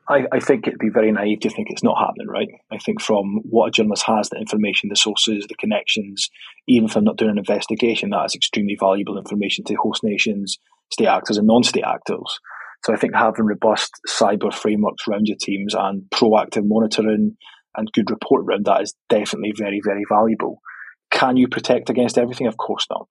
I, 0.08 0.26
I, 0.32 0.38
think 0.38 0.66
it'd 0.66 0.78
be 0.78 0.90
very 0.90 1.10
naive 1.10 1.40
to 1.40 1.50
think 1.50 1.70
it's 1.70 1.82
not 1.82 1.98
happening, 1.98 2.28
right? 2.28 2.48
I 2.70 2.76
think 2.76 3.00
from 3.00 3.40
what 3.48 3.68
a 3.68 3.70
journalist 3.70 4.04
has, 4.06 4.28
the 4.28 4.36
information, 4.36 4.90
the 4.90 4.96
sources, 4.96 5.46
the 5.48 5.54
connections, 5.54 6.30
even 6.68 6.88
if 6.88 6.94
they're 6.94 7.02
not 7.02 7.16
doing 7.16 7.30
an 7.30 7.38
investigation, 7.38 8.10
that 8.10 8.26
is 8.26 8.34
extremely 8.34 8.76
valuable 8.78 9.16
information 9.16 9.64
to 9.64 9.74
host 9.76 10.04
nations, 10.04 10.58
state 10.92 11.06
actors, 11.06 11.38
and 11.38 11.46
non 11.46 11.62
state 11.62 11.84
actors. 11.84 12.38
So 12.84 12.92
I 12.92 12.96
think 12.96 13.14
having 13.14 13.46
robust 13.46 13.92
cyber 14.06 14.52
frameworks 14.52 15.08
around 15.08 15.26
your 15.26 15.38
teams 15.40 15.74
and 15.74 16.02
proactive 16.12 16.64
monitoring 16.64 17.36
and 17.76 17.92
good 17.92 18.10
report 18.10 18.44
around 18.44 18.66
that 18.66 18.82
is 18.82 18.94
definitely 19.08 19.54
very, 19.56 19.80
very 19.82 20.04
valuable. 20.08 20.60
Can 21.10 21.36
you 21.36 21.48
protect 21.48 21.88
against 21.88 22.18
everything? 22.18 22.46
Of 22.46 22.58
course 22.58 22.86
not. 22.90 23.08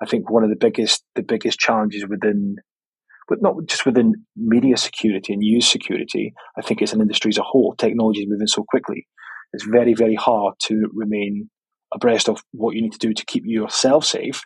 I 0.00 0.06
think 0.06 0.30
one 0.30 0.44
of 0.44 0.50
the 0.50 0.56
biggest 0.56 1.02
the 1.14 1.22
biggest 1.22 1.58
challenges 1.58 2.06
within 2.08 2.56
but 3.28 3.42
not 3.42 3.56
just 3.66 3.84
within 3.84 4.14
media 4.36 4.76
security 4.76 5.32
and 5.32 5.40
news 5.40 5.66
security, 5.66 6.32
I 6.56 6.62
think 6.62 6.80
it's 6.80 6.92
an 6.92 7.00
industry 7.00 7.30
as 7.30 7.38
a 7.38 7.42
whole. 7.42 7.74
Technology 7.76 8.20
is 8.20 8.28
moving 8.28 8.46
so 8.46 8.62
quickly. 8.62 9.08
It's 9.52 9.64
very, 9.64 9.94
very 9.94 10.14
hard 10.14 10.54
to 10.64 10.88
remain 10.94 11.50
abreast 11.92 12.28
of 12.28 12.44
what 12.52 12.76
you 12.76 12.82
need 12.82 12.92
to 12.92 12.98
do 12.98 13.12
to 13.12 13.24
keep 13.24 13.42
yourself 13.44 14.04
safe. 14.04 14.42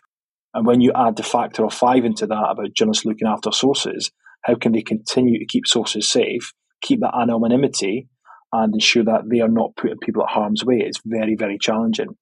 And 0.55 0.65
when 0.65 0.81
you 0.81 0.91
add 0.95 1.15
the 1.15 1.23
factor 1.23 1.63
of 1.63 1.73
five 1.75 2.05
into 2.05 2.25
that 2.25 2.47
about 2.49 2.73
journalists 2.73 3.05
looking 3.05 3.27
after 3.27 3.51
sources, 3.51 4.11
how 4.43 4.55
can 4.55 4.71
they 4.71 4.81
continue 4.81 5.39
to 5.39 5.45
keep 5.45 5.67
sources 5.67 6.09
safe, 6.09 6.51
keep 6.81 6.99
that 7.01 7.15
anonymity, 7.19 8.07
and 8.53 8.73
ensure 8.73 9.03
that 9.03 9.23
they 9.29 9.39
are 9.39 9.47
not 9.47 9.75
putting 9.75 9.99
people 9.99 10.23
at 10.23 10.29
harm's 10.29 10.65
way. 10.65 10.81
It's 10.85 10.99
very, 11.05 11.35
very 11.37 11.57
challenging. 11.59 12.17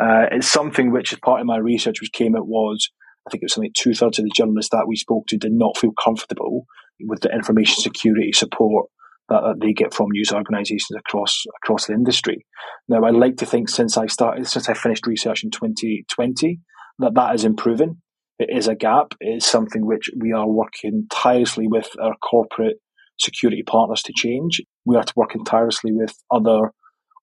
Uh, 0.00 0.26
it's 0.30 0.48
something 0.48 0.92
which, 0.92 1.12
as 1.12 1.18
part 1.20 1.40
of 1.40 1.46
my 1.46 1.56
research, 1.56 2.00
which 2.00 2.12
came 2.12 2.36
out 2.36 2.46
was 2.46 2.90
I 3.26 3.30
think 3.30 3.42
it 3.42 3.46
was 3.46 3.54
something 3.54 3.72
two 3.74 3.94
thirds 3.94 4.18
of 4.18 4.24
the 4.24 4.32
journalists 4.34 4.70
that 4.70 4.86
we 4.86 4.96
spoke 4.96 5.26
to 5.28 5.38
did 5.38 5.52
not 5.52 5.78
feel 5.78 5.92
comfortable 6.02 6.66
with 7.00 7.20
the 7.20 7.32
information 7.32 7.82
security 7.82 8.32
support 8.32 8.88
that, 9.28 9.40
that 9.40 9.60
they 9.60 9.72
get 9.72 9.94
from 9.94 10.08
news 10.10 10.30
organisations 10.32 10.98
across 10.98 11.44
across 11.62 11.86
the 11.86 11.94
industry. 11.94 12.44
Now, 12.88 13.04
I 13.04 13.10
like 13.10 13.36
to 13.38 13.46
think 13.46 13.68
since 13.70 13.96
I 13.96 14.06
started, 14.06 14.46
since 14.46 14.68
I 14.68 14.74
finished 14.74 15.06
research 15.06 15.42
in 15.42 15.50
2020, 15.50 16.60
that 16.98 17.14
that 17.14 17.34
is 17.34 17.44
improving. 17.44 18.02
It 18.38 18.48
is 18.54 18.68
a 18.68 18.74
gap. 18.74 19.14
It 19.20 19.36
is 19.36 19.46
something 19.46 19.86
which 19.86 20.10
we 20.16 20.32
are 20.32 20.48
working 20.48 21.06
tirelessly 21.10 21.68
with 21.68 21.88
our 22.00 22.16
corporate 22.16 22.78
security 23.18 23.62
partners 23.62 24.02
to 24.02 24.12
change. 24.14 24.60
We 24.84 24.96
are 24.96 25.04
working 25.14 25.44
tirelessly 25.44 25.92
with 25.92 26.14
other 26.30 26.72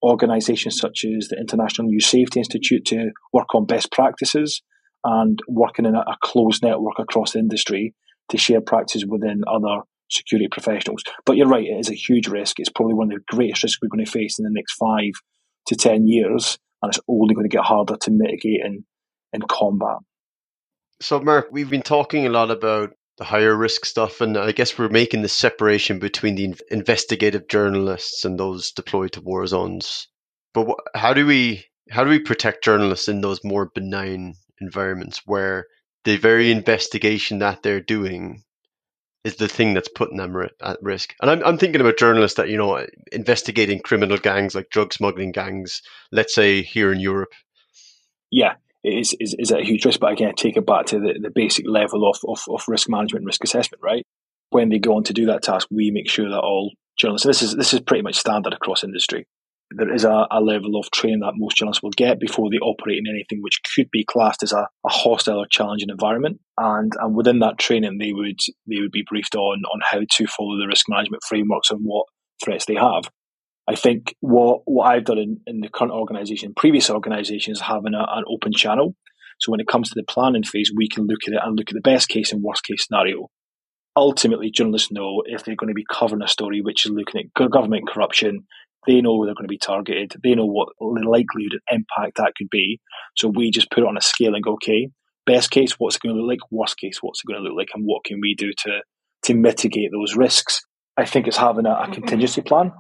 organisations 0.03 0.77
such 0.77 1.05
as 1.05 1.27
the 1.27 1.37
International 1.37 1.87
News 1.87 2.07
Safety 2.07 2.39
Institute 2.39 2.85
to 2.85 3.11
work 3.33 3.53
on 3.53 3.65
best 3.65 3.91
practices 3.91 4.61
and 5.03 5.39
working 5.47 5.85
in 5.85 5.95
a, 5.95 5.99
a 5.99 6.17
closed 6.23 6.63
network 6.63 6.97
across 6.97 7.33
the 7.33 7.39
industry 7.39 7.93
to 8.29 8.37
share 8.37 8.61
practices 8.61 9.05
within 9.05 9.41
other 9.47 9.83
security 10.09 10.47
professionals. 10.49 11.03
But 11.25 11.37
you're 11.37 11.47
right, 11.47 11.65
it 11.65 11.79
is 11.79 11.89
a 11.89 11.95
huge 11.95 12.27
risk. 12.27 12.59
It's 12.59 12.69
probably 12.69 12.93
one 12.93 13.11
of 13.11 13.19
the 13.19 13.35
greatest 13.35 13.63
risks 13.63 13.79
we're 13.81 13.89
going 13.89 14.05
to 14.05 14.11
face 14.11 14.39
in 14.39 14.45
the 14.45 14.51
next 14.51 14.73
five 14.73 15.11
to 15.67 15.75
10 15.75 16.07
years, 16.07 16.57
and 16.81 16.89
it's 16.89 16.99
only 17.07 17.33
going 17.33 17.49
to 17.49 17.55
get 17.55 17.65
harder 17.65 17.95
to 18.01 18.11
mitigate 18.11 18.63
and, 18.63 18.83
and 19.33 19.47
combat. 19.47 19.97
So, 21.01 21.19
Mark, 21.19 21.47
we've 21.51 21.69
been 21.69 21.81
talking 21.81 22.27
a 22.27 22.29
lot 22.29 22.51
about 22.51 22.91
the 23.17 23.23
higher 23.23 23.55
risk 23.55 23.85
stuff, 23.85 24.21
and 24.21 24.37
I 24.37 24.51
guess 24.51 24.77
we're 24.77 24.89
making 24.89 25.23
the 25.23 25.29
separation 25.29 25.97
between 25.97 26.35
the 26.35 26.55
investigative 26.69 27.47
journalists 27.47 28.23
and 28.23 28.39
those 28.39 28.71
deployed 28.71 29.13
to 29.13 29.21
war 29.21 29.45
zones. 29.47 30.07
But 30.53 30.67
how 30.93 31.13
do 31.13 31.25
we 31.25 31.65
how 31.89 32.03
do 32.03 32.09
we 32.11 32.19
protect 32.19 32.63
journalists 32.63 33.07
in 33.07 33.21
those 33.21 33.43
more 33.43 33.71
benign 33.73 34.35
environments 34.59 35.21
where 35.25 35.65
the 36.03 36.17
very 36.17 36.51
investigation 36.51 37.39
that 37.39 37.63
they're 37.63 37.81
doing 37.81 38.43
is 39.23 39.35
the 39.37 39.47
thing 39.47 39.73
that's 39.73 39.89
putting 39.89 40.17
them 40.17 40.35
at 40.61 40.77
risk. 40.81 41.13
And 41.21 41.29
I'm, 41.29 41.43
I'm 41.43 41.57
thinking 41.57 41.81
about 41.81 41.97
journalists 41.97 42.37
that, 42.37 42.49
you 42.49 42.57
know, 42.57 42.85
investigating 43.11 43.79
criminal 43.79 44.17
gangs 44.17 44.55
like 44.55 44.69
drug 44.69 44.93
smuggling 44.93 45.31
gangs, 45.31 45.81
let's 46.11 46.33
say 46.33 46.61
here 46.61 46.91
in 46.91 46.99
Europe. 46.99 47.33
Yeah, 48.31 48.53
is, 48.83 49.15
is, 49.19 49.35
is 49.37 49.51
a 49.51 49.63
huge 49.63 49.85
risk. 49.85 49.99
But 49.99 50.13
again, 50.13 50.33
take 50.35 50.57
it 50.57 50.65
back 50.65 50.87
to 50.87 50.99
the, 50.99 51.19
the 51.21 51.31
basic 51.33 51.65
level 51.67 52.09
of, 52.09 52.17
of, 52.27 52.43
of 52.49 52.63
risk 52.67 52.89
management 52.89 53.25
risk 53.25 53.43
assessment, 53.43 53.81
right? 53.83 54.03
When 54.49 54.69
they 54.69 54.79
go 54.79 54.95
on 54.95 55.03
to 55.05 55.13
do 55.13 55.27
that 55.27 55.43
task, 55.43 55.67
we 55.71 55.91
make 55.91 56.09
sure 56.09 56.29
that 56.29 56.39
all 56.39 56.73
journalists, 56.97 57.25
this 57.25 57.41
is, 57.41 57.55
this 57.55 57.73
is 57.73 57.79
pretty 57.79 58.03
much 58.03 58.15
standard 58.15 58.53
across 58.53 58.83
industry, 58.83 59.25
there 59.75 59.93
is 59.93 60.03
a, 60.03 60.27
a, 60.29 60.41
level 60.41 60.75
of 60.75 60.91
training 60.91 61.21
that 61.21 61.33
most 61.35 61.57
journalists 61.57 61.81
will 61.81 61.91
get 61.91 62.19
before 62.19 62.49
they 62.49 62.57
operate 62.57 62.97
in 62.97 63.09
anything 63.09 63.41
which 63.41 63.61
could 63.75 63.89
be 63.91 64.03
classed 64.03 64.43
as 64.43 64.51
a, 64.51 64.67
a 64.85 64.89
hostile 64.89 65.39
or 65.39 65.47
challenging 65.49 65.89
environment. 65.89 66.39
And, 66.57 66.91
and 66.99 67.15
within 67.15 67.39
that 67.39 67.57
training, 67.57 67.97
they 67.97 68.11
would 68.11 68.39
they 68.67 68.81
would 68.81 68.91
be 68.91 69.05
briefed 69.07 69.35
on 69.35 69.63
on 69.71 69.79
how 69.89 69.99
to 69.99 70.27
follow 70.27 70.57
the 70.57 70.67
risk 70.67 70.87
management 70.89 71.23
frameworks 71.27 71.71
and 71.71 71.81
what 71.83 72.07
threats 72.43 72.65
they 72.65 72.75
have. 72.75 73.09
I 73.67 73.75
think 73.75 74.15
what 74.19 74.61
what 74.65 74.85
I've 74.85 75.05
done 75.05 75.17
in, 75.17 75.39
in 75.45 75.61
the 75.61 75.69
current 75.69 75.93
organisation, 75.93 76.53
previous 76.55 76.89
organisations, 76.89 77.61
having 77.61 77.93
a, 77.93 78.05
an 78.09 78.23
open 78.27 78.51
channel. 78.53 78.95
So 79.39 79.51
when 79.51 79.59
it 79.59 79.67
comes 79.67 79.89
to 79.89 79.95
the 79.95 80.03
planning 80.03 80.43
phase, 80.43 80.71
we 80.75 80.87
can 80.87 81.05
look 81.05 81.21
at 81.27 81.33
it 81.33 81.39
and 81.43 81.57
look 81.57 81.69
at 81.69 81.73
the 81.75 81.81
best 81.81 82.09
case 82.09 82.31
and 82.31 82.43
worst 82.43 82.63
case 82.63 82.85
scenario. 82.85 83.29
Ultimately, 83.95 84.51
journalists 84.51 84.91
know 84.91 85.23
if 85.25 85.43
they're 85.43 85.55
going 85.55 85.69
to 85.69 85.73
be 85.73 85.85
covering 85.91 86.21
a 86.21 86.27
story 86.27 86.61
which 86.61 86.85
is 86.85 86.91
looking 86.91 87.21
at 87.21 87.51
government 87.51 87.89
corruption, 87.89 88.45
they 88.87 89.01
know 89.01 89.25
they're 89.25 89.35
going 89.35 89.45
to 89.45 89.49
be 89.49 89.57
targeted. 89.57 90.13
They 90.23 90.35
know 90.35 90.45
what 90.45 90.69
the 90.79 91.07
likelihood 91.07 91.59
and 91.69 91.85
impact 91.97 92.17
that 92.17 92.33
could 92.37 92.49
be. 92.49 92.79
So 93.15 93.27
we 93.27 93.51
just 93.51 93.69
put 93.69 93.83
it 93.83 93.87
on 93.87 93.97
a 93.97 94.01
scale 94.01 94.33
and 94.33 94.43
go, 94.43 94.53
okay, 94.53 94.89
best 95.25 95.51
case, 95.51 95.73
what's 95.77 95.97
it 95.97 96.01
going 96.01 96.15
to 96.15 96.21
look 96.21 96.29
like? 96.29 96.51
Worst 96.51 96.77
case, 96.77 96.99
what's 97.01 97.21
it 97.23 97.27
going 97.27 97.41
to 97.41 97.47
look 97.47 97.57
like? 97.57 97.69
And 97.73 97.83
what 97.85 98.03
can 98.03 98.19
we 98.21 98.35
do 98.35 98.51
to 98.65 98.81
to 99.23 99.33
mitigate 99.35 99.91
those 99.91 100.15
risks? 100.15 100.61
I 100.97 101.05
think 101.05 101.27
it's 101.27 101.37
having 101.37 101.65
a, 101.65 101.71
a 101.71 101.73
mm-hmm. 101.73 101.93
contingency 101.93 102.41
plan. 102.41 102.71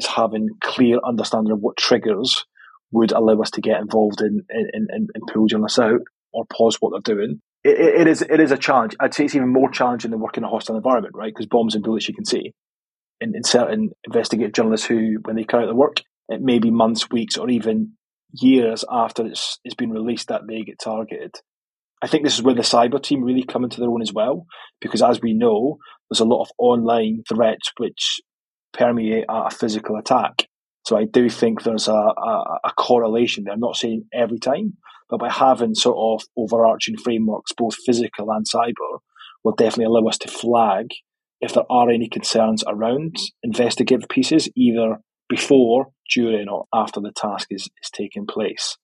It's 0.00 0.06
having 0.06 0.48
clear 0.62 0.98
understanding 1.04 1.52
of 1.52 1.60
what 1.60 1.76
triggers 1.76 2.46
would 2.90 3.12
allow 3.12 3.38
us 3.42 3.50
to 3.50 3.60
get 3.60 3.82
involved 3.82 4.22
in 4.22 4.40
in, 4.48 4.68
in, 4.72 5.08
in 5.14 5.20
pull 5.30 5.46
journalists 5.46 5.78
out 5.78 6.00
or 6.32 6.46
pause 6.46 6.78
what 6.80 6.92
they're 6.92 7.14
doing. 7.14 7.42
It, 7.64 7.78
it, 8.00 8.06
is 8.06 8.22
it 8.22 8.40
is 8.40 8.50
a 8.50 8.56
challenge. 8.56 8.96
I'd 8.98 9.12
say 9.12 9.26
it's 9.26 9.34
even 9.34 9.52
more 9.52 9.68
challenging 9.68 10.10
than 10.10 10.20
working 10.20 10.42
in 10.42 10.48
a 10.48 10.50
hostile 10.50 10.76
environment, 10.76 11.14
right? 11.14 11.34
Because 11.34 11.44
bombs 11.44 11.74
and 11.74 11.84
bullets 11.84 12.08
you 12.08 12.14
can 12.14 12.24
see 12.24 12.54
in, 13.20 13.36
in 13.36 13.44
certain 13.44 13.90
investigative 14.04 14.54
journalists 14.54 14.86
who, 14.86 15.18
when 15.24 15.36
they 15.36 15.44
carry 15.44 15.64
out 15.64 15.66
the 15.66 15.74
work, 15.74 16.00
it 16.30 16.40
may 16.40 16.58
be 16.58 16.70
months, 16.70 17.10
weeks, 17.10 17.36
or 17.36 17.50
even 17.50 17.92
years 18.32 18.86
after 18.90 19.26
it's, 19.26 19.58
it's 19.64 19.74
been 19.74 19.90
released 19.90 20.28
that 20.28 20.46
they 20.48 20.62
get 20.62 20.78
targeted. 20.82 21.34
I 22.02 22.06
think 22.06 22.24
this 22.24 22.34
is 22.34 22.42
where 22.42 22.54
the 22.54 22.62
cyber 22.62 23.02
team 23.02 23.22
really 23.22 23.44
come 23.44 23.64
into 23.64 23.78
their 23.78 23.90
own 23.90 24.00
as 24.00 24.14
well, 24.14 24.46
because 24.80 25.02
as 25.02 25.20
we 25.20 25.34
know, 25.34 25.76
there's 26.08 26.20
a 26.20 26.24
lot 26.24 26.40
of 26.40 26.50
online 26.56 27.22
threats 27.28 27.72
which 27.76 28.20
permeate 28.72 29.24
a 29.28 29.50
physical 29.50 29.96
attack. 29.96 30.46
So 30.84 30.96
I 30.96 31.04
do 31.04 31.28
think 31.28 31.62
there's 31.62 31.88
a, 31.88 31.92
a, 31.92 32.58
a 32.64 32.72
correlation 32.76 33.44
there. 33.44 33.52
I'm 33.52 33.60
not 33.60 33.76
saying 33.76 34.04
every 34.12 34.38
time, 34.38 34.78
but 35.08 35.20
by 35.20 35.30
having 35.30 35.74
sort 35.74 35.96
of 35.98 36.26
overarching 36.36 36.96
frameworks, 36.96 37.52
both 37.56 37.76
physical 37.84 38.30
and 38.30 38.46
cyber, 38.46 39.00
will 39.44 39.54
definitely 39.54 39.86
allow 39.86 40.08
us 40.08 40.18
to 40.18 40.28
flag 40.28 40.86
if 41.40 41.54
there 41.54 41.64
are 41.70 41.90
any 41.90 42.08
concerns 42.08 42.62
around 42.66 43.16
investigative 43.42 44.08
pieces, 44.08 44.48
either 44.54 44.98
before, 45.28 45.86
during, 46.14 46.48
or 46.48 46.66
after 46.74 47.00
the 47.00 47.12
task 47.12 47.48
is, 47.50 47.68
is 47.82 47.90
taking 47.90 48.26
place. 48.26 48.76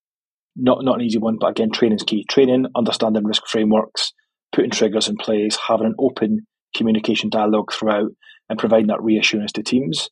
Not 0.54 0.82
not 0.82 1.00
an 1.00 1.04
easy 1.04 1.18
one, 1.18 1.36
but 1.38 1.50
again, 1.50 1.70
training 1.70 1.96
is 1.96 2.02
key. 2.02 2.24
Training, 2.30 2.66
understanding 2.74 3.24
risk 3.24 3.46
frameworks, 3.46 4.12
putting 4.52 4.70
triggers 4.70 5.08
in 5.08 5.16
place, 5.16 5.58
having 5.68 5.88
an 5.88 5.94
open 5.98 6.46
communication 6.74 7.28
dialogue 7.28 7.72
throughout, 7.72 8.10
and 8.48 8.58
providing 8.58 8.88
that 8.88 9.02
reassurance 9.02 9.52
to 9.52 9.62
teams. 9.62 10.10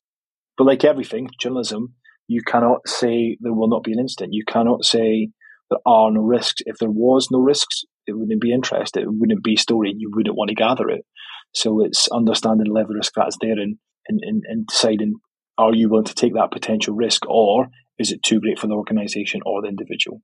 But 0.57 0.65
like 0.65 0.85
everything, 0.85 1.29
journalism, 1.39 1.95
you 2.27 2.43
cannot 2.43 2.87
say 2.87 3.37
there 3.41 3.53
will 3.53 3.69
not 3.69 3.85
be 3.85 3.93
an 3.93 3.99
incident. 3.99 4.33
You 4.33 4.45
cannot 4.47 4.85
say 4.85 5.29
there 5.71 5.79
are 5.87 6.11
no 6.11 6.21
risks. 6.21 6.63
If 6.67 6.79
there 6.79 6.91
was 6.91 7.29
no 7.31 7.39
risks, 7.39 7.83
it 8.07 8.13
wouldn't 8.13 8.41
be 8.41 8.53
interest. 8.53 8.97
It 8.97 9.07
wouldn't 9.07 9.43
be 9.43 9.57
story. 9.57 9.95
You 9.97 10.11
wouldn't 10.15 10.37
want 10.37 10.49
to 10.51 10.55
gather 10.55 10.89
it. 10.89 11.05
So 11.53 11.85
it's 11.85 12.09
understanding 12.09 12.67
the 12.69 12.73
level 12.73 12.93
of 12.93 12.97
risk 12.97 13.13
that's 13.17 13.37
there 13.41 13.53
and, 13.53 13.77
and, 14.09 14.21
and, 14.23 14.43
and 14.47 14.67
deciding 14.67 15.15
are 15.57 15.75
you 15.75 15.89
willing 15.89 16.05
to 16.05 16.15
take 16.15 16.35
that 16.35 16.51
potential 16.51 16.95
risk 16.95 17.27
or 17.29 17.69
is 17.99 18.11
it 18.11 18.23
too 18.25 18.41
great 18.41 18.59
for 18.59 18.67
the 18.67 18.75
organisation 18.75 19.41
or 19.47 19.63
the 19.63 19.69
individual? 19.69 20.21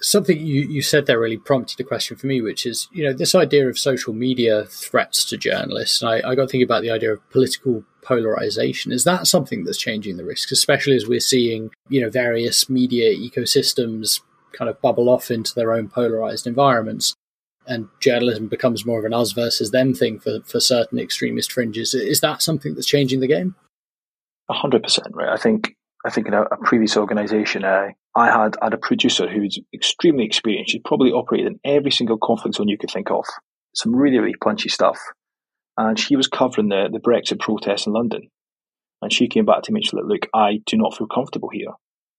Something 0.00 0.38
you, 0.38 0.62
you 0.62 0.82
said 0.82 1.06
there 1.06 1.18
really 1.18 1.38
prompted 1.38 1.80
a 1.80 1.84
question 1.84 2.16
for 2.16 2.26
me, 2.26 2.42
which 2.42 2.66
is, 2.66 2.88
you 2.92 3.02
know, 3.02 3.14
this 3.14 3.34
idea 3.34 3.68
of 3.68 3.78
social 3.78 4.12
media 4.12 4.64
threats 4.66 5.24
to 5.26 5.38
journalists. 5.38 6.02
And 6.02 6.10
I, 6.10 6.30
I 6.30 6.34
got 6.34 6.50
thinking 6.50 6.64
about 6.64 6.82
the 6.82 6.90
idea 6.90 7.12
of 7.12 7.30
political 7.30 7.82
polarization. 8.02 8.92
Is 8.92 9.04
that 9.04 9.26
something 9.26 9.64
that's 9.64 9.78
changing 9.78 10.18
the 10.18 10.24
risks, 10.24 10.52
especially 10.52 10.96
as 10.96 11.06
we're 11.06 11.20
seeing, 11.20 11.70
you 11.88 12.00
know, 12.02 12.10
various 12.10 12.68
media 12.68 13.16
ecosystems 13.16 14.20
kind 14.52 14.68
of 14.68 14.80
bubble 14.82 15.08
off 15.08 15.30
into 15.30 15.54
their 15.54 15.72
own 15.72 15.88
polarized 15.88 16.46
environments? 16.46 17.14
and 17.66 17.88
journalism 18.00 18.46
becomes 18.48 18.86
more 18.86 18.98
of 18.98 19.04
an 19.04 19.12
us 19.12 19.32
versus 19.32 19.70
them 19.70 19.92
thing 19.94 20.18
for, 20.18 20.40
for 20.44 20.60
certain 20.60 20.98
extremist 20.98 21.52
fringes. 21.52 21.94
Is 21.94 22.20
that 22.20 22.42
something 22.42 22.74
that's 22.74 22.86
changing 22.86 23.20
the 23.20 23.26
game? 23.26 23.54
A 24.48 24.54
hundred 24.54 24.82
percent, 24.82 25.08
right? 25.14 25.28
I 25.28 25.36
think 25.36 25.76
I 26.06 26.10
think 26.10 26.28
in 26.28 26.34
a, 26.34 26.42
a 26.42 26.56
previous 26.62 26.96
organisation, 26.96 27.64
uh, 27.64 27.88
I 28.14 28.26
had 28.26 28.56
had 28.62 28.72
a 28.72 28.78
producer 28.78 29.28
who's 29.28 29.58
extremely 29.74 30.24
experienced. 30.24 30.70
She 30.70 30.78
probably 30.78 31.10
operated 31.10 31.48
in 31.48 31.60
every 31.64 31.90
single 31.90 32.16
conflict 32.16 32.56
zone 32.56 32.68
you 32.68 32.78
could 32.78 32.90
think 32.90 33.10
of. 33.10 33.24
Some 33.74 33.94
really 33.94 34.18
really 34.18 34.36
punchy 34.42 34.68
stuff, 34.68 34.98
and 35.76 35.98
she 35.98 36.14
was 36.14 36.28
covering 36.28 36.68
the 36.68 36.88
the 36.92 37.00
Brexit 37.00 37.40
protests 37.40 37.86
in 37.86 37.92
London, 37.92 38.30
and 39.02 39.12
she 39.12 39.26
came 39.26 39.44
back 39.44 39.62
to 39.64 39.72
me 39.72 39.78
and 39.78 39.84
she 39.84 39.90
said, 39.90 40.06
"Look, 40.06 40.28
I 40.32 40.60
do 40.64 40.76
not 40.76 40.96
feel 40.96 41.08
comfortable 41.08 41.50
here." 41.52 41.72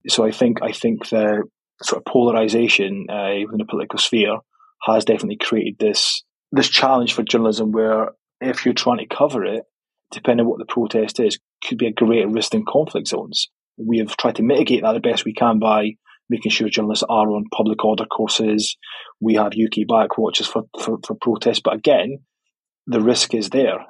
So 0.10 0.26
I 0.26 0.32
think 0.32 0.62
I 0.62 0.74
think 0.74 1.08
the 1.10 1.44
sort 1.82 2.02
of 2.02 2.06
polarisation 2.06 3.08
uh, 3.10 3.40
within 3.46 3.60
the 3.60 3.66
political 3.66 4.00
sphere 4.00 4.38
has 4.84 5.06
definitely 5.06 5.38
created 5.38 5.78
this 5.80 6.24
this 6.52 6.70
challenge 6.70 7.14
for 7.14 7.24
journalism 7.24 7.72
where 7.72 8.12
if 8.42 8.66
you're 8.66 8.74
trying 8.74 9.00
to 9.00 9.16
cover 9.16 9.46
it, 9.46 9.64
depending 10.12 10.46
on 10.46 10.50
what 10.50 10.60
the 10.60 10.66
protest 10.66 11.20
is, 11.20 11.40
could 11.64 11.78
be 11.78 11.88
a 11.88 11.94
greater 11.94 12.28
risk 12.28 12.54
in 12.54 12.66
conflict 12.68 13.08
zones. 13.08 13.50
We 13.78 14.00
have 14.00 14.18
tried 14.18 14.36
to 14.38 14.44
mitigate 14.44 14.84
that 14.84 14.94
the 14.94 15.00
best 15.00 15.26
we 15.26 15.34
can 15.34 15.60
by 15.60 15.92
making 16.30 16.52
sure 16.52 16.70
journalists 16.70 17.06
are 17.08 17.32
on 17.32 17.46
public 17.56 17.84
order 17.84 18.06
courses. 18.06 18.78
We 19.20 19.36
have 19.36 19.48
UK 19.48 19.88
backwatches 19.90 20.46
for, 20.46 20.64
for, 20.80 20.98
for 21.06 21.16
protests, 21.22 21.62
but 21.64 21.76
again, 21.76 22.20
the 22.86 23.02
risk 23.02 23.34
is 23.34 23.50
there. 23.50 23.86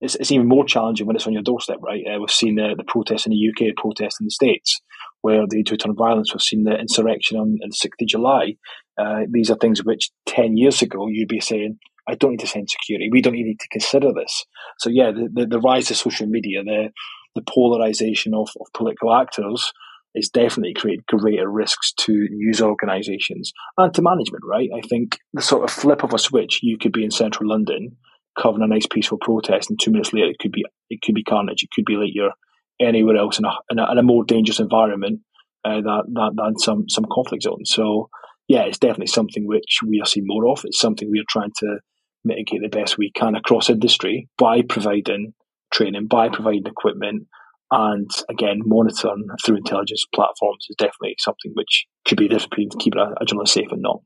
It's, 0.00 0.14
it's 0.14 0.32
even 0.32 0.48
more 0.48 0.64
challenging 0.64 1.06
when 1.06 1.16
it's 1.16 1.26
on 1.26 1.34
your 1.34 1.42
doorstep, 1.42 1.76
right? 1.82 2.02
Uh, 2.06 2.18
we've 2.18 2.30
seen 2.30 2.54
the, 2.54 2.74
the 2.76 2.84
protests 2.84 3.26
in 3.26 3.32
the 3.32 3.48
UK, 3.50 3.76
protests 3.76 4.18
in 4.18 4.26
the 4.26 4.30
States, 4.30 4.80
where 5.20 5.44
they 5.48 5.62
do 5.62 5.76
turn 5.76 5.94
violence. 5.94 6.32
We've 6.32 6.40
seen 6.40 6.64
the 6.64 6.78
insurrection 6.78 7.36
on, 7.36 7.58
on 7.62 7.68
the 7.68 7.88
6th 7.88 8.02
of 8.02 8.08
July. 8.08 8.54
Uh, 8.98 9.20
these 9.30 9.50
are 9.50 9.56
things 9.56 9.84
which 9.84 10.10
10 10.26 10.56
years 10.56 10.80
ago 10.80 11.06
you'd 11.08 11.28
be 11.28 11.40
saying, 11.40 11.78
I 12.08 12.14
don't 12.14 12.32
need 12.32 12.40
to 12.40 12.46
send 12.46 12.70
security. 12.70 13.10
We 13.12 13.20
don't 13.20 13.34
need 13.34 13.58
to 13.60 13.68
consider 13.68 14.12
this. 14.12 14.46
So, 14.78 14.88
yeah, 14.88 15.12
the, 15.12 15.28
the, 15.32 15.46
the 15.46 15.60
rise 15.60 15.90
of 15.90 15.98
social 15.98 16.26
media, 16.26 16.62
the, 16.64 16.88
the 17.34 17.42
polarization 17.42 18.34
of, 18.34 18.48
of 18.60 18.66
political 18.74 19.14
actors 19.14 19.72
is 20.14 20.28
definitely 20.28 20.74
created 20.74 21.06
greater 21.06 21.48
risks 21.48 21.92
to 21.92 22.12
news 22.30 22.60
organisations 22.60 23.52
and 23.78 23.94
to 23.94 24.02
management, 24.02 24.42
right? 24.44 24.68
I 24.76 24.80
think 24.80 25.18
the 25.32 25.42
sort 25.42 25.62
of 25.62 25.70
flip 25.70 26.02
of 26.02 26.12
a 26.12 26.18
switch, 26.18 26.60
you 26.62 26.78
could 26.78 26.92
be 26.92 27.04
in 27.04 27.10
central 27.10 27.48
London 27.48 27.96
covering 28.40 28.64
a 28.64 28.66
nice 28.66 28.86
peaceful 28.86 29.18
protest, 29.18 29.70
and 29.70 29.78
two 29.78 29.90
minutes 29.90 30.12
later 30.12 30.30
it 30.30 30.38
could 30.40 30.52
be 30.52 30.64
it 30.88 31.00
could 31.02 31.14
be 31.14 31.22
carnage. 31.22 31.62
It 31.62 31.70
could 31.74 31.84
be 31.84 31.96
like 31.96 32.10
you're 32.12 32.32
anywhere 32.80 33.16
else 33.16 33.38
in 33.38 33.44
a, 33.44 33.52
in 33.70 33.78
a, 33.78 33.92
in 33.92 33.98
a 33.98 34.02
more 34.02 34.24
dangerous 34.24 34.60
environment 34.60 35.20
uh, 35.64 35.80
that, 35.80 36.02
that, 36.08 36.32
than 36.36 36.58
some 36.58 36.88
some 36.88 37.06
conflict 37.10 37.44
zone. 37.44 37.64
So 37.64 38.08
yeah, 38.48 38.62
it's 38.62 38.78
definitely 38.78 39.06
something 39.06 39.46
which 39.46 39.78
we 39.86 40.00
are 40.00 40.06
seeing 40.06 40.26
more 40.26 40.48
of. 40.48 40.62
It's 40.64 40.80
something 40.80 41.08
we 41.10 41.20
are 41.20 41.28
trying 41.28 41.52
to 41.58 41.78
mitigate 42.24 42.62
the 42.62 42.68
best 42.68 42.98
we 42.98 43.12
can 43.12 43.34
across 43.34 43.70
industry 43.70 44.28
by 44.36 44.62
providing 44.62 45.34
training, 45.72 46.06
by 46.06 46.28
providing 46.28 46.66
equipment, 46.66 47.26
and 47.70 48.10
again, 48.28 48.60
monitoring 48.64 49.26
through 49.44 49.58
intelligence 49.58 50.04
platforms 50.14 50.66
is 50.68 50.76
definitely 50.76 51.14
something 51.18 51.52
which 51.54 51.86
could 52.06 52.18
be 52.18 52.24
the 52.24 52.34
difference 52.34 52.50
between 52.50 52.70
keeping 52.80 53.00
a, 53.00 53.24
journalist 53.24 53.54
safe 53.54 53.70
and 53.70 53.82
not. 53.82 54.00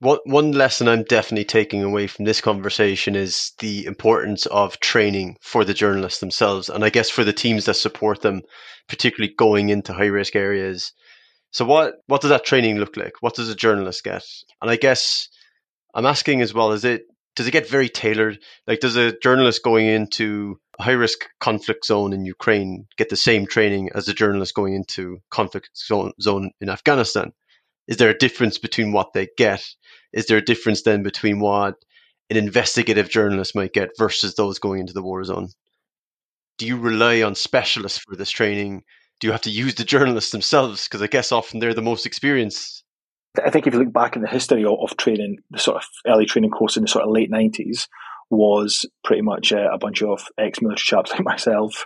One, 0.00 0.18
one 0.24 0.52
lesson 0.52 0.86
I'm 0.86 1.02
definitely 1.04 1.46
taking 1.46 1.82
away 1.82 2.06
from 2.06 2.24
this 2.24 2.40
conversation 2.40 3.16
is 3.16 3.52
the 3.58 3.86
importance 3.86 4.46
of 4.46 4.78
training 4.80 5.36
for 5.40 5.64
the 5.64 5.74
journalists 5.74 6.20
themselves, 6.20 6.68
and 6.68 6.84
I 6.84 6.90
guess 6.90 7.10
for 7.10 7.24
the 7.24 7.32
teams 7.32 7.64
that 7.64 7.74
support 7.74 8.20
them, 8.20 8.42
particularly 8.88 9.34
going 9.36 9.70
into 9.70 9.92
high 9.92 10.06
risk 10.06 10.36
areas. 10.36 10.92
So, 11.52 11.64
what 11.64 11.94
what 12.06 12.20
does 12.20 12.30
that 12.30 12.44
training 12.44 12.78
look 12.78 12.96
like? 12.96 13.12
What 13.20 13.34
does 13.34 13.48
a 13.48 13.54
journalist 13.54 14.04
get? 14.04 14.24
And 14.60 14.70
I 14.70 14.76
guess 14.76 15.28
I'm 15.94 16.06
asking 16.06 16.40
as 16.42 16.52
well: 16.52 16.72
is 16.72 16.84
it 16.84 17.02
does 17.36 17.46
it 17.46 17.52
get 17.52 17.68
very 17.68 17.88
tailored? 17.88 18.38
Like, 18.66 18.80
does 18.80 18.96
a 18.96 19.16
journalist 19.18 19.62
going 19.62 19.86
into 19.86 20.58
a 20.78 20.82
high 20.82 20.92
risk 20.92 21.26
conflict 21.40 21.84
zone 21.84 22.12
in 22.12 22.24
Ukraine 22.24 22.86
get 22.96 23.08
the 23.08 23.16
same 23.16 23.46
training 23.46 23.90
as 23.94 24.08
a 24.08 24.14
journalist 24.14 24.54
going 24.54 24.74
into 24.74 25.18
conflict 25.30 25.70
zone, 25.76 26.12
zone 26.20 26.52
in 26.60 26.68
Afghanistan? 26.68 27.32
Is 27.86 27.96
there 27.96 28.10
a 28.10 28.18
difference 28.18 28.58
between 28.58 28.92
what 28.92 29.12
they 29.12 29.28
get? 29.36 29.64
Is 30.12 30.26
there 30.26 30.38
a 30.38 30.44
difference 30.44 30.82
then 30.82 31.02
between 31.02 31.40
what 31.40 31.74
an 32.30 32.36
investigative 32.36 33.10
journalist 33.10 33.54
might 33.54 33.72
get 33.72 33.90
versus 33.98 34.34
those 34.34 34.58
going 34.58 34.80
into 34.80 34.94
the 34.94 35.02
war 35.02 35.22
zone? 35.24 35.48
Do 36.56 36.66
you 36.66 36.78
rely 36.78 37.22
on 37.22 37.34
specialists 37.34 37.98
for 37.98 38.16
this 38.16 38.30
training? 38.30 38.84
Do 39.20 39.26
you 39.26 39.32
have 39.32 39.42
to 39.42 39.50
use 39.50 39.74
the 39.74 39.84
journalists 39.84 40.30
themselves? 40.30 40.84
Because 40.84 41.02
I 41.02 41.08
guess 41.08 41.32
often 41.32 41.58
they're 41.58 41.74
the 41.74 41.82
most 41.82 42.06
experienced 42.06 42.83
I 43.42 43.50
think 43.50 43.66
if 43.66 43.74
you 43.74 43.80
look 43.80 43.92
back 43.92 44.16
in 44.16 44.22
the 44.22 44.28
history 44.28 44.64
of, 44.64 44.78
of, 44.80 44.96
training, 44.96 45.38
the 45.50 45.58
sort 45.58 45.78
of 45.78 45.84
early 46.06 46.26
training 46.26 46.50
course 46.50 46.76
in 46.76 46.82
the 46.82 46.88
sort 46.88 47.04
of 47.04 47.10
late 47.10 47.30
90s 47.30 47.88
was 48.30 48.86
pretty 49.02 49.22
much 49.22 49.52
uh, 49.52 49.68
a 49.72 49.78
bunch 49.78 50.02
of 50.02 50.26
ex 50.38 50.60
military 50.62 50.84
chaps 50.84 51.10
like 51.12 51.24
myself 51.24 51.84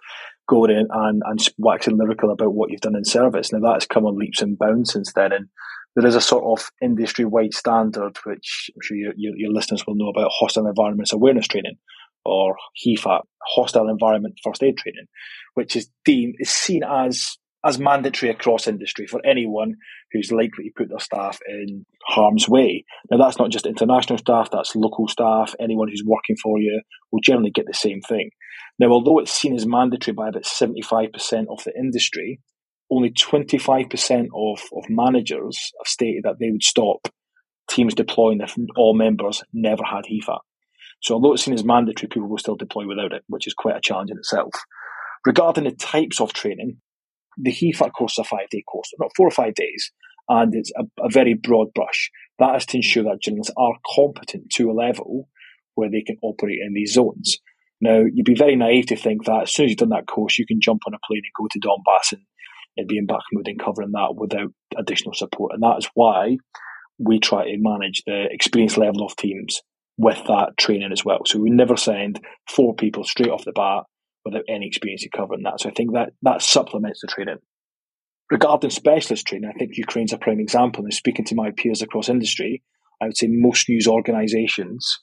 going 0.49 0.71
in 0.71 0.87
and, 0.91 1.23
and 1.25 1.39
waxing 1.59 1.99
lyrical 1.99 2.31
about 2.31 2.55
what 2.55 2.71
you've 2.71 2.81
done 2.81 2.97
in 2.97 3.05
service. 3.05 3.53
Now, 3.53 3.61
that 3.61 3.75
has 3.75 3.87
come 3.87 4.07
on 4.07 4.19
leaps 4.19 4.43
and 4.43 4.59
bounds 4.59 4.93
since 4.93 5.13
then. 5.13 5.33
And 5.33 5.49
there 5.95 6.07
is 6.07 6.15
a 6.15 6.21
sort 6.21 6.45
of 6.45 6.71
industry 6.83 7.25
wide 7.25 7.55
standard, 7.55 8.17
which 8.25 8.71
I'm 8.75 8.81
sure 8.83 8.97
your, 8.97 9.13
your, 9.17 9.53
listeners 9.53 9.87
will 9.87 9.95
know 9.95 10.09
about 10.09 10.31
hostile 10.33 10.67
environments 10.67 11.13
awareness 11.13 11.49
training 11.49 11.77
or 12.25 12.57
HEFAT, 12.85 13.23
hostile 13.43 13.89
environment 13.89 14.39
first 14.43 14.63
aid 14.63 14.77
training, 14.77 15.07
which 15.55 15.77
is 15.77 15.91
deemed, 16.05 16.35
is 16.39 16.51
seen 16.51 16.83
as 16.83 17.37
as 17.65 17.79
mandatory 17.79 18.31
across 18.31 18.69
industry 18.69 19.07
for 19.07 19.21
anyone 19.27 19.75
who's 20.13 20.31
likely 20.31 20.65
to 20.65 20.71
put 20.77 20.89
their 20.89 21.01
staff 21.01 21.39
in 21.49 21.85
harm's 22.07 22.49
way. 22.49 22.85
Now, 23.11 23.19
that's 23.19 23.39
not 23.39 23.51
just 23.51 23.67
international 23.67 24.19
staff, 24.19 24.51
that's 24.51 24.77
local 24.77 25.09
staff, 25.09 25.55
anyone 25.61 25.89
who's 25.89 26.05
working 26.07 26.37
for 26.43 26.59
you 26.59 26.81
will 27.11 27.21
generally 27.21 27.51
get 27.51 27.67
the 27.67 27.75
same 27.75 28.01
thing. 28.01 28.31
Now, 28.79 28.89
although 28.89 29.19
it's 29.19 29.33
seen 29.33 29.57
as 29.57 29.67
mandatory 29.67 30.15
by 30.15 30.29
about 30.29 30.45
75% 30.45 31.11
of 31.51 31.65
the 31.65 31.73
industry, 31.77 32.41
only 32.91 33.11
25% 33.11 34.29
of, 34.35 34.61
of 34.73 34.85
managers 34.89 35.73
have 35.79 35.87
stated 35.87 36.23
that 36.25 36.37
they 36.39 36.51
would 36.51 36.63
stop 36.63 37.09
teams 37.69 37.95
deploying 37.95 38.41
if 38.41 38.57
all 38.77 38.95
members 38.95 39.43
never 39.53 39.83
had 39.85 40.05
HEFA. 40.05 40.39
So, 41.01 41.15
although 41.15 41.35
it's 41.35 41.45
seen 41.45 41.55
as 41.55 41.65
mandatory, 41.65 42.09
people 42.09 42.29
will 42.29 42.39
still 42.39 42.57
deploy 42.57 42.87
without 42.87 43.13
it, 43.13 43.23
which 43.29 43.47
is 43.47 43.55
quite 43.55 43.77
a 43.77 43.81
challenge 43.81 44.11
in 44.11 44.17
itself. 44.17 44.53
Regarding 45.27 45.65
the 45.65 45.73
types 45.73 46.21
of 46.21 46.33
training, 46.33 46.79
the 47.41 47.53
HEFAT 47.53 47.93
course 47.93 48.15
is 48.15 48.19
a 48.19 48.25
five 48.25 48.49
day 48.51 48.63
course, 48.71 48.91
not 48.99 49.11
four 49.17 49.27
or 49.27 49.31
five 49.31 49.55
days, 49.55 49.93
and 50.29 50.55
it's 50.55 50.73
a, 50.77 50.85
a 51.03 51.09
very 51.11 51.35
broad 51.35 51.73
brush. 51.75 52.11
That 52.39 52.57
is 52.57 52.67
to 52.67 52.79
ensure 52.79 53.05
that 53.05 53.23
journalists 53.23 53.55
are 53.57 53.75
competent 53.95 54.51
to 54.55 54.71
a 54.71 54.73
level 54.73 55.29
where 55.75 55.91
they 55.91 56.03
can 56.03 56.17
operate 56.23 56.59
in 56.61 56.75
these 56.75 56.93
zones. 56.93 57.39
Now, 57.81 58.03
you'd 58.13 58.27
be 58.27 58.35
very 58.35 58.57
naive 58.57 58.87
to 58.87 58.97
think 58.97 59.25
that 59.27 59.43
as 59.45 59.55
soon 59.55 59.67
as 59.67 59.71
you've 59.71 59.79
done 59.79 59.91
that 59.91 60.09
course, 60.09 60.39
you 60.39 60.47
can 60.47 60.61
jump 60.61 60.83
on 60.87 60.95
a 60.95 60.99
plane 61.07 61.23
and 61.25 61.33
go 61.39 61.47
to 61.51 61.61
Donbass 61.61 62.13
and, 62.13 62.23
and 62.77 62.89
be 62.89 62.99
in 62.99 63.07
Bakhmut 63.07 63.47
and 63.47 63.61
covering 63.61 63.93
that 63.93 64.15
without 64.17 64.53
additional 64.77 65.15
support. 65.15 65.53
And 65.55 65.63
that 65.63 65.79
is 65.79 65.89
why 65.95 66.39
we 66.99 67.21
try 67.21 67.45
to 67.45 67.57
manage 67.59 68.03
the 68.05 68.27
experience 68.31 68.77
level 68.77 69.05
of 69.05 69.15
teams 69.17 69.63
with 69.97 70.21
that 70.27 70.57
training 70.59 70.91
as 70.93 71.05
well. 71.05 71.21
So 71.25 71.39
we 71.39 71.51
never 71.51 71.77
send 71.77 72.21
four 72.49 72.75
people 72.75 73.05
straight 73.05 73.31
off 73.31 73.45
the 73.45 73.53
bat 73.53 73.85
without 74.29 74.45
any 74.49 74.67
experience 74.67 75.05
in 75.05 75.11
covering 75.17 75.43
that. 75.43 75.61
So 75.61 75.69
I 75.69 75.73
think 75.73 75.93
that 75.93 76.11
that 76.23 76.43
supplements 76.43 77.01
the 77.01 77.09
training. 77.09 77.39
Regarding 78.31 78.71
specialist 78.71 79.27
training, 79.27 79.51
I 79.53 79.59
think 79.59 79.77
Ukraine's 79.77 80.13
a 80.13 80.19
prime 80.19 80.41
example. 80.41 80.85
And 80.85 80.93
speaking 80.93 81.25
to 81.27 81.35
my 81.35 81.51
peers 81.51 81.83
across 81.83 82.09
industry, 82.09 82.63
I 83.01 83.07
would 83.07 83.17
say 83.17 83.29
most 83.31 83.69
news 83.69 83.87
organisations 83.87 84.99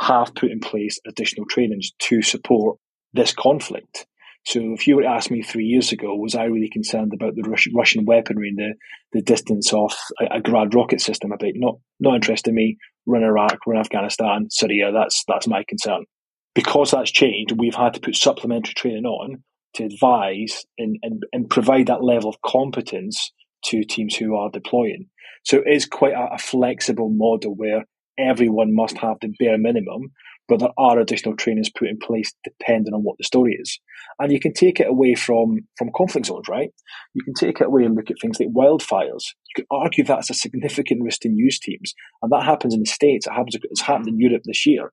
have 0.00 0.34
put 0.34 0.50
in 0.50 0.60
place 0.60 0.98
additional 1.06 1.46
trainings 1.46 1.90
to 1.98 2.22
support 2.22 2.78
this 3.12 3.34
conflict. 3.34 4.06
So 4.46 4.72
if 4.72 4.86
you 4.86 4.96
were 4.96 5.02
to 5.02 5.08
ask 5.08 5.30
me 5.30 5.42
three 5.42 5.66
years 5.66 5.92
ago, 5.92 6.16
was 6.16 6.34
I 6.34 6.44
really 6.44 6.70
concerned 6.70 7.12
about 7.12 7.34
the 7.34 7.56
Russian 7.74 8.06
weaponry 8.06 8.48
and 8.48 8.58
the, 8.58 8.74
the 9.12 9.22
distance 9.22 9.74
of 9.74 9.94
a, 10.18 10.36
a 10.36 10.40
Grad 10.40 10.74
rocket 10.74 11.02
system? 11.02 11.32
I'd 11.32 11.40
be 11.40 11.52
not 11.54 11.76
not 11.98 12.14
interested 12.14 12.50
in 12.50 12.54
me. 12.54 12.78
Run 13.04 13.22
Iraq, 13.22 13.58
run 13.66 13.78
Afghanistan, 13.78 14.46
Syria. 14.48 14.92
That's 14.92 15.22
that's 15.28 15.46
my 15.46 15.64
concern 15.68 16.06
because 16.54 16.90
that's 16.90 17.10
changed, 17.10 17.54
we've 17.56 17.74
had 17.74 17.94
to 17.94 18.00
put 18.00 18.16
supplementary 18.16 18.74
training 18.74 19.04
on 19.04 19.42
to 19.74 19.84
advise 19.84 20.64
and, 20.78 20.96
and, 21.02 21.22
and 21.32 21.50
provide 21.50 21.86
that 21.86 22.02
level 22.02 22.28
of 22.28 22.42
competence 22.44 23.32
to 23.66 23.84
teams 23.84 24.16
who 24.16 24.36
are 24.36 24.50
deploying. 24.50 25.06
So 25.44 25.58
it 25.58 25.72
is 25.72 25.86
quite 25.86 26.14
a, 26.14 26.34
a 26.34 26.38
flexible 26.38 27.10
model 27.10 27.54
where 27.54 27.84
everyone 28.18 28.74
must 28.74 28.98
have 28.98 29.16
the 29.20 29.32
bare 29.38 29.58
minimum, 29.58 30.10
but 30.48 30.58
there 30.58 30.72
are 30.76 30.98
additional 30.98 31.36
trainings 31.36 31.70
put 31.70 31.88
in 31.88 31.98
place 31.98 32.32
depending 32.42 32.92
on 32.92 33.02
what 33.02 33.16
the 33.18 33.24
story 33.24 33.56
is. 33.58 33.78
And 34.18 34.32
you 34.32 34.40
can 34.40 34.52
take 34.52 34.80
it 34.80 34.88
away 34.88 35.14
from, 35.14 35.60
from 35.78 35.90
conflict 35.96 36.26
zones, 36.26 36.48
right? 36.48 36.70
You 37.14 37.22
can 37.22 37.34
take 37.34 37.60
it 37.60 37.66
away 37.66 37.84
and 37.84 37.94
look 37.94 38.10
at 38.10 38.16
things 38.20 38.40
like 38.40 38.48
wildfires. 38.48 39.22
You 39.46 39.54
could 39.56 39.66
argue 39.70 40.02
that's 40.02 40.30
a 40.30 40.34
significant 40.34 41.04
risk 41.04 41.20
to 41.20 41.28
news 41.28 41.60
teams. 41.60 41.94
And 42.22 42.32
that 42.32 42.42
happens 42.42 42.74
in 42.74 42.80
the 42.80 42.86
States. 42.86 43.26
It 43.26 43.32
happens, 43.32 43.56
it's 43.62 43.82
happened 43.82 44.08
in 44.08 44.18
Europe 44.18 44.42
this 44.44 44.66
year 44.66 44.90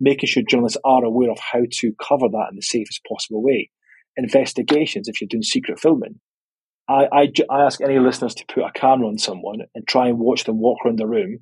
making 0.00 0.28
sure 0.28 0.42
journalists 0.48 0.78
are 0.84 1.04
aware 1.04 1.30
of 1.30 1.38
how 1.52 1.62
to 1.70 1.92
cover 2.00 2.28
that 2.28 2.48
in 2.50 2.56
the 2.56 2.62
safest 2.62 3.00
possible 3.08 3.42
way. 3.42 3.70
Investigations, 4.16 5.08
if 5.08 5.20
you're 5.20 5.28
doing 5.28 5.42
secret 5.42 5.80
filming, 5.80 6.20
I, 6.88 7.06
I, 7.12 7.32
I 7.50 7.64
ask 7.64 7.80
any 7.80 7.98
listeners 7.98 8.34
to 8.34 8.46
put 8.46 8.64
a 8.64 8.72
camera 8.72 9.08
on 9.08 9.18
someone 9.18 9.60
and 9.74 9.86
try 9.88 10.08
and 10.08 10.18
watch 10.18 10.44
them 10.44 10.60
walk 10.60 10.78
around 10.84 10.98
the 10.98 11.06
room 11.06 11.38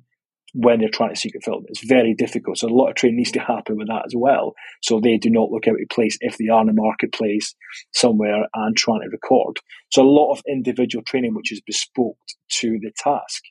when 0.53 0.79
they're 0.79 0.89
trying 0.89 1.13
to 1.13 1.19
secret 1.19 1.43
film. 1.43 1.65
It's 1.67 1.83
very 1.83 2.13
difficult. 2.13 2.59
So 2.59 2.67
a 2.67 2.69
lot 2.69 2.89
of 2.89 2.95
training 2.95 3.17
needs 3.17 3.31
to 3.31 3.39
happen 3.39 3.75
with 3.75 3.87
that 3.87 4.03
as 4.05 4.13
well. 4.15 4.53
So 4.81 4.99
they 4.99 5.17
do 5.17 5.29
not 5.29 5.49
look 5.49 5.67
out 5.67 5.81
of 5.81 5.89
place 5.89 6.17
if 6.21 6.37
they 6.37 6.47
are 6.47 6.61
in 6.61 6.69
a 6.69 6.73
marketplace 6.73 7.55
somewhere 7.91 8.45
and 8.53 8.77
trying 8.77 9.01
to 9.01 9.09
record. 9.09 9.57
So 9.91 10.03
a 10.03 10.07
lot 10.07 10.31
of 10.31 10.43
individual 10.47 11.03
training 11.03 11.33
which 11.33 11.51
is 11.51 11.61
bespoke 11.65 12.17
to 12.59 12.79
the 12.81 12.91
task. 12.97 13.43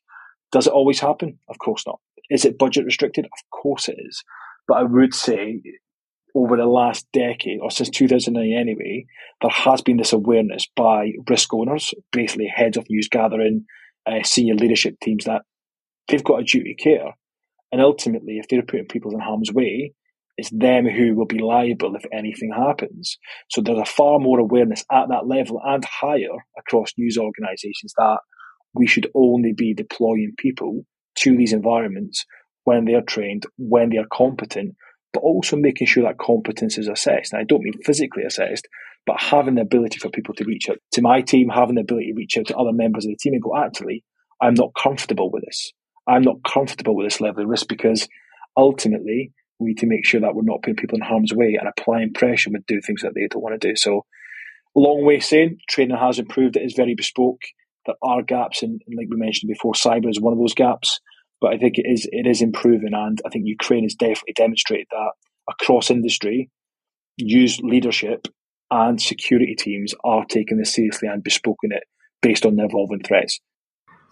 Does 0.52 0.66
it 0.66 0.72
always 0.72 1.00
happen? 1.00 1.38
Of 1.48 1.58
course 1.58 1.84
not. 1.86 1.98
Is 2.30 2.44
it 2.44 2.58
budget 2.58 2.84
restricted? 2.84 3.24
Of 3.24 3.50
course 3.50 3.88
it 3.88 3.96
is. 3.98 4.22
But 4.68 4.78
I 4.78 4.82
would 4.84 5.14
say 5.14 5.60
over 6.34 6.56
the 6.56 6.66
last 6.66 7.06
decade, 7.12 7.60
or 7.60 7.70
since 7.70 7.90
2009 7.90 8.58
anyway, 8.58 9.04
there 9.40 9.50
has 9.50 9.82
been 9.82 9.98
this 9.98 10.12
awareness 10.12 10.66
by 10.76 11.12
risk 11.28 11.52
owners, 11.52 11.92
basically 12.10 12.50
heads 12.54 12.76
of 12.76 12.88
news 12.88 13.08
gathering, 13.08 13.64
uh, 14.06 14.22
senior 14.22 14.54
leadership 14.54 14.96
teams, 15.02 15.24
that 15.24 15.42
they've 16.08 16.24
got 16.24 16.40
a 16.40 16.44
duty 16.44 16.72
of 16.72 16.82
care. 16.82 17.12
And 17.70 17.80
ultimately, 17.80 18.38
if 18.38 18.48
they're 18.48 18.62
putting 18.62 18.86
people 18.86 19.12
in 19.12 19.20
harm's 19.20 19.52
way, 19.52 19.92
it's 20.38 20.50
them 20.50 20.86
who 20.86 21.14
will 21.14 21.26
be 21.26 21.38
liable 21.38 21.94
if 21.94 22.04
anything 22.12 22.52
happens. 22.56 23.18
So 23.50 23.60
there's 23.60 23.78
a 23.78 23.84
far 23.84 24.18
more 24.18 24.38
awareness 24.38 24.84
at 24.90 25.08
that 25.08 25.26
level 25.26 25.60
and 25.64 25.84
higher 25.84 26.36
across 26.58 26.92
news 26.96 27.18
organisations 27.18 27.92
that 27.98 28.18
we 28.74 28.86
should 28.86 29.10
only 29.14 29.52
be 29.52 29.74
deploying 29.74 30.32
people 30.38 30.84
to 31.16 31.36
these 31.36 31.52
environments 31.52 32.24
when 32.64 32.84
they 32.84 32.94
are 32.94 33.02
trained, 33.02 33.44
when 33.56 33.90
they 33.90 33.98
are 33.98 34.06
competent, 34.12 34.74
but 35.12 35.20
also 35.20 35.56
making 35.56 35.86
sure 35.86 36.04
that 36.04 36.18
competence 36.18 36.78
is 36.78 36.88
assessed. 36.88 37.32
And 37.32 37.40
I 37.40 37.44
don't 37.44 37.62
mean 37.62 37.74
physically 37.84 38.24
assessed, 38.24 38.66
but 39.06 39.20
having 39.20 39.56
the 39.56 39.62
ability 39.62 39.98
for 39.98 40.10
people 40.10 40.34
to 40.34 40.44
reach 40.44 40.68
out 40.70 40.78
to 40.92 41.02
my 41.02 41.20
team, 41.20 41.48
having 41.48 41.74
the 41.74 41.82
ability 41.82 42.12
to 42.12 42.16
reach 42.16 42.38
out 42.38 42.46
to 42.46 42.56
other 42.56 42.72
members 42.72 43.04
of 43.04 43.10
the 43.10 43.18
team 43.20 43.34
and 43.34 43.42
go, 43.42 43.56
actually, 43.56 44.04
I'm 44.40 44.54
not 44.54 44.70
comfortable 44.80 45.30
with 45.30 45.44
this. 45.44 45.72
I'm 46.06 46.22
not 46.22 46.42
comfortable 46.44 46.96
with 46.96 47.06
this 47.06 47.20
level 47.20 47.44
of 47.44 47.48
risk 47.48 47.68
because 47.68 48.08
ultimately 48.56 49.32
we 49.58 49.68
need 49.68 49.78
to 49.78 49.86
make 49.86 50.04
sure 50.04 50.20
that 50.20 50.34
we're 50.34 50.42
not 50.42 50.62
putting 50.62 50.76
people 50.76 50.96
in 50.96 51.04
harm's 51.04 51.32
way 51.32 51.56
and 51.58 51.68
applying 51.68 52.12
pressure 52.12 52.50
with 52.50 52.66
doing 52.66 52.82
things 52.82 53.02
that 53.02 53.12
they 53.14 53.28
don't 53.30 53.42
want 53.42 53.60
to 53.60 53.68
do. 53.68 53.76
So 53.76 54.04
long 54.74 55.04
way 55.04 55.20
saying 55.20 55.58
training 55.68 55.96
has 55.96 56.18
improved. 56.18 56.56
It 56.56 56.62
is 56.62 56.74
very 56.74 56.94
bespoke. 56.94 57.42
There 57.86 57.96
are 58.02 58.22
gaps, 58.22 58.62
and, 58.62 58.80
like 58.96 59.08
we 59.10 59.16
mentioned 59.16 59.48
before, 59.48 59.72
cyber 59.72 60.08
is 60.08 60.20
one 60.20 60.32
of 60.32 60.38
those 60.38 60.54
gaps. 60.54 61.00
But 61.42 61.54
I 61.54 61.58
think 61.58 61.76
it 61.76 61.86
is 61.86 62.08
it 62.12 62.26
is 62.26 62.40
improving, 62.40 62.94
and 62.94 63.20
I 63.26 63.28
think 63.28 63.46
Ukraine 63.46 63.82
has 63.82 63.94
definitely 63.94 64.34
demonstrated 64.36 64.86
that 64.92 65.10
across 65.50 65.90
industry, 65.90 66.50
use 67.16 67.58
leadership 67.60 68.28
and 68.70 69.02
security 69.02 69.56
teams 69.56 69.92
are 70.04 70.24
taking 70.24 70.56
this 70.56 70.72
seriously 70.72 71.08
and 71.08 71.22
bespoking 71.22 71.72
it 71.72 71.82
based 72.22 72.46
on 72.46 72.54
the 72.54 72.64
evolving 72.64 73.02
threats. 73.02 73.40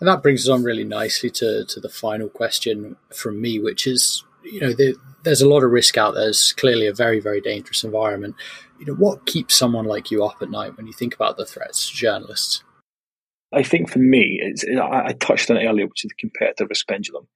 And 0.01 0.09
that 0.09 0.23
brings 0.23 0.47
us 0.47 0.53
on 0.53 0.65
really 0.65 0.85
nicely 0.85 1.31
to, 1.31 1.65
to 1.67 1.81
the 1.81 1.89
final 1.89 2.29
question 2.29 2.97
from 3.15 3.41
me, 3.41 3.61
which 3.61 3.87
is, 3.87 4.25
you 4.43 4.61
know, 4.61 4.73
the, 4.73 4.97
there's 5.23 5.43
a 5.43 5.49
lot 5.49 5.63
of 5.63 5.71
risk 5.71 5.97
out 5.97 6.15
there. 6.15 6.29
It's 6.29 6.53
clearly 6.53 6.87
a 6.87 6.93
very, 6.93 7.21
very 7.21 7.41
dangerous 7.41 7.85
environment. 7.85 8.35
You 8.79 8.87
know, 8.87 8.95
what 8.95 9.27
keeps 9.27 9.55
someone 9.55 9.85
like 9.85 10.11
you 10.11 10.25
up 10.25 10.43
at 10.43 10.51
night 10.51 10.77
when 10.77 10.87
you 10.87 10.93
think 10.93 11.15
about 11.15 11.37
the 11.37 11.47
threats 11.47 11.89
to 11.89 11.97
journalists? 11.97 12.65
I 13.53 13.63
think 13.63 13.91
for 13.91 13.99
me, 13.99 14.39
it's, 14.41 14.65
I 14.65 15.13
touched 15.15 15.51
on 15.51 15.57
it 15.57 15.67
earlier, 15.67 15.87
which 15.87 16.05
is 16.05 16.11
the 16.11 16.21
competitive 16.21 16.69
risk 16.69 16.87
pendulum. 16.87 17.27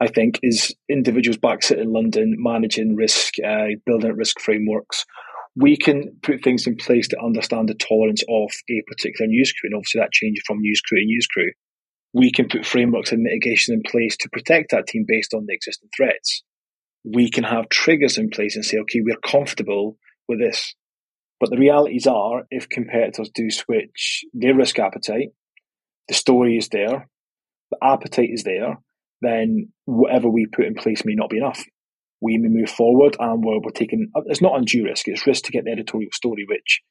I 0.00 0.08
think 0.08 0.38
is 0.42 0.74
individuals 0.90 1.38
back 1.38 1.62
sitting 1.62 1.84
in 1.84 1.92
London 1.92 2.36
managing 2.38 2.96
risk, 2.96 3.34
uh, 3.44 3.68
building 3.86 4.12
risk 4.12 4.38
frameworks. 4.40 5.06
We 5.56 5.76
can 5.76 6.16
put 6.22 6.44
things 6.44 6.66
in 6.66 6.76
place 6.76 7.08
to 7.08 7.20
understand 7.20 7.68
the 7.68 7.74
tolerance 7.74 8.22
of 8.28 8.50
a 8.70 8.82
particular 8.86 9.26
news 9.26 9.52
crew, 9.52 9.68
and 9.68 9.74
obviously 9.74 10.00
that 10.00 10.12
changes 10.12 10.44
from 10.46 10.60
news 10.60 10.82
crew 10.82 11.00
to 11.00 11.06
news 11.06 11.26
crew. 11.26 11.50
We 12.12 12.30
can 12.30 12.48
put 12.48 12.66
frameworks 12.66 13.10
and 13.10 13.22
mitigation 13.22 13.74
in 13.74 13.82
place 13.82 14.16
to 14.18 14.28
protect 14.28 14.70
that 14.70 14.86
team 14.86 15.04
based 15.08 15.32
on 15.32 15.46
the 15.46 15.54
existing 15.54 15.88
threats. 15.96 16.42
We 17.04 17.30
can 17.30 17.44
have 17.44 17.70
triggers 17.70 18.18
in 18.18 18.28
place 18.28 18.54
and 18.54 18.64
say, 18.64 18.78
okay, 18.78 19.00
we're 19.02 19.16
comfortable 19.16 19.96
with 20.28 20.40
this. 20.40 20.74
But 21.40 21.50
the 21.50 21.58
realities 21.58 22.06
are, 22.06 22.44
if 22.50 22.68
competitors 22.68 23.30
do 23.34 23.50
switch 23.50 24.24
their 24.34 24.54
risk 24.54 24.78
appetite, 24.78 25.30
the 26.08 26.14
story 26.14 26.56
is 26.56 26.68
there, 26.68 27.08
the 27.70 27.78
appetite 27.82 28.30
is 28.32 28.44
there, 28.44 28.78
then 29.20 29.72
whatever 29.84 30.28
we 30.28 30.46
put 30.46 30.66
in 30.66 30.74
place 30.74 31.04
may 31.04 31.14
not 31.14 31.30
be 31.30 31.38
enough. 31.38 31.62
We 32.20 32.38
may 32.38 32.48
move 32.48 32.70
forward 32.70 33.16
and 33.18 33.44
we're, 33.44 33.60
we're 33.60 33.70
taking, 33.70 34.10
it's 34.26 34.42
not 34.42 34.56
undue 34.56 34.84
risk, 34.84 35.08
it's 35.08 35.26
risk 35.26 35.44
to 35.44 35.52
get 35.52 35.64
the 35.64 35.72
editorial 35.72 36.10
story, 36.12 36.44
which 36.48 36.82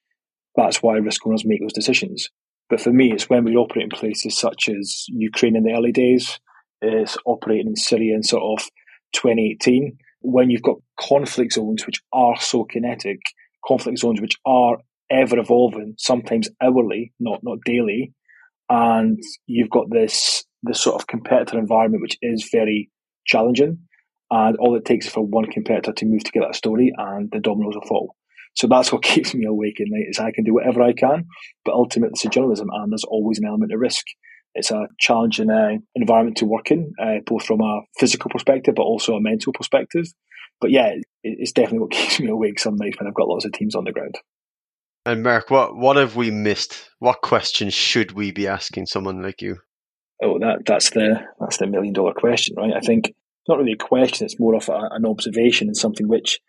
that's 0.56 0.82
why 0.82 0.98
risk 0.98 1.26
owners 1.26 1.46
make 1.46 1.62
those 1.62 1.74
decisions. 1.74 2.30
But 2.70 2.82
for 2.82 2.92
me, 2.92 3.12
it's 3.12 3.30
when 3.30 3.44
we 3.44 3.56
operate 3.56 3.84
in 3.84 3.90
places 3.90 4.38
such 4.38 4.70
as 4.70 5.06
Ukraine 5.10 5.56
in 5.56 5.64
the 5.64 5.74
early 5.74 5.92
days, 5.92 6.40
it's 6.82 7.18
operating 7.26 7.68
in 7.68 7.76
Syria 7.76 8.16
in 8.16 8.24
sort 8.24 8.44
of 8.44 8.68
2018, 9.14 9.98
when 10.22 10.50
you've 10.50 10.62
got 10.62 10.78
conflict 11.00 11.54
zones 11.54 11.86
which 11.86 12.02
are 12.12 12.36
so 12.40 12.64
kinetic, 12.64 13.20
conflict 13.66 14.00
zones 14.00 14.20
which 14.20 14.36
are 14.46 14.78
ever 15.10 15.38
evolving, 15.38 15.94
sometimes 15.98 16.50
hourly, 16.62 17.14
not 17.20 17.42
not 17.44 17.60
daily, 17.66 18.14
and 18.70 19.22
you've 19.46 19.70
got 19.70 19.86
this 19.90 20.44
this 20.64 20.82
sort 20.82 21.00
of 21.00 21.08
competitor 21.08 21.60
environment 21.60 22.02
which 22.02 22.18
is 22.22 22.50
very 22.52 22.90
challenging. 23.26 23.80
And 24.32 24.58
all 24.58 24.76
it 24.76 24.86
takes 24.86 25.06
is 25.06 25.12
for 25.12 25.24
one 25.24 25.46
competitor 25.46 25.94
to 25.94 26.06
move 26.06 26.24
to 26.24 26.32
get 26.32 26.42
that 26.42 26.56
story, 26.56 26.92
and 26.98 27.30
the 27.32 27.40
dominoes 27.40 27.76
will 27.76 27.88
fall. 27.88 28.16
So 28.56 28.68
that's 28.68 28.92
what 28.92 29.04
keeps 29.14 29.36
me 29.36 29.46
awake 29.46 29.80
at 29.80 29.88
night. 29.90 30.08
Is 30.10 30.20
I 30.20 30.32
can 30.32 30.44
do 30.44 30.54
whatever 30.54 30.82
I 30.82 30.94
can, 30.94 31.26
but 31.64 31.74
ultimately 31.74 32.14
it's 32.14 32.26
a 32.26 32.30
journalism, 32.30 32.70
and 32.72 32.92
there's 32.92 33.04
always 33.04 33.40
an 33.40 33.46
element 33.46 33.72
of 33.74 33.80
risk. 33.80 34.06
It's 34.56 34.72
a 34.72 34.88
challenging 35.00 35.50
uh, 35.50 35.78
environment 35.96 36.38
to 36.38 36.46
work 36.46 36.72
in, 36.72 36.94
uh, 37.02 37.16
both 37.26 37.46
from 37.46 37.60
a 37.60 37.82
physical 38.00 38.30
perspective, 38.30 38.76
but 38.76 38.84
also 38.84 39.16
a 39.16 39.22
mental 39.22 39.52
perspective. 39.52 40.06
But 40.62 40.72
yeah, 40.72 40.94
it's 41.24 41.52
definitely 41.52 41.80
what 41.80 41.92
keeps 41.92 42.20
me 42.20 42.30
awake 42.30 42.60
some 42.60 42.78
nights 42.78 42.98
when 43.00 43.08
I've 43.08 43.14
got 43.14 43.28
lots 43.28 43.46
of 43.46 43.52
teams 43.52 43.76
on 43.76 43.84
the 43.84 43.92
ground. 43.92 44.16
And 45.06 45.22
Mark, 45.22 45.52
what 45.52 45.76
what 45.76 45.98
have 45.98 46.16
we 46.16 46.32
missed? 46.32 46.90
What 47.00 47.22
questions 47.22 47.74
should 47.74 48.14
we 48.14 48.32
be 48.32 48.48
asking 48.48 48.88
someone 48.88 49.22
like 49.22 49.42
you? 49.42 49.58
Oh, 50.24 50.40
that 50.40 50.64
that's 50.66 50.90
the 50.92 51.22
that's 51.40 51.58
the 51.58 51.68
million 51.68 51.94
dollar 51.94 52.14
question, 52.14 52.56
right? 52.58 52.74
I 52.76 52.80
think 52.80 53.10
it's 53.10 53.50
not 53.50 53.60
really 53.60 53.74
a 53.74 53.78
question; 53.78 54.26
it's 54.26 54.40
more 54.40 54.56
of 54.56 54.68
a, 54.68 54.80
an 54.92 55.06
observation 55.06 55.68
and 55.68 55.78
something 55.78 56.08
which 56.08 56.40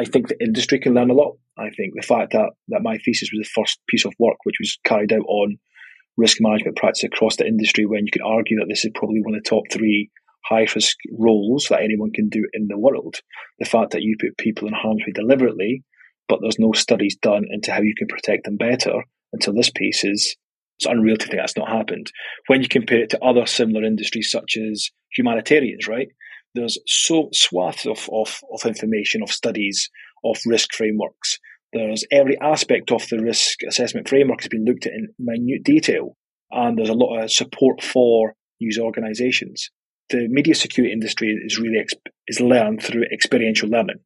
I 0.00 0.04
think 0.04 0.28
the 0.28 0.42
industry 0.42 0.80
can 0.80 0.94
learn 0.94 1.10
a 1.10 1.14
lot. 1.14 1.36
I 1.56 1.70
think 1.70 1.92
the 1.94 2.06
fact 2.06 2.32
that 2.32 2.50
that 2.68 2.82
my 2.82 2.98
thesis 2.98 3.30
was 3.32 3.46
the 3.46 3.62
first 3.62 3.78
piece 3.88 4.04
of 4.04 4.14
work 4.18 4.36
which 4.44 4.56
was 4.58 4.78
carried 4.84 5.12
out 5.12 5.26
on 5.28 5.58
risk 6.16 6.38
management 6.40 6.76
practice 6.76 7.04
across 7.04 7.36
the 7.36 7.46
industry, 7.46 7.86
when 7.86 8.04
you 8.04 8.12
could 8.12 8.22
argue 8.22 8.58
that 8.58 8.66
this 8.68 8.84
is 8.84 8.90
probably 8.94 9.20
one 9.22 9.34
of 9.34 9.42
the 9.42 9.48
top 9.48 9.64
three 9.70 10.10
high 10.44 10.66
risk 10.74 10.96
roles 11.18 11.66
that 11.70 11.82
anyone 11.82 12.10
can 12.12 12.28
do 12.28 12.44
in 12.52 12.66
the 12.68 12.78
world. 12.78 13.20
The 13.60 13.64
fact 13.64 13.92
that 13.92 14.02
you 14.02 14.16
put 14.20 14.36
people 14.36 14.66
in 14.66 14.74
harm's 14.74 15.02
way 15.06 15.12
deliberately, 15.14 15.84
but 16.28 16.38
there's 16.40 16.58
no 16.58 16.72
studies 16.72 17.16
done 17.16 17.44
into 17.50 17.72
how 17.72 17.80
you 17.80 17.94
can 17.96 18.08
protect 18.08 18.44
them 18.44 18.56
better 18.56 19.02
until 19.32 19.54
this 19.54 19.70
piece 19.70 20.04
is 20.04 20.36
it's 20.78 20.86
unreal 20.86 21.16
to 21.16 21.26
think 21.26 21.38
that's 21.38 21.56
not 21.56 21.68
happened. 21.68 22.10
When 22.46 22.62
you 22.62 22.68
compare 22.68 23.02
it 23.02 23.10
to 23.10 23.22
other 23.22 23.46
similar 23.46 23.84
industries 23.84 24.30
such 24.30 24.56
as 24.56 24.90
humanitarians, 25.16 25.86
right? 25.86 26.08
There's 26.54 26.78
so 26.86 27.28
swaths 27.32 27.86
of, 27.86 28.08
of, 28.12 28.40
of 28.52 28.66
information, 28.66 29.22
of 29.22 29.30
studies, 29.30 29.90
of 30.24 30.38
risk 30.46 30.72
frameworks. 30.74 31.38
There's 31.72 32.04
every 32.10 32.38
aspect 32.40 32.90
of 32.92 33.06
the 33.08 33.18
risk 33.18 33.60
assessment 33.66 34.08
framework 34.08 34.40
has 34.40 34.48
been 34.48 34.64
looked 34.64 34.86
at 34.86 34.92
in 34.92 35.08
minute 35.18 35.64
detail, 35.64 36.16
and 36.50 36.76
there's 36.76 36.90
a 36.90 36.94
lot 36.94 37.16
of 37.16 37.32
support 37.32 37.82
for 37.82 38.34
news 38.60 38.78
organisations 38.78 39.70
the 40.12 40.28
media 40.28 40.54
security 40.54 40.92
industry 40.92 41.36
is 41.44 41.58
really 41.58 41.84
is 42.28 42.40
learned 42.40 42.82
through 42.82 43.04
experiential 43.12 43.68
learning. 43.68 43.98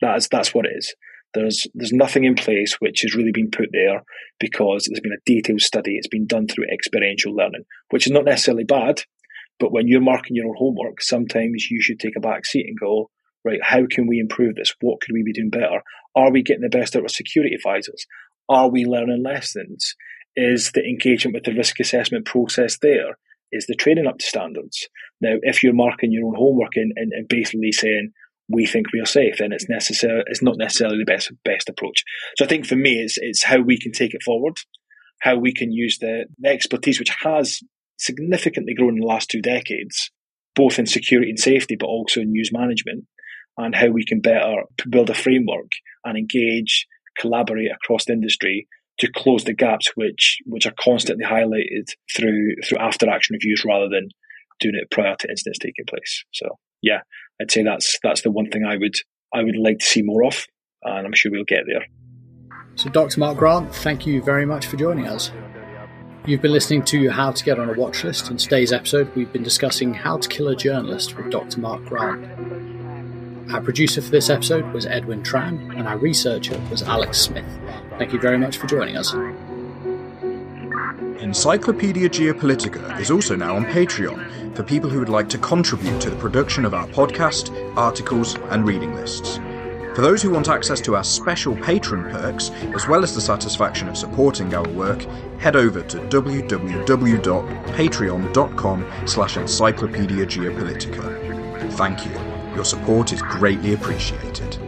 That's 0.00 0.28
that's 0.28 0.54
what 0.54 0.66
it 0.66 0.72
is. 0.76 0.94
There's 1.34 1.66
there's 1.74 1.92
nothing 1.92 2.24
in 2.24 2.34
place 2.34 2.76
which 2.80 3.00
has 3.02 3.14
really 3.14 3.32
been 3.32 3.50
put 3.50 3.70
there 3.72 4.02
because 4.38 4.86
there's 4.86 5.00
been 5.00 5.12
a 5.12 5.22
detailed 5.26 5.60
study. 5.60 5.96
It's 5.96 6.08
been 6.08 6.26
done 6.26 6.46
through 6.46 6.66
experiential 6.72 7.34
learning, 7.34 7.64
which 7.90 8.06
is 8.06 8.12
not 8.12 8.24
necessarily 8.24 8.64
bad. 8.64 9.02
But 9.58 9.72
when 9.72 9.86
you're 9.86 10.00
marking 10.00 10.36
your 10.36 10.48
own 10.48 10.56
homework, 10.56 11.00
sometimes 11.00 11.68
you 11.70 11.80
should 11.80 12.00
take 12.00 12.16
a 12.16 12.20
back 12.20 12.44
seat 12.44 12.66
and 12.66 12.78
go, 12.78 13.10
right, 13.44 13.60
how 13.62 13.86
can 13.88 14.06
we 14.06 14.18
improve 14.18 14.56
this? 14.56 14.74
What 14.80 15.00
could 15.00 15.12
we 15.12 15.22
be 15.22 15.32
doing 15.32 15.50
better? 15.50 15.82
Are 16.16 16.32
we 16.32 16.42
getting 16.42 16.62
the 16.62 16.76
best 16.76 16.96
out 16.96 17.04
of 17.04 17.10
security 17.10 17.54
advisors? 17.54 18.06
Are 18.48 18.68
we 18.68 18.84
learning 18.84 19.22
lessons? 19.24 19.94
Is 20.34 20.72
the 20.72 20.84
engagement 20.84 21.34
with 21.34 21.44
the 21.44 21.54
risk 21.56 21.78
assessment 21.78 22.26
process 22.26 22.78
there? 22.78 23.16
is 23.54 23.66
the 23.66 23.74
training 23.74 24.06
up 24.06 24.18
to 24.18 24.26
standards? 24.26 24.88
Now, 25.20 25.34
if 25.42 25.62
you're 25.62 25.72
marking 25.72 26.12
your 26.12 26.26
own 26.26 26.34
homework 26.34 26.72
and, 26.74 26.92
and, 26.96 27.12
and 27.12 27.28
basically 27.28 27.72
saying, 27.72 28.12
we 28.48 28.66
think 28.66 28.92
we 28.92 29.00
are 29.00 29.06
safe, 29.06 29.36
then 29.38 29.52
it's 29.52 29.68
necessary. 29.68 30.22
It's 30.26 30.42
not 30.42 30.58
necessarily 30.58 30.98
the 30.98 31.10
best 31.10 31.32
best 31.44 31.68
approach. 31.68 32.04
So 32.36 32.44
I 32.44 32.48
think 32.48 32.66
for 32.66 32.76
me, 32.76 33.00
it's 33.00 33.16
it's 33.18 33.44
how 33.44 33.60
we 33.60 33.78
can 33.78 33.92
take 33.92 34.14
it 34.14 34.22
forward, 34.22 34.58
how 35.20 35.36
we 35.36 35.52
can 35.52 35.72
use 35.72 35.98
the, 35.98 36.26
the 36.38 36.48
expertise 36.48 36.98
which 36.98 37.14
has 37.22 37.60
significantly 37.96 38.74
grown 38.74 38.94
in 38.94 39.00
the 39.00 39.06
last 39.06 39.30
two 39.30 39.40
decades, 39.40 40.10
both 40.54 40.78
in 40.78 40.86
security 40.86 41.30
and 41.30 41.38
safety, 41.38 41.76
but 41.78 41.86
also 41.86 42.20
in 42.20 42.32
news 42.32 42.50
management, 42.52 43.04
and 43.56 43.74
how 43.74 43.88
we 43.88 44.04
can 44.04 44.20
better 44.20 44.62
build 44.90 45.10
a 45.10 45.14
framework 45.14 45.70
and 46.04 46.18
engage, 46.18 46.86
collaborate 47.18 47.70
across 47.72 48.04
the 48.04 48.12
industry 48.12 48.66
to 48.98 49.10
close 49.10 49.44
the 49.44 49.54
gaps 49.54 49.92
which 49.94 50.38
which 50.46 50.66
are 50.66 50.74
constantly 50.78 51.24
highlighted 51.24 51.86
through 52.14 52.54
through 52.64 52.78
after 52.78 53.08
action 53.08 53.34
reviews 53.34 53.64
rather 53.66 53.88
than 53.88 54.08
doing 54.60 54.74
it 54.80 54.90
prior 54.90 55.16
to 55.18 55.28
incidents 55.28 55.58
taking 55.58 55.84
place. 55.88 56.24
So 56.32 56.58
yeah, 56.82 57.00
I'd 57.40 57.50
say 57.50 57.62
that's 57.62 57.98
that's 58.02 58.22
the 58.22 58.30
one 58.30 58.50
thing 58.50 58.64
I 58.64 58.76
would 58.76 58.94
I 59.32 59.42
would 59.42 59.56
like 59.56 59.78
to 59.78 59.84
see 59.84 60.02
more 60.02 60.24
of, 60.24 60.46
and 60.82 61.06
I'm 61.06 61.12
sure 61.14 61.32
we'll 61.32 61.44
get 61.44 61.64
there. 61.66 61.86
So 62.76 62.90
Dr. 62.90 63.20
Mark 63.20 63.38
Grant, 63.38 63.74
thank 63.74 64.06
you 64.06 64.22
very 64.22 64.46
much 64.46 64.66
for 64.66 64.76
joining 64.76 65.06
us. 65.06 65.30
You've 66.26 66.40
been 66.40 66.52
listening 66.52 66.84
to 66.86 67.10
How 67.10 67.32
to 67.32 67.44
Get 67.44 67.58
on 67.58 67.68
a 67.68 67.74
Watch 67.74 68.02
List. 68.02 68.30
In 68.30 68.38
today's 68.38 68.72
episode, 68.72 69.14
we've 69.14 69.32
been 69.32 69.42
discussing 69.42 69.92
how 69.92 70.16
to 70.16 70.28
kill 70.28 70.48
a 70.48 70.56
journalist 70.56 71.16
with 71.16 71.30
Dr. 71.30 71.60
Mark 71.60 71.84
Grant. 71.84 72.24
Our 73.52 73.60
producer 73.60 74.00
for 74.00 74.10
this 74.10 74.30
episode 74.30 74.72
was 74.72 74.86
Edwin 74.86 75.22
Tran, 75.22 75.76
and 75.78 75.86
our 75.86 75.98
researcher 75.98 76.58
was 76.70 76.82
Alex 76.82 77.18
Smith. 77.18 77.44
Thank 77.98 78.12
you 78.12 78.18
very 78.18 78.38
much 78.38 78.56
for 78.56 78.66
joining 78.66 78.96
us. 78.96 79.14
Encyclopedia 81.20 82.08
Geopolitica 82.08 82.98
is 83.00 83.10
also 83.10 83.34
now 83.36 83.56
on 83.56 83.64
Patreon 83.66 84.56
for 84.56 84.62
people 84.62 84.88
who 84.90 84.98
would 84.98 85.08
like 85.08 85.28
to 85.30 85.38
contribute 85.38 86.00
to 86.00 86.10
the 86.10 86.16
production 86.16 86.64
of 86.64 86.74
our 86.74 86.86
podcast, 86.88 87.50
articles, 87.76 88.34
and 88.50 88.66
reading 88.66 88.94
lists. 88.94 89.36
For 89.94 90.02
those 90.02 90.22
who 90.22 90.30
want 90.30 90.48
access 90.48 90.80
to 90.82 90.96
our 90.96 91.04
special 91.04 91.56
patron 91.56 92.10
perks, 92.10 92.50
as 92.74 92.88
well 92.88 93.04
as 93.04 93.14
the 93.14 93.20
satisfaction 93.20 93.88
of 93.88 93.96
supporting 93.96 94.52
our 94.54 94.68
work, 94.70 95.06
head 95.38 95.54
over 95.54 95.82
to 95.82 95.98
www.patreon.com 95.98 98.92
slash 99.06 99.36
encyclopedia 99.36 100.26
geopolitica. 100.26 101.72
Thank 101.74 102.06
you. 102.06 102.12
Your 102.56 102.64
support 102.64 103.12
is 103.12 103.22
greatly 103.22 103.74
appreciated. 103.74 104.58